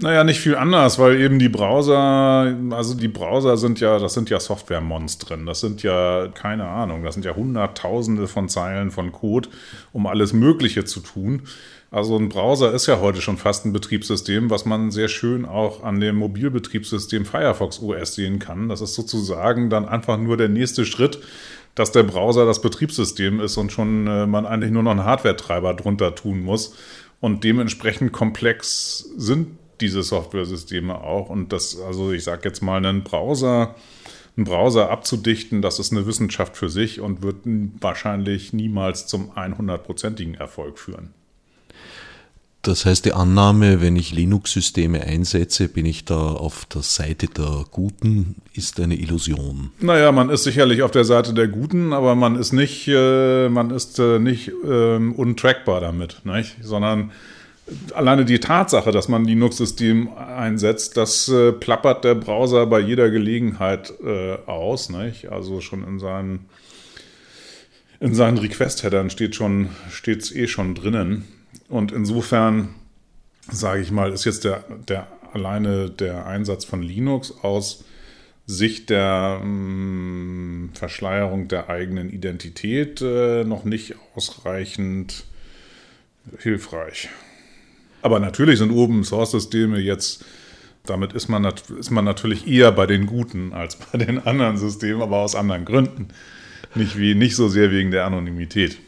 Naja, 0.00 0.22
nicht 0.22 0.38
viel 0.38 0.54
anders, 0.54 1.00
weil 1.00 1.20
eben 1.20 1.40
die 1.40 1.48
Browser, 1.48 2.56
also 2.70 2.94
die 2.94 3.08
Browser 3.08 3.56
sind 3.56 3.80
ja, 3.80 3.98
das 3.98 4.14
sind 4.14 4.30
ja 4.30 4.38
Software-Monstren. 4.38 5.44
Das 5.44 5.58
sind 5.58 5.82
ja, 5.82 6.28
keine 6.28 6.68
Ahnung, 6.68 7.02
das 7.02 7.14
sind 7.14 7.24
ja 7.24 7.34
Hunderttausende 7.34 8.28
von 8.28 8.48
Zeilen 8.48 8.92
von 8.92 9.10
Code, 9.10 9.48
um 9.92 10.06
alles 10.06 10.32
Mögliche 10.32 10.84
zu 10.84 11.00
tun. 11.00 11.42
Also 11.90 12.16
ein 12.16 12.28
Browser 12.28 12.72
ist 12.72 12.86
ja 12.86 13.00
heute 13.00 13.20
schon 13.20 13.38
fast 13.38 13.64
ein 13.64 13.72
Betriebssystem, 13.72 14.50
was 14.50 14.66
man 14.66 14.92
sehr 14.92 15.08
schön 15.08 15.44
auch 15.44 15.82
an 15.82 15.98
dem 15.98 16.16
Mobilbetriebssystem 16.16 17.24
Firefox 17.24 17.80
OS 17.82 18.14
sehen 18.14 18.38
kann. 18.38 18.68
Das 18.68 18.80
ist 18.80 18.94
sozusagen 18.94 19.68
dann 19.68 19.88
einfach 19.88 20.16
nur 20.16 20.36
der 20.36 20.48
nächste 20.48 20.84
Schritt 20.84 21.18
dass 21.78 21.92
der 21.92 22.02
Browser 22.02 22.44
das 22.44 22.60
Betriebssystem 22.60 23.40
ist 23.40 23.56
und 23.56 23.70
schon 23.70 24.06
äh, 24.06 24.26
man 24.26 24.46
eigentlich 24.46 24.72
nur 24.72 24.82
noch 24.82 24.90
einen 24.90 25.04
Hardware-Treiber 25.04 25.74
drunter 25.74 26.14
tun 26.14 26.40
muss. 26.40 26.74
Und 27.20 27.44
dementsprechend 27.44 28.12
komplex 28.12 29.10
sind 29.16 29.58
diese 29.80 30.02
Software-Systeme 30.02 31.00
auch. 31.00 31.30
Und 31.30 31.52
das, 31.52 31.80
also 31.80 32.12
ich 32.12 32.24
sage 32.24 32.48
jetzt 32.48 32.62
mal, 32.62 32.76
einen 32.76 33.04
Browser, 33.04 33.76
einen 34.36 34.44
Browser 34.44 34.90
abzudichten, 34.90 35.62
das 35.62 35.78
ist 35.78 35.92
eine 35.92 36.06
Wissenschaft 36.06 36.56
für 36.56 36.68
sich 36.68 37.00
und 37.00 37.22
wird 37.22 37.36
wahrscheinlich 37.80 38.52
niemals 38.52 39.06
zum 39.06 39.32
100%igen 39.32 40.34
Erfolg 40.34 40.78
führen. 40.78 41.14
Das 42.62 42.84
heißt, 42.84 43.04
die 43.04 43.12
Annahme, 43.12 43.80
wenn 43.80 43.94
ich 43.94 44.12
Linux-Systeme 44.12 45.00
einsetze, 45.02 45.68
bin 45.68 45.86
ich 45.86 46.04
da 46.04 46.32
auf 46.32 46.66
der 46.66 46.82
Seite 46.82 47.28
der 47.28 47.64
Guten, 47.70 48.34
ist 48.52 48.80
eine 48.80 48.96
Illusion. 48.96 49.70
Naja, 49.80 50.10
man 50.10 50.28
ist 50.28 50.42
sicherlich 50.42 50.82
auf 50.82 50.90
der 50.90 51.04
Seite 51.04 51.34
der 51.34 51.46
Guten, 51.46 51.92
aber 51.92 52.16
man 52.16 52.36
ist 52.36 52.52
nicht, 52.52 52.88
äh, 52.88 53.48
man 53.48 53.70
ist 53.70 54.00
äh, 54.00 54.18
nicht 54.18 54.48
äh, 54.48 54.96
untrackbar 54.96 55.80
damit, 55.80 56.22
nicht? 56.24 56.56
sondern 56.60 57.12
alleine 57.94 58.24
die 58.24 58.40
Tatsache, 58.40 58.90
dass 58.90 59.08
man 59.08 59.24
Linux-System 59.24 60.08
einsetzt, 60.16 60.96
das 60.96 61.28
äh, 61.28 61.52
plappert 61.52 62.04
der 62.04 62.16
Browser 62.16 62.66
bei 62.66 62.80
jeder 62.80 63.10
Gelegenheit 63.10 63.92
äh, 64.04 64.36
aus. 64.46 64.90
Nicht? 64.90 65.30
Also 65.30 65.60
schon 65.60 65.86
in 65.86 66.00
seinen, 66.00 66.46
in 68.00 68.14
seinen 68.14 68.38
Request-Headern 68.38 69.10
steht 69.10 69.34
schon, 69.34 69.68
steht's 69.90 70.32
eh 70.32 70.48
schon 70.48 70.74
drinnen. 70.74 71.24
Und 71.68 71.92
insofern, 71.92 72.74
sage 73.50 73.80
ich 73.80 73.90
mal, 73.90 74.12
ist 74.12 74.24
jetzt 74.24 74.44
der, 74.44 74.64
der 74.88 75.06
alleine 75.32 75.90
der 75.90 76.26
Einsatz 76.26 76.64
von 76.64 76.82
Linux 76.82 77.32
aus 77.42 77.84
Sicht 78.46 78.88
der 78.88 79.40
mh, 79.40 79.44
hm, 79.44 80.70
Verschleierung 80.72 81.48
der 81.48 81.68
eigenen 81.68 82.08
Identität 82.10 83.02
äh, 83.02 83.44
noch 83.44 83.64
nicht 83.64 83.94
ausreichend 84.14 85.24
hilfreich. 86.38 87.10
Aber 88.00 88.20
natürlich 88.20 88.58
sind 88.58 88.70
Open 88.70 89.04
Source 89.04 89.32
Systeme 89.32 89.78
jetzt, 89.78 90.24
damit 90.86 91.12
ist 91.12 91.28
man, 91.28 91.44
ist 91.78 91.90
man 91.90 92.04
natürlich 92.04 92.46
eher 92.46 92.72
bei 92.72 92.86
den 92.86 93.06
Guten 93.06 93.52
als 93.52 93.76
bei 93.76 93.98
den 93.98 94.18
anderen 94.18 94.56
Systemen, 94.56 95.02
aber 95.02 95.18
aus 95.18 95.34
anderen 95.34 95.64
Gründen. 95.64 96.08
Nicht, 96.74 96.98
wie, 96.98 97.14
nicht 97.14 97.36
so 97.36 97.48
sehr 97.48 97.70
wegen 97.70 97.90
der 97.90 98.06
Anonymität. 98.06 98.78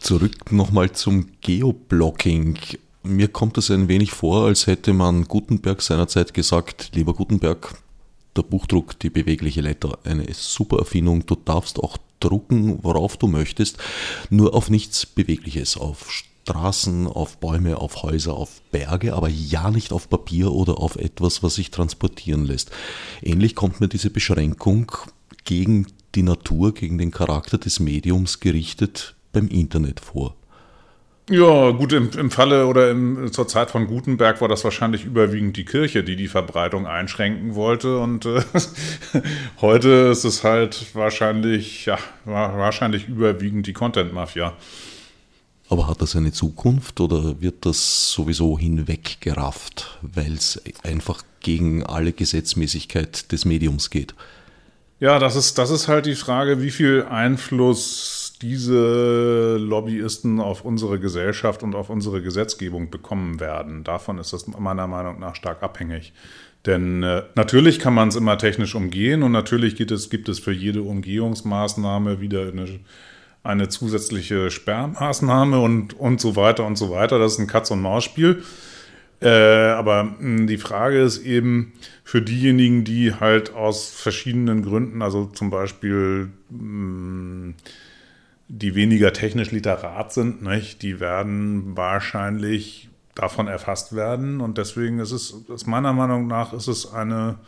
Zurück 0.00 0.50
nochmal 0.50 0.92
zum 0.92 1.26
Geoblocking. 1.42 2.58
Mir 3.02 3.28
kommt 3.28 3.58
es 3.58 3.70
ein 3.70 3.86
wenig 3.86 4.12
vor, 4.12 4.46
als 4.46 4.66
hätte 4.66 4.94
man 4.94 5.24
Gutenberg 5.24 5.82
seinerzeit 5.82 6.32
gesagt, 6.32 6.92
lieber 6.94 7.12
Gutenberg, 7.12 7.74
der 8.34 8.42
Buchdruck, 8.42 8.98
die 8.98 9.10
bewegliche 9.10 9.60
Letter, 9.60 9.98
eine 10.04 10.26
super 10.32 10.78
Erfindung. 10.78 11.26
Du 11.26 11.34
darfst 11.34 11.78
auch 11.78 11.98
drucken, 12.18 12.82
worauf 12.82 13.18
du 13.18 13.26
möchtest, 13.28 13.76
nur 14.30 14.54
auf 14.54 14.70
nichts 14.70 15.04
Bewegliches, 15.04 15.76
auf 15.76 16.10
Straßen, 16.10 17.06
auf 17.06 17.36
Bäume, 17.36 17.76
auf 17.76 18.02
Häuser, 18.02 18.34
auf 18.34 18.62
Berge, 18.72 19.14
aber 19.14 19.28
ja 19.28 19.70
nicht 19.70 19.92
auf 19.92 20.08
Papier 20.08 20.50
oder 20.50 20.78
auf 20.78 20.96
etwas, 20.96 21.42
was 21.42 21.56
sich 21.56 21.70
transportieren 21.70 22.46
lässt. 22.46 22.70
Ähnlich 23.22 23.54
kommt 23.54 23.80
mir 23.80 23.88
diese 23.88 24.10
Beschränkung 24.10 24.92
gegen 25.44 25.86
die 26.14 26.22
Natur, 26.22 26.72
gegen 26.72 26.96
den 26.96 27.10
Charakter 27.10 27.58
des 27.58 27.80
Mediums 27.80 28.40
gerichtet 28.40 29.14
beim 29.32 29.48
Internet 29.48 30.00
vor? 30.00 30.36
Ja, 31.30 31.70
gut, 31.70 31.92
im, 31.92 32.10
im 32.18 32.30
Falle 32.32 32.66
oder 32.66 32.90
im, 32.90 33.30
zur 33.32 33.46
Zeit 33.46 33.70
von 33.70 33.86
Gutenberg 33.86 34.40
war 34.40 34.48
das 34.48 34.64
wahrscheinlich 34.64 35.04
überwiegend 35.04 35.56
die 35.56 35.64
Kirche, 35.64 36.02
die 36.02 36.16
die 36.16 36.26
Verbreitung 36.26 36.88
einschränken 36.88 37.54
wollte. 37.54 37.98
Und 37.98 38.26
äh, 38.26 38.42
heute 39.60 39.88
ist 40.10 40.24
es 40.24 40.42
halt 40.42 40.92
wahrscheinlich, 40.94 41.86
ja, 41.86 41.98
wahrscheinlich 42.24 43.06
überwiegend 43.06 43.68
die 43.68 43.72
Content-Mafia. 43.72 44.54
Aber 45.68 45.86
hat 45.86 46.02
das 46.02 46.16
eine 46.16 46.32
Zukunft 46.32 47.00
oder 47.00 47.40
wird 47.40 47.64
das 47.64 48.10
sowieso 48.10 48.58
hinweggerafft, 48.58 50.00
weil 50.02 50.32
es 50.32 50.60
einfach 50.82 51.22
gegen 51.38 51.86
alle 51.86 52.12
Gesetzmäßigkeit 52.12 53.30
des 53.30 53.44
Mediums 53.44 53.90
geht? 53.90 54.16
Ja, 54.98 55.20
das 55.20 55.36
ist, 55.36 55.58
das 55.58 55.70
ist 55.70 55.86
halt 55.86 56.06
die 56.06 56.16
Frage, 56.16 56.60
wie 56.60 56.72
viel 56.72 57.06
Einfluss 57.08 58.19
diese 58.42 59.56
Lobbyisten 59.58 60.40
auf 60.40 60.64
unsere 60.64 60.98
Gesellschaft 60.98 61.62
und 61.62 61.74
auf 61.74 61.90
unsere 61.90 62.22
Gesetzgebung 62.22 62.90
bekommen 62.90 63.38
werden. 63.38 63.84
Davon 63.84 64.18
ist 64.18 64.32
das 64.32 64.46
meiner 64.46 64.86
Meinung 64.86 65.18
nach 65.20 65.34
stark 65.34 65.62
abhängig. 65.62 66.12
Denn 66.66 67.02
äh, 67.02 67.22
natürlich 67.34 67.78
kann 67.78 67.94
man 67.94 68.08
es 68.08 68.16
immer 68.16 68.36
technisch 68.38 68.74
umgehen 68.74 69.22
und 69.22 69.32
natürlich 69.32 69.76
gibt 69.76 69.90
es, 69.90 70.10
gibt 70.10 70.28
es 70.28 70.38
für 70.38 70.52
jede 70.52 70.82
Umgehungsmaßnahme 70.82 72.20
wieder 72.20 72.48
eine, 72.48 72.80
eine 73.42 73.68
zusätzliche 73.68 74.50
Sperrmaßnahme 74.50 75.58
und, 75.58 75.98
und 75.98 76.20
so 76.20 76.36
weiter 76.36 76.66
und 76.66 76.76
so 76.76 76.90
weiter. 76.90 77.18
Das 77.18 77.32
ist 77.32 77.38
ein 77.38 77.46
Katz-und-Maus-Spiel. 77.46 78.42
Äh, 79.22 79.28
aber 79.28 80.04
mh, 80.04 80.18
hm, 80.18 80.46
die 80.46 80.58
Frage 80.58 81.00
ist 81.00 81.24
eben 81.24 81.72
für 82.04 82.22
diejenigen, 82.22 82.84
die 82.84 83.14
halt 83.14 83.54
aus 83.54 83.90
verschiedenen 83.90 84.62
Gründen, 84.62 85.02
also 85.02 85.26
zum 85.26 85.50
Beispiel 85.50 86.30
mh, 86.50 86.58
hm, 86.58 87.54
die 88.52 88.74
weniger 88.74 89.12
technisch 89.12 89.52
literat 89.52 90.12
sind, 90.12 90.42
nicht, 90.42 90.82
die 90.82 90.98
werden 90.98 91.76
wahrscheinlich 91.76 92.88
davon 93.14 93.46
erfasst 93.46 93.94
werden. 93.94 94.40
Und 94.40 94.58
deswegen 94.58 94.98
ist 94.98 95.12
es, 95.12 95.36
ist 95.54 95.68
meiner 95.68 95.92
Meinung 95.92 96.26
nach, 96.26 96.52
ist 96.52 96.66
es 96.66 96.92
eine, 96.92 97.38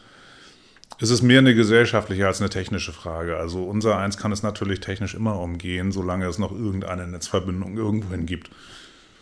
ist 1.01 1.11
es 1.11 1.21
mehr 1.21 1.41
eine 1.41 1.57
gesellschaftliche 1.57 2.29
als 2.29 2.41
eine 2.41 2.51
technische 2.51 2.93
Frage. 2.93 3.37
Also 3.37 3.65
unser 3.65 3.99
Eins 3.99 4.17
kann 4.17 4.31
es 4.31 4.45
natürlich 4.45 4.79
technisch 4.79 5.15
immer 5.15 5.41
umgehen, 5.41 5.91
solange 5.91 6.27
es 6.27 6.39
noch 6.39 6.53
irgendeine 6.53 7.09
Netzverbindung 7.09 7.77
irgendwohin 7.77 8.25
gibt. 8.25 8.51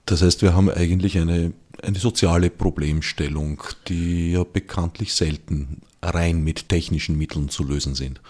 Das 0.04 0.20
heißt, 0.20 0.42
wir 0.42 0.54
haben 0.54 0.68
eigentlich 0.68 1.16
eine, 1.16 1.54
eine 1.82 1.98
soziale 1.98 2.50
Problemstellung, 2.50 3.62
die 3.88 4.32
ja 4.32 4.44
bekanntlich 4.44 5.14
selten 5.14 5.80
rein 6.02 6.44
mit 6.44 6.68
technischen 6.68 7.16
Mitteln 7.16 7.48
zu 7.48 7.64
lösen 7.64 7.94
sind 7.94 8.20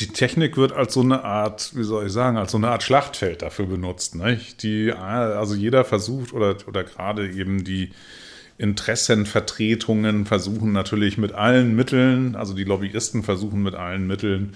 die 0.00 0.08
Technik 0.08 0.56
wird 0.56 0.72
als 0.72 0.94
so 0.94 1.00
eine 1.00 1.24
Art, 1.24 1.72
wie 1.74 1.82
soll 1.82 2.06
ich 2.06 2.12
sagen, 2.12 2.36
als 2.36 2.52
so 2.52 2.58
eine 2.58 2.68
Art 2.68 2.82
Schlachtfeld 2.82 3.42
dafür 3.42 3.66
benutzt. 3.66 4.14
Nicht? 4.14 4.62
Die, 4.62 4.92
also 4.92 5.54
jeder 5.54 5.84
versucht 5.84 6.32
oder, 6.32 6.56
oder 6.66 6.84
gerade 6.84 7.30
eben 7.30 7.64
die 7.64 7.90
Interessenvertretungen 8.58 10.26
versuchen 10.26 10.72
natürlich 10.72 11.18
mit 11.18 11.32
allen 11.32 11.76
Mitteln, 11.76 12.34
also 12.34 12.54
die 12.54 12.64
Lobbyisten 12.64 13.22
versuchen 13.22 13.62
mit 13.62 13.74
allen 13.74 14.06
Mitteln, 14.06 14.54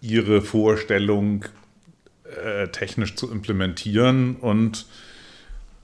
ihre 0.00 0.40
Vorstellung 0.40 1.44
äh, 2.44 2.68
technisch 2.68 3.16
zu 3.16 3.30
implementieren 3.30 4.36
und 4.36 4.86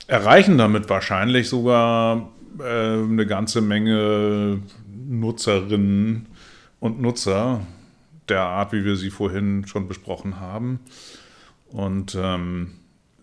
erreichen 0.07 0.57
damit 0.57 0.89
wahrscheinlich 0.89 1.49
sogar 1.49 2.31
äh, 2.59 2.62
eine 2.62 3.27
ganze 3.27 3.61
Menge 3.61 4.61
Nutzerinnen 5.09 6.27
und 6.81 7.01
Nutzer, 7.03 7.66
der 8.29 8.43
Art, 8.43 8.72
wie 8.72 8.85
wir 8.85 8.97
sie 8.97 9.11
vorhin 9.11 9.66
schon 9.66 9.89
besprochen 9.89 10.41
haben. 10.41 10.81
Und 11.68 12.16
ähm, 12.18 12.72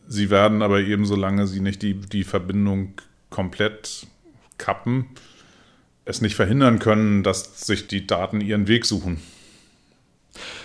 sie 0.07 0.29
werden 0.29 0.61
aber 0.61 0.81
eben, 0.81 1.05
solange 1.05 1.47
sie 1.47 1.59
nicht 1.59 1.81
die, 1.81 1.95
die 1.95 2.23
Verbindung 2.23 2.93
komplett 3.29 4.07
kappen, 4.57 5.07
es 6.05 6.21
nicht 6.21 6.35
verhindern 6.35 6.79
können, 6.79 7.23
dass 7.23 7.65
sich 7.65 7.87
die 7.87 8.05
Daten 8.05 8.41
ihren 8.41 8.67
Weg 8.67 8.85
suchen. 8.85 9.21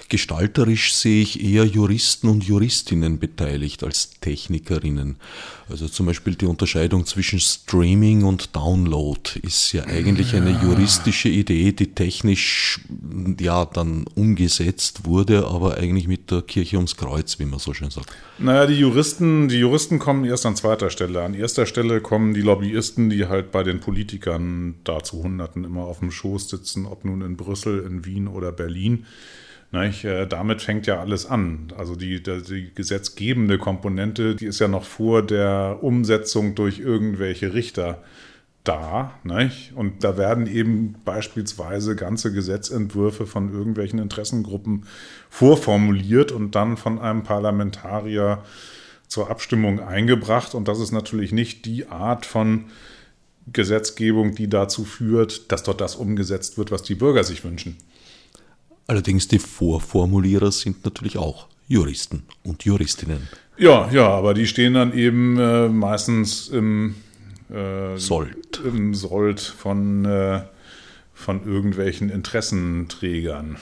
Gestalterisch 0.09 0.95
sehe 0.95 1.23
ich 1.23 1.45
eher 1.45 1.65
Juristen 1.65 2.29
und 2.29 2.45
Juristinnen 2.45 3.19
beteiligt 3.19 3.85
als 3.85 4.11
Technikerinnen. 4.21 5.17
Also 5.69 5.87
zum 5.87 6.07
Beispiel 6.07 6.35
die 6.35 6.47
Unterscheidung 6.47 7.05
zwischen 7.05 7.39
Streaming 7.39 8.25
und 8.25 8.57
Download 8.57 9.21
ist 9.43 9.73
ja 9.73 9.85
eigentlich 9.85 10.35
eine 10.35 10.59
juristische 10.63 11.29
Idee, 11.29 11.73
die 11.73 11.89
technisch 11.89 12.81
ja 13.39 13.67
dann 13.67 14.07
umgesetzt 14.15 15.05
wurde, 15.05 15.47
aber 15.47 15.77
eigentlich 15.77 16.09
mit 16.09 16.31
der 16.31 16.41
Kirche 16.41 16.77
ums 16.77 16.97
Kreuz, 16.97 17.39
wie 17.39 17.45
man 17.45 17.59
so 17.59 17.75
schön 17.75 17.91
sagt. 17.91 18.11
Naja, 18.39 18.65
die 18.65 18.79
Juristen, 18.79 19.49
die 19.49 19.59
Juristen 19.59 19.99
kommen 19.99 20.25
erst 20.25 20.47
an 20.47 20.57
zweiter 20.57 20.89
Stelle. 20.89 21.23
An 21.23 21.35
erster 21.35 21.67
Stelle 21.67 22.01
kommen 22.01 22.33
die 22.33 22.41
Lobbyisten, 22.41 23.11
die 23.11 23.27
halt 23.27 23.53
bei 23.53 23.63
den 23.63 23.81
Politikern 23.81 24.77
da 24.85 25.03
zu 25.03 25.23
Hunderten 25.23 25.65
immer 25.65 25.83
auf 25.83 25.99
dem 25.99 26.11
Schoß 26.11 26.49
sitzen, 26.49 26.87
ob 26.87 27.05
nun 27.05 27.21
in 27.21 27.37
Brüssel, 27.37 27.81
in 27.81 28.07
Wien 28.07 28.27
oder 28.27 28.53
Berlin. 28.53 29.05
Nicht? 29.71 30.05
Äh, 30.05 30.27
damit 30.27 30.63
fängt 30.63 30.87
ja 30.87 31.01
alles 31.01 31.27
an. 31.27 31.73
Also 31.77 31.95
die, 31.95 32.23
die 32.23 32.73
gesetzgebende 32.75 33.59
Komponente, 33.59 34.35
die 34.35 34.47
ist 34.47 34.61
ja 34.61 34.69
noch 34.69 34.85
vor 34.85 35.23
der 35.23 35.79
Umsetzung 35.83 36.55
durch 36.55 36.79
irgendwelche 36.79 37.53
Richter 37.53 38.03
da. 38.65 39.13
Nicht? 39.25 39.73
Und 39.75 40.05
da 40.05 40.17
werden 40.17 40.47
eben 40.47 40.95
beispielsweise 41.05 41.97
ganze 41.97 42.33
Gesetzentwürfe 42.33 43.27
von 43.27 43.53
irgendwelchen 43.53 43.99
Interessengruppen 43.99 44.87
vorformuliert 45.29 46.33
und 46.33 46.55
dann 46.55 46.77
von 46.77 46.99
einem 46.99 47.23
Parlamentarier 47.23 48.43
zur 49.07 49.31
Abstimmung 49.31 49.81
eingebracht. 49.81 50.55
Und 50.55 50.69
das 50.69 50.81
ist 50.81 50.93
natürlich 50.93 51.33
nicht 51.33 51.67
die 51.67 51.87
Art 51.89 52.25
von 52.25 52.67
Gesetzgebung, 53.53 54.35
die 54.35 54.49
dazu 54.49 54.85
führt, 54.85 55.53
dass 55.53 55.63
dort 55.63 55.81
das 55.81 55.97
umgesetzt 55.97 56.59
wird, 56.59 56.71
was 56.71 56.83
die 56.83 56.95
Bürger 56.95 57.25
sich 57.25 57.45
wünschen. 57.45 57.77
Allerdings 58.89 59.29
die 59.29 59.39
Vorformulierer 59.39 60.51
sind 60.51 60.83
natürlich 60.85 61.19
auch 61.19 61.47
Juristen 61.69 62.23
und 62.43 62.65
Juristinnen. 62.65 63.29
Ja, 63.59 63.91
ja, 63.93 64.09
aber 64.09 64.33
die 64.33 64.47
stehen 64.47 64.75
dann 64.75 64.95
eben 64.95 65.39
äh, 65.39 65.69
meistens 65.69 66.49
im 66.49 66.95
äh, 67.51 67.99
Sold. 67.99 68.63
Im 68.65 68.95
Sold 68.95 69.41
von, 69.41 70.07
äh, 70.07 70.41
von 71.13 71.47
irgendwelchen 71.47 72.09
Interessenträgern. 72.09 73.59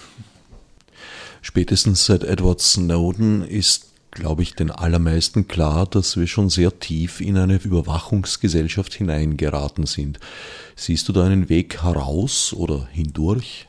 Spätestens 1.43 2.07
seit 2.07 2.23
Edward 2.23 2.61
Snowden 2.61 3.43
ist, 3.43 3.93
glaube 4.13 4.43
ich, 4.43 4.55
den 4.55 4.71
allermeisten 4.71 5.49
klar, 5.49 5.87
dass 5.87 6.17
wir 6.17 6.29
schon 6.29 6.51
sehr 6.51 6.79
tief 6.79 7.21
in 7.21 7.37
eine 7.37 7.57
Überwachungsgesellschaft 7.57 8.95
hineingeraten 8.95 9.87
sind. 9.87 10.21
Siehst 10.77 11.09
du 11.09 11.13
da 11.13 11.25
einen 11.25 11.49
Weg 11.49 11.83
heraus 11.83 12.53
oder 12.53 12.87
hindurch? 12.93 13.66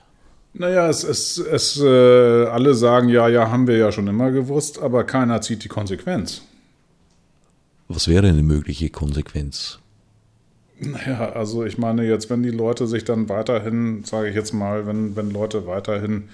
Naja, 0.59 0.89
es, 0.89 1.03
es, 1.03 1.37
es 1.37 1.79
äh, 1.79 2.45
alle 2.45 2.73
sagen, 2.73 3.09
ja, 3.09 3.27
ja, 3.27 3.51
haben 3.51 3.67
wir 3.67 3.77
ja 3.77 3.91
schon 3.91 4.07
immer 4.07 4.31
gewusst, 4.31 4.81
aber 4.81 5.03
keiner 5.03 5.41
zieht 5.41 5.63
die 5.63 5.67
Konsequenz. 5.67 6.41
Was 7.87 8.07
wäre 8.07 8.27
eine 8.27 8.41
mögliche 8.41 8.89
Konsequenz? 8.89 9.79
Naja, 10.79 11.31
also 11.31 11.63
ich 11.63 11.77
meine 11.77 12.05
jetzt, 12.05 12.29
wenn 12.29 12.43
die 12.43 12.51
Leute 12.51 12.87
sich 12.87 13.03
dann 13.03 13.29
weiterhin, 13.29 14.03
sage 14.03 14.29
ich 14.29 14.35
jetzt 14.35 14.53
mal, 14.53 14.87
wenn, 14.87 15.15
wenn 15.15 15.31
Leute 15.31 15.67
weiterhin 15.67 16.29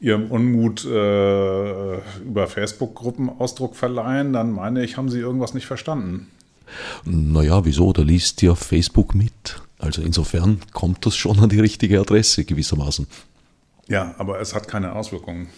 ihrem 0.00 0.30
Unmut 0.30 0.84
äh, 0.84 1.96
über 2.22 2.46
Facebook-Gruppen 2.46 3.28
Ausdruck 3.28 3.74
verleihen, 3.74 4.32
dann 4.32 4.52
meine 4.52 4.84
ich, 4.84 4.96
haben 4.96 5.08
sie 5.08 5.18
irgendwas 5.18 5.54
nicht 5.54 5.66
verstanden. 5.66 6.28
Naja, 7.04 7.64
wieso? 7.64 7.92
Da 7.92 8.02
liest 8.02 8.42
ja 8.42 8.54
Facebook 8.54 9.14
mit. 9.14 9.60
Also 9.78 10.02
insofern 10.02 10.60
kommt 10.72 11.06
das 11.06 11.16
schon 11.16 11.38
an 11.40 11.48
die 11.48 11.60
richtige 11.60 12.00
Adresse 12.00 12.44
gewissermaßen. 12.44 13.06
Ja, 13.88 14.14
aber 14.18 14.40
es 14.40 14.54
hat 14.54 14.68
keine 14.68 14.94
Auswirkungen. 14.94 15.48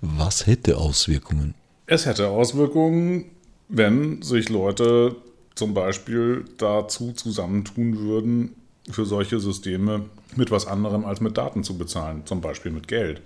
Was 0.00 0.46
hätte 0.46 0.78
Auswirkungen? 0.78 1.54
Es 1.86 2.06
hätte 2.06 2.28
Auswirkungen, 2.28 3.26
wenn 3.68 4.22
sich 4.22 4.48
Leute 4.48 5.14
zum 5.54 5.74
Beispiel 5.74 6.44
dazu 6.58 7.12
zusammentun 7.12 7.98
würden, 7.98 8.54
für 8.90 9.04
solche 9.04 9.40
Systeme 9.40 10.04
mit 10.36 10.50
was 10.50 10.66
anderem 10.66 11.04
als 11.04 11.20
mit 11.20 11.36
Daten 11.36 11.64
zu 11.64 11.76
bezahlen, 11.76 12.22
zum 12.24 12.40
Beispiel 12.40 12.72
mit 12.72 12.88
Geld. 12.88 13.20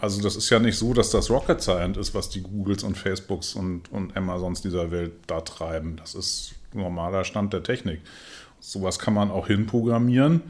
Also 0.00 0.22
das 0.22 0.36
ist 0.36 0.48
ja 0.50 0.58
nicht 0.58 0.76
so, 0.78 0.94
dass 0.94 1.10
das 1.10 1.30
Rocket 1.30 1.62
Science 1.62 1.98
ist, 1.98 2.14
was 2.14 2.30
die 2.30 2.42
Googles 2.42 2.82
und 2.82 2.96
Facebooks 2.96 3.54
und, 3.54 3.92
und 3.92 4.16
Amazons 4.16 4.62
dieser 4.62 4.90
Welt 4.90 5.12
da 5.26 5.40
treiben. 5.42 5.96
Das 5.96 6.14
ist 6.14 6.54
normaler 6.72 7.24
Stand 7.24 7.52
der 7.52 7.62
Technik. 7.62 8.00
Sowas 8.60 8.98
kann 8.98 9.14
man 9.14 9.30
auch 9.30 9.46
hinprogrammieren 9.46 10.42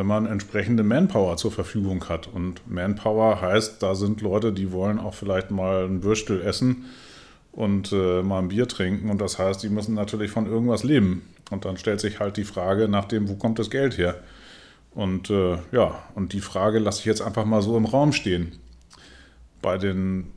wenn 0.00 0.06
man 0.06 0.24
entsprechende 0.24 0.82
Manpower 0.82 1.36
zur 1.36 1.52
Verfügung 1.52 2.08
hat. 2.08 2.26
Und 2.26 2.62
Manpower 2.66 3.42
heißt, 3.42 3.82
da 3.82 3.94
sind 3.94 4.22
Leute, 4.22 4.50
die 4.50 4.72
wollen 4.72 4.98
auch 4.98 5.12
vielleicht 5.12 5.50
mal 5.50 5.84
ein 5.84 6.02
Würstel 6.02 6.40
essen 6.40 6.86
und 7.52 7.92
äh, 7.92 8.22
mal 8.22 8.38
ein 8.38 8.48
Bier 8.48 8.66
trinken. 8.66 9.10
Und 9.10 9.20
das 9.20 9.38
heißt, 9.38 9.62
die 9.62 9.68
müssen 9.68 9.94
natürlich 9.94 10.30
von 10.30 10.46
irgendwas 10.46 10.84
leben. 10.84 11.28
Und 11.50 11.66
dann 11.66 11.76
stellt 11.76 12.00
sich 12.00 12.18
halt 12.18 12.38
die 12.38 12.44
Frage 12.44 12.88
nach 12.88 13.04
dem, 13.04 13.28
wo 13.28 13.34
kommt 13.34 13.58
das 13.58 13.68
Geld 13.68 13.98
her? 13.98 14.14
Und 14.94 15.28
äh, 15.28 15.58
ja, 15.70 16.02
und 16.14 16.32
die 16.32 16.40
Frage 16.40 16.78
lasse 16.78 17.00
ich 17.00 17.04
jetzt 17.04 17.20
einfach 17.20 17.44
mal 17.44 17.60
so 17.60 17.76
im 17.76 17.84
Raum 17.84 18.14
stehen. 18.14 18.52
Bei 19.60 19.76
den, 19.76 20.28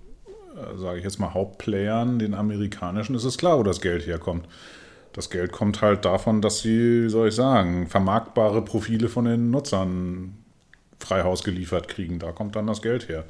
äh, 0.58 0.78
sage 0.78 0.98
ich 0.98 1.06
jetzt 1.06 1.22
mal, 1.22 1.34
Hauptplayern, 1.34 2.20
den 2.20 2.34
amerikanischen, 2.34 3.16
ist 3.16 3.24
es 3.24 3.38
klar, 3.38 3.60
wo 3.60 3.64
das 3.64 3.80
Geld 3.80 4.06
herkommt. 4.08 4.46
Das 5.14 5.30
Geld 5.30 5.52
kommt 5.52 5.82
halt 5.82 6.06
davon, 6.06 6.42
dass 6.42 6.62
sie, 6.62 7.08
soll 7.08 7.30
ich 7.30 7.36
sagen, 7.36 7.88
vermarktbare 7.88 8.64
Profile 8.64 9.10
von 9.10 9.26
den 9.26 9.52
Nutzern 9.52 10.34
frei 11.00 11.24
Haus 11.24 11.44
geliefert 11.44 11.88
kriegen. 11.88 12.18
Da 12.18 12.32
kommt 12.32 12.56
dann 12.56 12.68
das 12.68 12.82
Geld 12.82 13.10
her. 13.10 13.24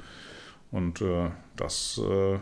Und 0.71 1.01
äh, 1.01 1.29
das 1.57 1.99
äh, 2.03 2.39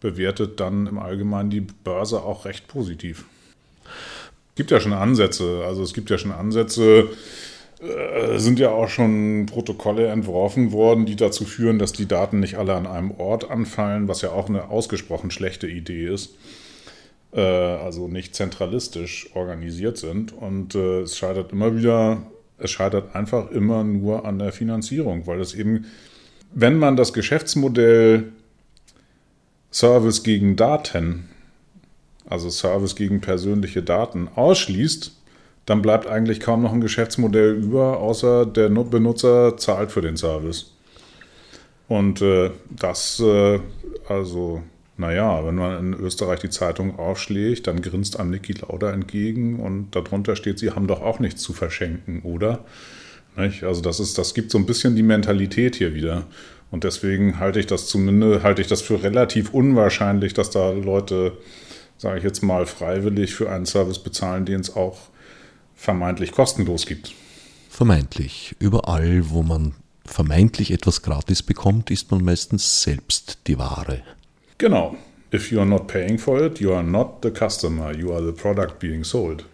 bewertet 0.00 0.58
dann 0.58 0.86
im 0.86 0.98
Allgemeinen 0.98 1.50
die 1.50 1.60
Börse 1.60 2.22
auch 2.22 2.44
recht 2.44 2.66
positiv. 2.66 3.24
Es 3.84 4.54
gibt 4.56 4.72
ja 4.72 4.80
schon 4.80 4.92
Ansätze. 4.92 5.62
Also 5.64 5.82
es 5.82 5.94
gibt 5.94 6.10
ja 6.10 6.18
schon 6.18 6.32
Ansätze, 6.32 7.08
äh, 7.80 8.38
sind 8.38 8.58
ja 8.58 8.70
auch 8.70 8.88
schon 8.88 9.46
Protokolle 9.46 10.08
entworfen 10.08 10.72
worden, 10.72 11.06
die 11.06 11.16
dazu 11.16 11.44
führen, 11.44 11.78
dass 11.78 11.92
die 11.92 12.08
Daten 12.08 12.40
nicht 12.40 12.56
alle 12.56 12.74
an 12.74 12.88
einem 12.88 13.12
Ort 13.12 13.48
anfallen, 13.48 14.08
was 14.08 14.22
ja 14.22 14.32
auch 14.32 14.48
eine 14.48 14.70
ausgesprochen 14.70 15.30
schlechte 15.30 15.68
Idee 15.68 16.08
ist. 16.08 16.34
Äh, 17.32 17.40
also 17.40 18.08
nicht 18.08 18.34
zentralistisch 18.34 19.30
organisiert 19.34 19.98
sind. 19.98 20.32
Und 20.32 20.74
äh, 20.74 21.02
es 21.02 21.16
scheitert 21.16 21.52
immer 21.52 21.76
wieder, 21.76 22.22
es 22.58 22.70
scheitert 22.72 23.14
einfach 23.14 23.50
immer 23.50 23.84
nur 23.84 24.24
an 24.24 24.38
der 24.38 24.52
Finanzierung, 24.52 25.26
weil 25.26 25.40
es 25.40 25.54
eben, 25.54 25.86
wenn 26.52 26.76
man 26.76 26.96
das 26.96 27.12
Geschäftsmodell 27.12 28.32
Service 29.72 30.24
gegen 30.24 30.56
Daten, 30.56 31.28
also 32.28 32.50
Service 32.50 32.96
gegen 32.96 33.20
persönliche 33.20 33.82
Daten, 33.82 34.28
ausschließt, 34.34 35.16
dann 35.66 35.82
bleibt 35.82 36.08
eigentlich 36.08 36.40
kaum 36.40 36.62
noch 36.62 36.72
ein 36.72 36.80
Geschäftsmodell 36.80 37.54
über, 37.54 38.00
außer 38.00 38.44
der 38.44 38.68
Benutzer 38.70 39.56
zahlt 39.56 39.92
für 39.92 40.00
den 40.00 40.16
Service. 40.16 40.72
Und 41.86 42.22
äh, 42.22 42.50
das, 42.70 43.20
äh, 43.20 43.60
also, 44.08 44.62
naja, 45.00 45.44
wenn 45.46 45.54
man 45.54 45.78
in 45.78 45.94
Österreich 45.94 46.40
die 46.40 46.50
Zeitung 46.50 46.98
aufschlägt, 46.98 47.66
dann 47.66 47.80
grinst 47.80 48.20
einem 48.20 48.30
Niki 48.30 48.52
Lauda 48.52 48.92
entgegen 48.92 49.58
und 49.58 49.96
darunter 49.96 50.36
steht, 50.36 50.58
sie 50.58 50.70
haben 50.70 50.86
doch 50.86 51.00
auch 51.00 51.18
nichts 51.18 51.42
zu 51.42 51.54
verschenken, 51.54 52.20
oder? 52.22 52.64
Nicht? 53.36 53.64
Also 53.64 53.80
das 53.80 53.98
ist, 53.98 54.18
das 54.18 54.34
gibt 54.34 54.50
so 54.50 54.58
ein 54.58 54.66
bisschen 54.66 54.96
die 54.96 55.02
Mentalität 55.02 55.76
hier 55.76 55.94
wieder. 55.94 56.26
Und 56.70 56.84
deswegen 56.84 57.38
halte 57.38 57.58
ich 57.60 57.66
das 57.66 57.86
zumindest, 57.86 58.44
halte 58.44 58.60
ich 58.60 58.68
das 58.68 58.82
für 58.82 59.02
relativ 59.02 59.54
unwahrscheinlich, 59.54 60.34
dass 60.34 60.50
da 60.50 60.70
Leute, 60.70 61.32
sage 61.96 62.18
ich 62.18 62.24
jetzt 62.24 62.42
mal, 62.42 62.66
freiwillig 62.66 63.34
für 63.34 63.50
einen 63.50 63.66
Service 63.66 63.98
bezahlen, 63.98 64.44
den 64.44 64.60
es 64.60 64.76
auch 64.76 64.98
vermeintlich 65.74 66.32
kostenlos 66.32 66.84
gibt. 66.84 67.14
Vermeintlich. 67.70 68.54
Überall, 68.58 69.30
wo 69.30 69.42
man 69.42 69.72
vermeintlich 70.04 70.72
etwas 70.72 71.00
gratis 71.00 71.42
bekommt, 71.42 71.90
ist 71.90 72.10
man 72.10 72.22
meistens 72.22 72.82
selbst 72.82 73.38
die 73.46 73.58
Ware. 73.58 74.02
Genau. 74.60 74.94
If 75.32 75.50
you 75.50 75.58
are 75.58 75.66
not 75.66 75.86
paying 75.86 76.18
for 76.18 76.44
it, 76.44 76.60
you 76.60 76.74
are 76.74 76.82
not 76.82 77.22
the 77.22 77.30
customer, 77.30 77.96
you 77.96 78.12
are 78.12 78.22
the 78.22 78.32
product 78.32 78.78
being 78.78 79.04
sold. 79.04 79.46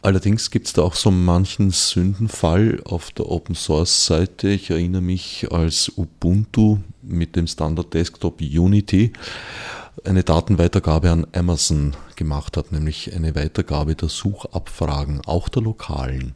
Allerdings 0.00 0.50
gibt 0.50 0.68
es 0.68 0.72
da 0.72 0.82
auch 0.82 0.94
so 0.94 1.10
manchen 1.10 1.70
Sündenfall 1.70 2.80
auf 2.84 3.10
der 3.10 3.28
Open 3.30 3.54
Source 3.54 4.06
Seite. 4.06 4.48
Ich 4.48 4.70
erinnere 4.70 5.02
mich, 5.02 5.48
als 5.52 5.92
Ubuntu 5.96 6.78
mit 7.02 7.36
dem 7.36 7.46
Standard 7.46 7.92
Desktop 7.92 8.40
Unity 8.40 9.12
eine 10.02 10.24
Datenweitergabe 10.24 11.10
an 11.10 11.26
Amazon 11.32 11.94
gemacht 12.16 12.56
hat, 12.56 12.72
nämlich 12.72 13.14
eine 13.14 13.34
Weitergabe 13.34 13.94
der 13.94 14.08
Suchabfragen, 14.08 15.20
auch 15.26 15.50
der 15.50 15.62
lokalen. 15.62 16.34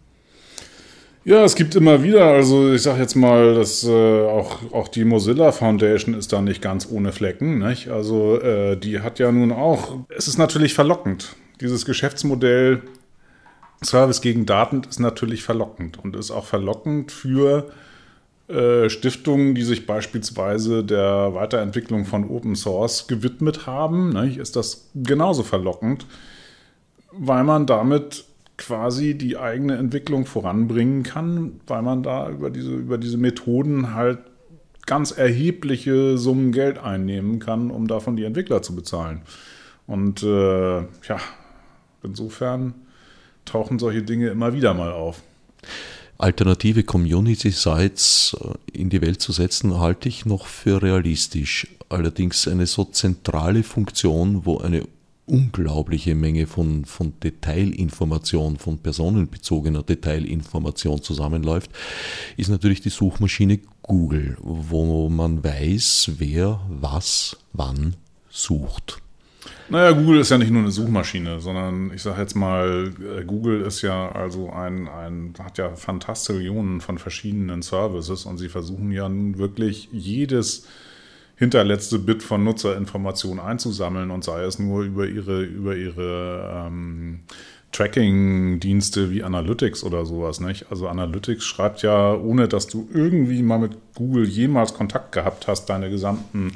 Ja, 1.26 1.42
es 1.42 1.56
gibt 1.56 1.74
immer 1.74 2.04
wieder, 2.04 2.24
also 2.26 2.72
ich 2.72 2.82
sage 2.82 3.00
jetzt 3.00 3.16
mal, 3.16 3.56
dass 3.56 3.82
äh, 3.82 3.90
auch, 3.90 4.72
auch 4.72 4.86
die 4.86 5.04
Mozilla 5.04 5.50
Foundation 5.50 6.14
ist 6.14 6.32
da 6.32 6.40
nicht 6.40 6.62
ganz 6.62 6.86
ohne 6.88 7.10
Flecken. 7.10 7.58
Nicht? 7.58 7.88
Also 7.88 8.40
äh, 8.40 8.76
die 8.76 9.00
hat 9.00 9.18
ja 9.18 9.32
nun 9.32 9.50
auch, 9.50 9.96
es 10.08 10.28
ist 10.28 10.38
natürlich 10.38 10.72
verlockend. 10.72 11.34
Dieses 11.60 11.84
Geschäftsmodell 11.84 12.82
Service 13.82 14.20
gegen 14.20 14.46
Daten 14.46 14.82
ist 14.88 15.00
natürlich 15.00 15.42
verlockend 15.42 15.98
und 15.98 16.14
ist 16.14 16.30
auch 16.30 16.44
verlockend 16.44 17.10
für 17.10 17.72
äh, 18.46 18.88
Stiftungen, 18.88 19.56
die 19.56 19.64
sich 19.64 19.84
beispielsweise 19.84 20.84
der 20.84 21.34
Weiterentwicklung 21.34 22.04
von 22.04 22.30
Open 22.30 22.54
Source 22.54 23.08
gewidmet 23.08 23.66
haben. 23.66 24.10
Nicht? 24.10 24.38
Ist 24.38 24.54
das 24.54 24.90
genauso 24.94 25.42
verlockend, 25.42 26.06
weil 27.10 27.42
man 27.42 27.66
damit 27.66 28.26
quasi 28.57 29.16
die 29.16 29.36
eigene 29.36 29.76
Entwicklung 29.76 30.26
voranbringen 30.26 31.02
kann, 31.02 31.61
weil 31.66 31.82
man 31.82 32.02
da 32.02 32.30
über 32.30 32.50
diese, 32.50 32.74
über 32.74 32.98
diese 32.98 33.18
Methoden 33.18 33.94
halt 33.94 34.18
ganz 34.86 35.11
erhebliche 35.11 36.16
Summen 36.16 36.52
Geld 36.52 36.78
einnehmen 36.78 37.38
kann, 37.38 37.70
um 37.70 37.88
davon 37.88 38.16
die 38.16 38.24
Entwickler 38.24 38.62
zu 38.62 38.74
bezahlen. 38.74 39.22
Und 39.86 40.22
äh, 40.22 40.78
ja, 40.78 41.20
insofern 42.02 42.74
tauchen 43.44 43.78
solche 43.78 44.02
Dinge 44.02 44.28
immer 44.28 44.52
wieder 44.52 44.74
mal 44.74 44.92
auf. 44.92 45.22
Alternative 46.18 46.82
Community-Sites 46.82 48.36
äh, 48.40 48.78
in 48.80 48.90
die 48.90 49.02
Welt 49.02 49.20
zu 49.20 49.32
setzen, 49.32 49.78
halte 49.78 50.09
ich 50.09 50.24
noch 50.24 50.46
für 50.46 50.82
realistisch. 50.82 51.68
Allerdings 51.88 52.48
eine 52.48 52.66
so 52.66 52.84
zentrale 52.84 53.62
Funktion, 53.62 54.46
wo 54.46 54.59
eine 54.59 54.82
unglaubliche 55.26 56.14
Menge 56.14 56.46
von, 56.46 56.84
von 56.84 57.12
Detailinformation, 57.20 58.56
von 58.56 58.78
personenbezogener 58.78 59.82
Detailinformation 59.82 61.02
zusammenläuft, 61.02 61.70
ist 62.36 62.48
natürlich 62.48 62.80
die 62.80 62.90
Suchmaschine 62.90 63.60
Google, 63.82 64.36
wo 64.40 65.08
man 65.08 65.44
weiß, 65.44 66.12
wer 66.18 66.60
was 66.68 67.36
wann 67.52 67.96
sucht. 68.30 69.02
Naja, 69.68 69.92
Google 69.92 70.20
ist 70.20 70.30
ja 70.30 70.38
nicht 70.38 70.50
nur 70.50 70.62
eine 70.62 70.70
Suchmaschine, 70.70 71.40
sondern 71.40 71.92
ich 71.92 72.02
sage 72.02 72.20
jetzt 72.20 72.36
mal, 72.36 72.92
äh, 73.00 73.24
Google 73.24 73.62
ist 73.62 73.82
ja 73.82 74.10
also 74.12 74.50
ein, 74.50 74.88
ein, 74.88 75.34
hat 75.40 75.58
ja 75.58 75.74
Fantastillionen 75.74 76.80
von 76.80 76.98
verschiedenen 76.98 77.62
Services 77.62 78.26
und 78.26 78.38
sie 78.38 78.48
versuchen 78.48 78.92
ja 78.92 79.08
nun 79.08 79.38
wirklich 79.38 79.88
jedes 79.92 80.66
hinterletzte 81.37 81.99
Bit 81.99 82.22
von 82.22 82.45
Nutzerinformationen 82.45 83.45
einzusammeln 83.45 84.11
und 84.11 84.24
sei 84.24 84.43
es 84.43 84.59
nur 84.59 84.82
über 84.82 85.07
ihre, 85.07 85.43
über 85.43 85.76
ihre 85.76 86.66
ähm, 86.66 87.20
Tracking-Dienste 87.72 89.11
wie 89.11 89.22
Analytics 89.22 89.84
oder 89.84 90.07
sowas. 90.07 90.41
Nicht? 90.41 90.66
Also 90.70 90.89
Analytics 90.89 91.45
schreibt 91.45 91.82
ja, 91.82 92.14
ohne 92.14 92.49
dass 92.49 92.66
du 92.66 92.89
irgendwie 92.93 93.43
mal 93.43 93.59
mit 93.59 93.76
Google 93.95 94.26
jemals 94.26 94.72
Kontakt 94.72 95.12
gehabt 95.12 95.47
hast, 95.47 95.66
deine 95.66 95.91
gesamten, 95.91 96.53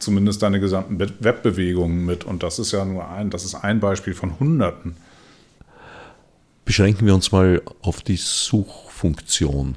zumindest 0.00 0.42
deine 0.42 0.58
gesamten 0.58 0.98
Webbewegungen 0.98 2.04
mit. 2.04 2.24
Und 2.24 2.42
das 2.42 2.58
ist 2.58 2.72
ja 2.72 2.84
nur 2.84 3.08
ein, 3.08 3.30
das 3.30 3.44
ist 3.44 3.54
ein 3.54 3.78
Beispiel 3.78 4.14
von 4.14 4.40
Hunderten. 4.40 4.96
Beschränken 6.64 7.06
wir 7.06 7.14
uns 7.14 7.30
mal 7.30 7.62
auf 7.80 8.02
die 8.02 8.16
Suchfunktion. 8.16 9.76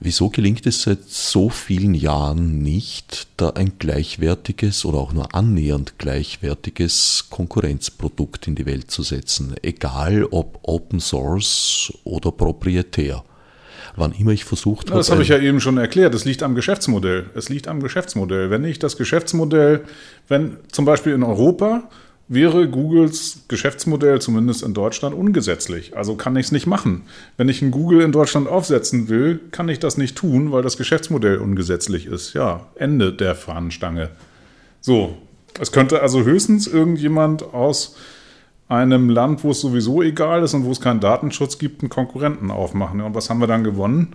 Wieso 0.00 0.28
gelingt 0.30 0.64
es 0.66 0.82
seit 0.82 1.08
so 1.08 1.48
vielen 1.48 1.92
Jahren 1.92 2.62
nicht, 2.62 3.26
da 3.36 3.50
ein 3.50 3.72
gleichwertiges 3.80 4.84
oder 4.84 4.98
auch 4.98 5.12
nur 5.12 5.34
annähernd 5.34 5.98
gleichwertiges 5.98 7.26
Konkurrenzprodukt 7.30 8.46
in 8.46 8.54
die 8.54 8.64
Welt 8.64 8.92
zu 8.92 9.02
setzen, 9.02 9.56
egal 9.62 10.24
ob 10.30 10.60
Open 10.62 11.00
Source 11.00 11.92
oder 12.04 12.30
proprietär? 12.30 13.24
Wann 13.96 14.12
immer 14.12 14.30
ich 14.30 14.44
versucht 14.44 14.90
habe. 14.90 15.00
Das 15.00 15.10
habe 15.10 15.22
ich 15.22 15.28
ja 15.28 15.38
eben 15.38 15.60
schon 15.60 15.78
erklärt. 15.78 16.14
Es 16.14 16.24
liegt 16.24 16.44
am 16.44 16.54
Geschäftsmodell. 16.54 17.30
Es 17.34 17.48
liegt 17.48 17.66
am 17.66 17.82
Geschäftsmodell. 17.82 18.50
Wenn 18.50 18.62
ich 18.62 18.78
das 18.78 18.96
Geschäftsmodell, 18.96 19.84
wenn 20.28 20.58
zum 20.70 20.84
Beispiel 20.84 21.14
in 21.14 21.24
Europa 21.24 21.88
wäre 22.28 22.68
Googles 22.68 23.44
Geschäftsmodell 23.48 24.20
zumindest 24.20 24.62
in 24.62 24.74
Deutschland 24.74 25.14
ungesetzlich. 25.14 25.96
Also 25.96 26.14
kann 26.14 26.36
ich 26.36 26.46
es 26.46 26.52
nicht 26.52 26.66
machen. 26.66 27.02
Wenn 27.36 27.48
ich 27.48 27.62
ein 27.62 27.70
Google 27.70 28.02
in 28.02 28.12
Deutschland 28.12 28.48
aufsetzen 28.48 29.08
will, 29.08 29.40
kann 29.50 29.68
ich 29.68 29.78
das 29.78 29.96
nicht 29.96 30.16
tun, 30.16 30.52
weil 30.52 30.62
das 30.62 30.76
Geschäftsmodell 30.76 31.38
ungesetzlich 31.38 32.06
ist. 32.06 32.34
Ja, 32.34 32.66
Ende 32.74 33.12
der 33.12 33.34
Fahnenstange. 33.34 34.10
So, 34.80 35.16
es 35.58 35.72
könnte 35.72 36.02
also 36.02 36.22
höchstens 36.22 36.66
irgendjemand 36.66 37.42
aus 37.54 37.96
einem 38.68 39.08
Land, 39.08 39.42
wo 39.44 39.50
es 39.50 39.60
sowieso 39.60 40.02
egal 40.02 40.42
ist 40.42 40.52
und 40.52 40.64
wo 40.64 40.70
es 40.70 40.80
keinen 40.80 41.00
Datenschutz 41.00 41.58
gibt, 41.58 41.82
einen 41.82 41.88
Konkurrenten 41.88 42.50
aufmachen. 42.50 43.00
Und 43.00 43.14
was 43.14 43.30
haben 43.30 43.40
wir 43.40 43.46
dann 43.46 43.64
gewonnen? 43.64 44.14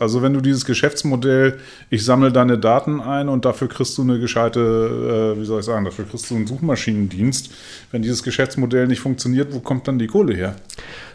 Also 0.00 0.22
wenn 0.22 0.32
du 0.32 0.40
dieses 0.40 0.64
Geschäftsmodell, 0.64 1.58
ich 1.90 2.06
sammle 2.06 2.32
deine 2.32 2.58
Daten 2.58 3.02
ein 3.02 3.28
und 3.28 3.44
dafür 3.44 3.68
kriegst 3.68 3.98
du 3.98 4.02
eine 4.02 4.18
gescheite, 4.18 5.34
äh, 5.36 5.40
wie 5.40 5.44
soll 5.44 5.60
ich 5.60 5.66
sagen, 5.66 5.84
dafür 5.84 6.06
kriegst 6.06 6.30
du 6.30 6.36
einen 6.36 6.46
Suchmaschinendienst. 6.46 7.50
Wenn 7.92 8.00
dieses 8.00 8.22
Geschäftsmodell 8.22 8.86
nicht 8.86 9.00
funktioniert, 9.00 9.52
wo 9.52 9.60
kommt 9.60 9.86
dann 9.88 9.98
die 9.98 10.06
Kohle 10.06 10.34
her? 10.34 10.56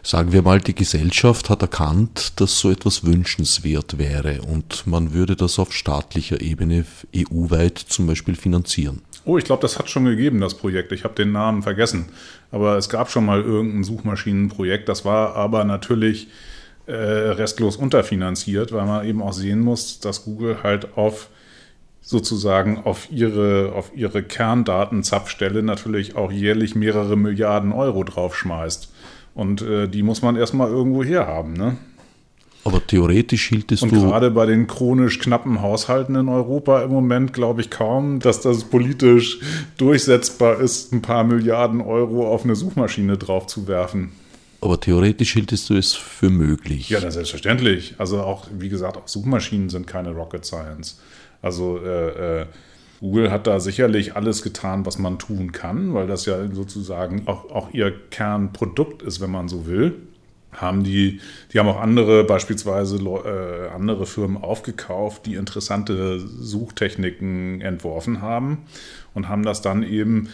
Sagen 0.03 0.31
wir 0.33 0.43
mal, 0.43 0.61
die 0.61 0.75
Gesellschaft 0.75 1.49
hat 1.49 1.63
erkannt, 1.63 2.39
dass 2.39 2.59
so 2.59 2.69
etwas 2.69 3.03
wünschenswert 3.03 3.97
wäre 3.97 4.41
und 4.43 4.85
man 4.85 5.13
würde 5.13 5.35
das 5.35 5.57
auf 5.57 5.73
staatlicher 5.73 6.39
Ebene 6.41 6.85
EU-weit 7.15 7.79
zum 7.79 8.05
Beispiel 8.05 8.35
finanzieren. 8.35 9.01
Oh, 9.25 9.39
ich 9.39 9.45
glaube, 9.45 9.63
das 9.63 9.79
hat 9.79 9.89
schon 9.89 10.05
gegeben, 10.05 10.39
das 10.39 10.53
Projekt. 10.53 10.91
Ich 10.91 11.03
habe 11.03 11.15
den 11.15 11.31
Namen 11.31 11.63
vergessen. 11.63 12.05
Aber 12.51 12.77
es 12.77 12.89
gab 12.89 13.09
schon 13.09 13.25
mal 13.25 13.41
irgendein 13.41 13.83
Suchmaschinenprojekt. 13.83 14.87
Das 14.87 15.03
war 15.03 15.35
aber 15.35 15.63
natürlich 15.63 16.27
äh, 16.87 16.93
restlos 16.93 17.77
unterfinanziert, 17.77 18.71
weil 18.71 18.85
man 18.85 19.05
eben 19.05 19.21
auch 19.21 19.33
sehen 19.33 19.61
muss, 19.61 19.99
dass 19.99 20.23
Google 20.23 20.63
halt 20.63 20.97
auf 20.97 21.29
sozusagen 22.01 22.77
auf 22.83 23.11
ihre, 23.11 23.73
auf 23.73 23.91
ihre 23.95 24.21
Kerndatenzapfstelle 24.21 25.63
natürlich 25.63 26.15
auch 26.15 26.31
jährlich 26.31 26.75
mehrere 26.75 27.17
Milliarden 27.17 27.71
Euro 27.71 28.03
draufschmeißt. 28.03 28.93
Und 29.33 29.63
äh, 29.63 29.87
die 29.87 30.03
muss 30.03 30.21
man 30.21 30.35
erstmal 30.35 30.69
irgendwo 30.69 31.03
herhaben, 31.03 31.53
ne? 31.53 31.77
Aber 32.63 32.85
theoretisch 32.85 33.49
hielt 33.49 33.71
es 33.71 33.83
Und 33.83 33.91
du. 33.91 34.01
gerade 34.01 34.31
bei 34.31 34.47
den 34.47 34.65
chronisch 34.65 35.19
knappen 35.19 35.61
Haushalten 35.61 36.15
in 36.15 36.29
Europa 36.29 36.81
im 36.81 36.89
Moment 36.89 37.31
glaube 37.31 37.61
ich 37.61 37.69
kaum, 37.69 38.19
dass 38.19 38.41
das 38.41 38.63
politisch 38.63 39.39
durchsetzbar 39.77 40.59
ist, 40.59 40.91
ein 40.91 41.03
paar 41.03 41.23
Milliarden 41.23 41.79
Euro 41.79 42.27
auf 42.27 42.43
eine 42.43 42.55
Suchmaschine 42.55 43.17
draufzuwerfen. 43.17 44.13
Aber 44.61 44.79
theoretisch 44.79 45.33
hieltest 45.33 45.69
du 45.69 45.75
es 45.75 45.93
für 45.93 46.29
möglich. 46.29 46.89
Ja, 46.89 47.11
selbstverständlich. 47.11 47.95
Also 47.97 48.21
auch, 48.21 48.47
wie 48.57 48.69
gesagt, 48.69 48.97
auch 48.97 49.07
Suchmaschinen 49.07 49.69
sind 49.69 49.85
keine 49.85 50.11
Rocket 50.11 50.45
Science. 50.45 50.99
Also 51.41 51.79
äh, 51.83 52.41
äh, 52.41 52.45
Google 52.99 53.29
hat 53.29 53.45
da 53.45 53.59
sicherlich 53.59 54.15
alles 54.15 54.41
getan, 54.41 54.85
was 54.85 54.97
man 54.97 55.19
tun 55.19 55.51
kann, 55.51 55.93
weil 55.93 56.07
das 56.07 56.25
ja 56.25 56.51
sozusagen 56.51 57.27
auch, 57.27 57.51
auch 57.51 57.73
ihr 57.73 57.93
Kernprodukt 58.09 59.03
ist, 59.03 59.21
wenn 59.21 59.31
man 59.31 59.47
so 59.47 59.67
will. 59.67 59.93
Haben 60.51 60.83
die, 60.83 61.19
die 61.51 61.59
haben 61.59 61.67
auch 61.67 61.81
andere, 61.81 62.23
beispielsweise 62.23 62.97
äh, 62.97 63.75
andere 63.75 64.05
Firmen 64.05 64.37
aufgekauft, 64.37 65.25
die 65.25 65.35
interessante 65.35 66.19
Suchtechniken 66.19 67.59
entworfen 67.59 68.21
haben 68.21 68.59
und 69.13 69.27
haben 69.27 69.43
das 69.43 69.61
dann 69.61 69.83
eben 69.83 70.29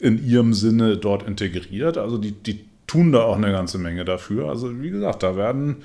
in 0.00 0.26
ihrem 0.26 0.54
Sinne 0.54 0.96
dort 0.96 1.22
integriert. 1.22 1.98
Also 1.98 2.18
die, 2.18 2.32
die 2.32 2.64
tun 2.90 3.12
da 3.12 3.22
auch 3.22 3.36
eine 3.36 3.52
ganze 3.52 3.78
Menge 3.78 4.04
dafür. 4.04 4.48
Also 4.48 4.80
wie 4.80 4.90
gesagt, 4.90 5.22
da 5.22 5.36
werden 5.36 5.82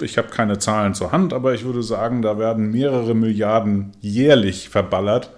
ich 0.00 0.18
habe 0.18 0.28
keine 0.28 0.58
Zahlen 0.58 0.94
zur 0.94 1.12
Hand, 1.12 1.32
aber 1.32 1.54
ich 1.54 1.64
würde 1.64 1.82
sagen, 1.82 2.22
da 2.22 2.38
werden 2.38 2.72
mehrere 2.72 3.14
Milliarden 3.14 3.92
jährlich 4.00 4.68
verballert, 4.68 5.30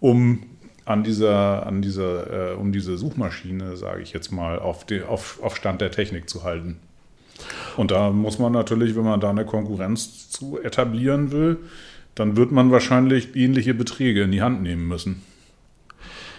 um 0.00 0.42
an 0.84 1.04
dieser, 1.04 1.66
an 1.66 1.82
dieser, 1.82 2.52
äh, 2.52 2.54
um 2.54 2.72
diese 2.72 2.96
Suchmaschine, 2.96 3.76
sage 3.76 4.02
ich 4.02 4.12
jetzt 4.12 4.32
mal, 4.32 4.58
auf, 4.58 4.84
die, 4.84 5.02
auf, 5.02 5.40
auf 5.42 5.56
Stand 5.56 5.80
der 5.80 5.90
Technik 5.90 6.28
zu 6.28 6.42
halten. 6.42 6.78
Und 7.76 7.90
da 7.90 8.10
muss 8.10 8.38
man 8.38 8.52
natürlich, 8.52 8.96
wenn 8.96 9.04
man 9.04 9.20
da 9.20 9.30
eine 9.30 9.44
Konkurrenz 9.44 10.30
zu 10.30 10.58
etablieren 10.60 11.30
will, 11.30 11.58
dann 12.14 12.36
wird 12.36 12.50
man 12.50 12.70
wahrscheinlich 12.70 13.36
ähnliche 13.36 13.74
Beträge 13.74 14.22
in 14.22 14.32
die 14.32 14.42
Hand 14.42 14.62
nehmen 14.62 14.88
müssen. 14.88 15.22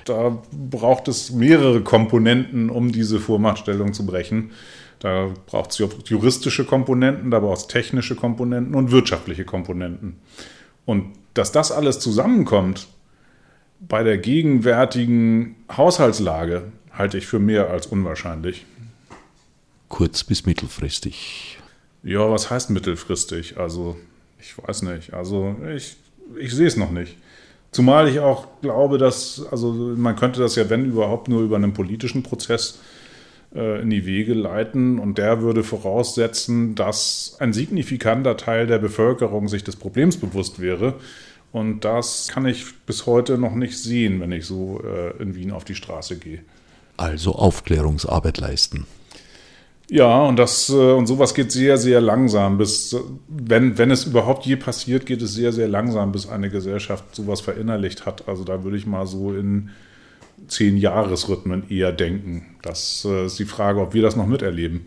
Da 0.10 0.41
braucht 0.51 1.08
es 1.08 1.32
mehrere 1.32 1.82
Komponenten, 1.82 2.70
um 2.70 2.91
diese 2.91 3.20
Vormachtstellung 3.20 3.93
zu 3.93 4.05
brechen. 4.05 4.51
Da 4.99 5.32
braucht 5.45 5.72
es 5.72 5.78
juristische 6.05 6.66
Komponenten, 6.66 7.30
da 7.30 7.39
braucht 7.39 7.60
es 7.60 7.68
technische 7.68 8.16
Komponenten 8.16 8.74
und 8.74 8.91
wirtschaftliche 8.91 9.45
Komponenten. 9.45 10.18
Und 10.86 11.14
dass 11.34 11.51
das 11.51 11.72
alles 11.72 11.99
zusammenkommt 11.99 12.88
bei 13.80 14.03
der 14.03 14.18
gegenwärtigen 14.18 15.55
Haushaltslage, 15.76 16.72
halte 16.91 17.18
ich 17.18 17.28
für 17.28 17.39
mehr 17.39 17.70
als 17.70 17.86
unwahrscheinlich. 17.86 18.66
Kurz 19.88 20.24
bis 20.24 20.45
mittelfristig. 20.45 21.60
Ja, 22.03 22.30
was 22.32 22.49
heißt 22.49 22.72
mittelfristig? 22.72 23.58
Also, 23.58 23.97
ich 24.39 24.58
weiß 24.58 24.82
nicht. 24.84 25.14
Also, 25.14 25.55
ich, 25.76 25.97
ich 26.39 26.53
sehe 26.53 26.68
es 26.68 26.76
noch 26.78 26.91
nicht. 26.91 27.18
Zumal 27.78 28.09
ich 28.09 28.19
auch 28.19 28.47
glaube, 28.63 28.97
dass, 28.97 29.45
also 29.51 29.71
man 29.71 30.15
könnte 30.15 30.39
das 30.39 30.55
ja, 30.55 30.67
wenn 30.67 30.84
überhaupt, 30.84 31.28
nur 31.28 31.43
über 31.43 31.57
einen 31.57 31.73
politischen 31.73 32.23
Prozess 32.23 32.80
äh, 33.53 33.84
in 33.84 33.91
die 33.91 34.07
Wege 34.07 34.34
leiten. 34.34 34.97
Und 34.97 35.19
der 35.19 35.43
würde 35.43 35.63
voraussetzen, 35.63 36.73
dass 36.73 37.38
ein 37.38 37.53
signifikanter 37.53 38.36
Teil 38.36 38.65
der 38.65 38.80
Bevölkerung 38.80 39.47
sich 39.47 39.63
des 39.63 39.75
Problems 39.75 40.17
bewusst 40.17 40.59
wäre. 40.59 40.95
Und 41.51 41.86
das 41.86 42.30
kann 42.30 42.47
ich 42.47 42.65
bis 42.88 43.05
heute 43.05 43.38
noch 43.38 43.53
nicht 43.53 43.78
sehen, 43.78 44.21
wenn 44.21 44.32
ich 44.32 44.47
so 44.47 44.82
äh, 44.84 45.21
in 45.21 45.36
Wien 45.36 45.51
auf 45.51 45.63
die 45.63 45.75
Straße 45.75 46.17
gehe. 46.17 46.39
Also 46.97 47.36
Aufklärungsarbeit 47.36 48.39
leisten. 48.39 48.88
Ja, 49.90 50.24
und 50.24 50.38
das 50.38 50.70
äh, 50.70 50.74
und 50.74 51.08
sowas 51.08 51.34
geht 51.34 51.52
sehr, 51.52 51.78
sehr 51.78 52.02
langsam. 52.02 52.58
Bis 52.58 52.96
wenn, 53.28 53.78
wenn 53.78 53.92
es 53.92 54.06
überhaupt 54.06 54.46
je 54.46 54.58
passiert, 54.58 55.06
geht 55.06 55.22
es 55.22 55.34
sehr, 55.34 55.54
sehr 55.54 55.68
langsam, 55.68 56.12
bis 56.12 56.28
eine 56.28 56.50
Gesellschaft 56.50 57.16
sowas 57.16 57.40
verinnerlicht 57.42 58.06
hat. 58.06 58.28
Also 58.28 58.44
da 58.44 58.64
würde 58.64 58.78
ich 58.78 58.86
mal 58.86 59.08
so 59.08 59.34
in 59.34 59.70
zehn 60.48 60.78
Jahresrhythmen 60.78 61.70
eher 61.70 61.94
denken. 61.94 62.58
Das 62.62 63.06
äh, 63.06 63.28
ist 63.28 63.40
die 63.40 63.46
Frage, 63.46 63.82
ob 63.82 63.94
wir 63.94 64.02
das 64.02 64.16
noch 64.16 64.28
miterleben. 64.28 64.86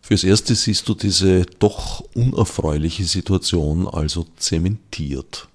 Fürs 0.00 0.24
Erste 0.24 0.54
siehst 0.54 0.88
du 0.88 0.94
diese 0.94 1.44
doch 1.58 2.00
unerfreuliche 2.14 3.04
Situation 3.04 3.86
also 3.86 4.24
zementiert. 4.36 5.48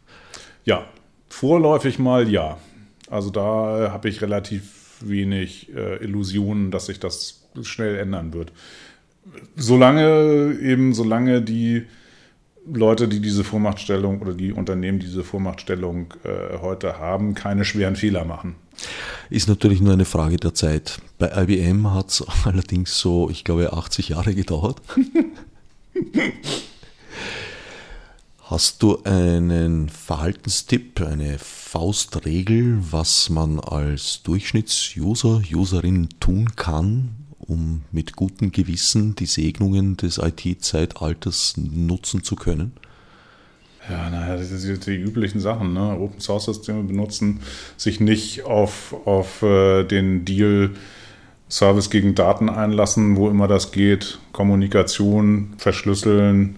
Ja, 0.65 0.85
vorläufig 1.29 1.99
mal 1.99 2.29
ja. 2.29 2.57
Also 3.09 3.29
da 3.29 3.89
habe 3.91 4.09
ich 4.09 4.21
relativ 4.21 4.97
wenig 4.99 5.73
äh, 5.75 6.03
Illusionen, 6.03 6.69
dass 6.69 6.85
sich 6.85 6.99
das 6.99 7.42
schnell 7.61 7.97
ändern 7.97 8.33
wird. 8.33 8.51
Solange 9.55 10.57
eben, 10.61 10.93
solange 10.93 11.41
die 11.41 11.85
Leute, 12.65 13.07
die 13.07 13.19
diese 13.19 13.43
Vormachtstellung 13.43 14.21
oder 14.21 14.33
die 14.33 14.53
Unternehmen 14.53 14.99
diese 14.99 15.23
Vormachtstellung 15.23 16.13
äh, 16.23 16.57
heute 16.59 16.97
haben, 16.99 17.33
keine 17.35 17.65
schweren 17.65 17.95
Fehler 17.95 18.25
machen. 18.25 18.55
Ist 19.29 19.47
natürlich 19.47 19.81
nur 19.81 19.93
eine 19.93 20.05
Frage 20.05 20.37
der 20.37 20.53
Zeit. 20.53 20.99
Bei 21.19 21.31
IBM 21.43 21.93
hat 21.93 22.09
es 22.09 22.23
allerdings 22.45 22.97
so, 22.97 23.29
ich 23.29 23.43
glaube, 23.43 23.73
80 23.73 24.09
Jahre 24.09 24.33
gedauert. 24.33 24.81
Hast 28.45 28.83
du 28.83 29.01
einen 29.03 29.89
Verhaltenstipp, 29.89 31.01
eine 31.01 31.37
Faustregel, 31.39 32.77
was 32.91 33.29
man 33.29 33.59
als 33.59 34.21
Durchschnittsuser, 34.23 35.41
Userin 35.53 36.09
tun 36.19 36.55
kann, 36.55 37.15
um 37.47 37.81
mit 37.91 38.15
gutem 38.15 38.51
Gewissen 38.51 39.15
die 39.15 39.25
Segnungen 39.25 39.97
des 39.97 40.17
IT-Zeitalters 40.17 41.55
nutzen 41.57 42.23
zu 42.23 42.35
können? 42.35 42.73
Ja, 43.89 44.09
naja, 44.09 44.37
das 44.37 44.49
sind 44.49 44.85
die 44.85 44.95
üblichen 44.95 45.41
Sachen. 45.41 45.73
Ne? 45.73 45.99
Open 45.99 46.21
Source 46.21 46.45
Systeme 46.45 46.83
benutzen, 46.83 47.41
sich 47.75 47.99
nicht 47.99 48.43
auf, 48.43 48.95
auf 49.05 49.41
äh, 49.41 49.83
den 49.83 50.23
Deal 50.25 50.71
Service 51.49 51.89
gegen 51.89 52.15
Daten 52.15 52.49
einlassen, 52.49 53.15
wo 53.15 53.29
immer 53.29 53.47
das 53.47 53.71
geht, 53.71 54.19
Kommunikation 54.31 55.53
verschlüsseln, 55.57 56.55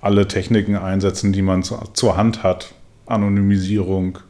alle 0.00 0.26
Techniken 0.26 0.76
einsetzen, 0.76 1.32
die 1.32 1.42
man 1.42 1.62
zu, 1.62 1.76
zur 1.92 2.16
Hand 2.16 2.42
hat, 2.42 2.74
Anonymisierung, 3.06 4.20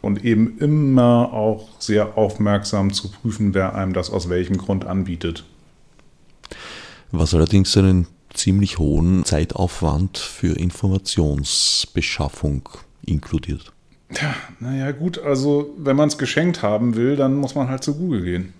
und 0.00 0.24
eben 0.24 0.58
immer 0.58 1.32
auch 1.32 1.68
sehr 1.78 2.18
aufmerksam 2.18 2.92
zu 2.92 3.10
prüfen, 3.10 3.54
wer 3.54 3.74
einem 3.74 3.92
das 3.92 4.10
aus 4.10 4.28
welchem 4.28 4.58
Grund 4.58 4.84
anbietet. 4.84 5.44
Was 7.10 7.34
allerdings 7.34 7.76
einen 7.76 8.06
ziemlich 8.32 8.78
hohen 8.78 9.24
Zeitaufwand 9.24 10.18
für 10.18 10.56
Informationsbeschaffung 10.56 12.68
inkludiert. 13.04 13.72
Ja, 14.10 14.34
naja, 14.60 14.92
gut, 14.92 15.18
also 15.18 15.74
wenn 15.76 15.96
man 15.96 16.08
es 16.08 16.16
geschenkt 16.18 16.62
haben 16.62 16.96
will, 16.96 17.16
dann 17.16 17.36
muss 17.36 17.54
man 17.54 17.68
halt 17.68 17.84
zu 17.84 17.94
Google 17.94 18.22
gehen. 18.22 18.54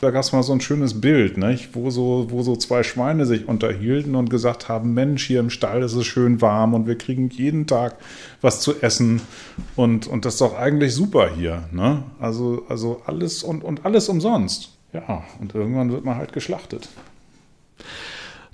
Da 0.00 0.10
gab 0.10 0.22
es 0.22 0.32
mal 0.32 0.42
so 0.42 0.52
ein 0.52 0.60
schönes 0.60 1.00
Bild, 1.00 1.38
nicht? 1.38 1.74
Wo, 1.74 1.90
so, 1.90 2.26
wo 2.28 2.42
so 2.42 2.56
zwei 2.56 2.82
Schweine 2.82 3.26
sich 3.26 3.48
unterhielten 3.48 4.16
und 4.16 4.28
gesagt 4.28 4.68
haben: 4.68 4.92
Mensch, 4.94 5.26
hier 5.26 5.40
im 5.40 5.50
Stall 5.50 5.82
ist 5.82 5.94
es 5.94 6.06
schön 6.06 6.40
warm 6.40 6.74
und 6.74 6.86
wir 6.86 6.98
kriegen 6.98 7.30
jeden 7.30 7.66
Tag 7.66 7.96
was 8.40 8.60
zu 8.60 8.80
essen. 8.82 9.22
Und, 9.76 10.06
und 10.06 10.24
das 10.24 10.34
ist 10.34 10.40
doch 10.40 10.56
eigentlich 10.56 10.94
super 10.94 11.30
hier. 11.34 11.68
Ne? 11.72 12.02
Also, 12.18 12.64
also 12.68 13.02
alles 13.06 13.42
und, 13.42 13.64
und 13.64 13.84
alles 13.84 14.08
umsonst. 14.08 14.70
Ja, 14.92 15.24
und 15.40 15.54
irgendwann 15.54 15.90
wird 15.90 16.04
man 16.04 16.16
halt 16.16 16.32
geschlachtet. 16.32 16.88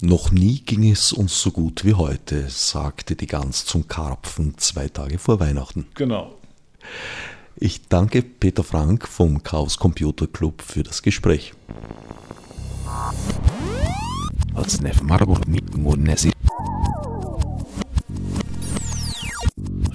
Noch 0.02 0.30
nie 0.30 0.60
ging 0.60 0.90
es 0.90 1.12
uns 1.12 1.42
so 1.42 1.50
gut 1.50 1.84
wie 1.84 1.92
heute, 1.92 2.46
sagte 2.48 3.16
die 3.16 3.26
Gans 3.26 3.66
zum 3.66 3.86
Karpfen 3.86 4.56
zwei 4.56 4.88
Tage 4.88 5.18
vor 5.18 5.40
Weihnachten. 5.40 5.86
Genau. 5.94 6.34
Ich 7.62 7.88
danke 7.88 8.22
Peter 8.22 8.64
Frank 8.64 9.06
vom 9.06 9.42
Chaos 9.42 9.76
Computer 9.76 10.26
Club 10.26 10.62
für 10.62 10.82
das 10.82 11.02
Gespräch. 11.02 11.52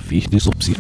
Wichtig, 0.08 0.48
ob 0.48 0.62
Sie 0.62 0.76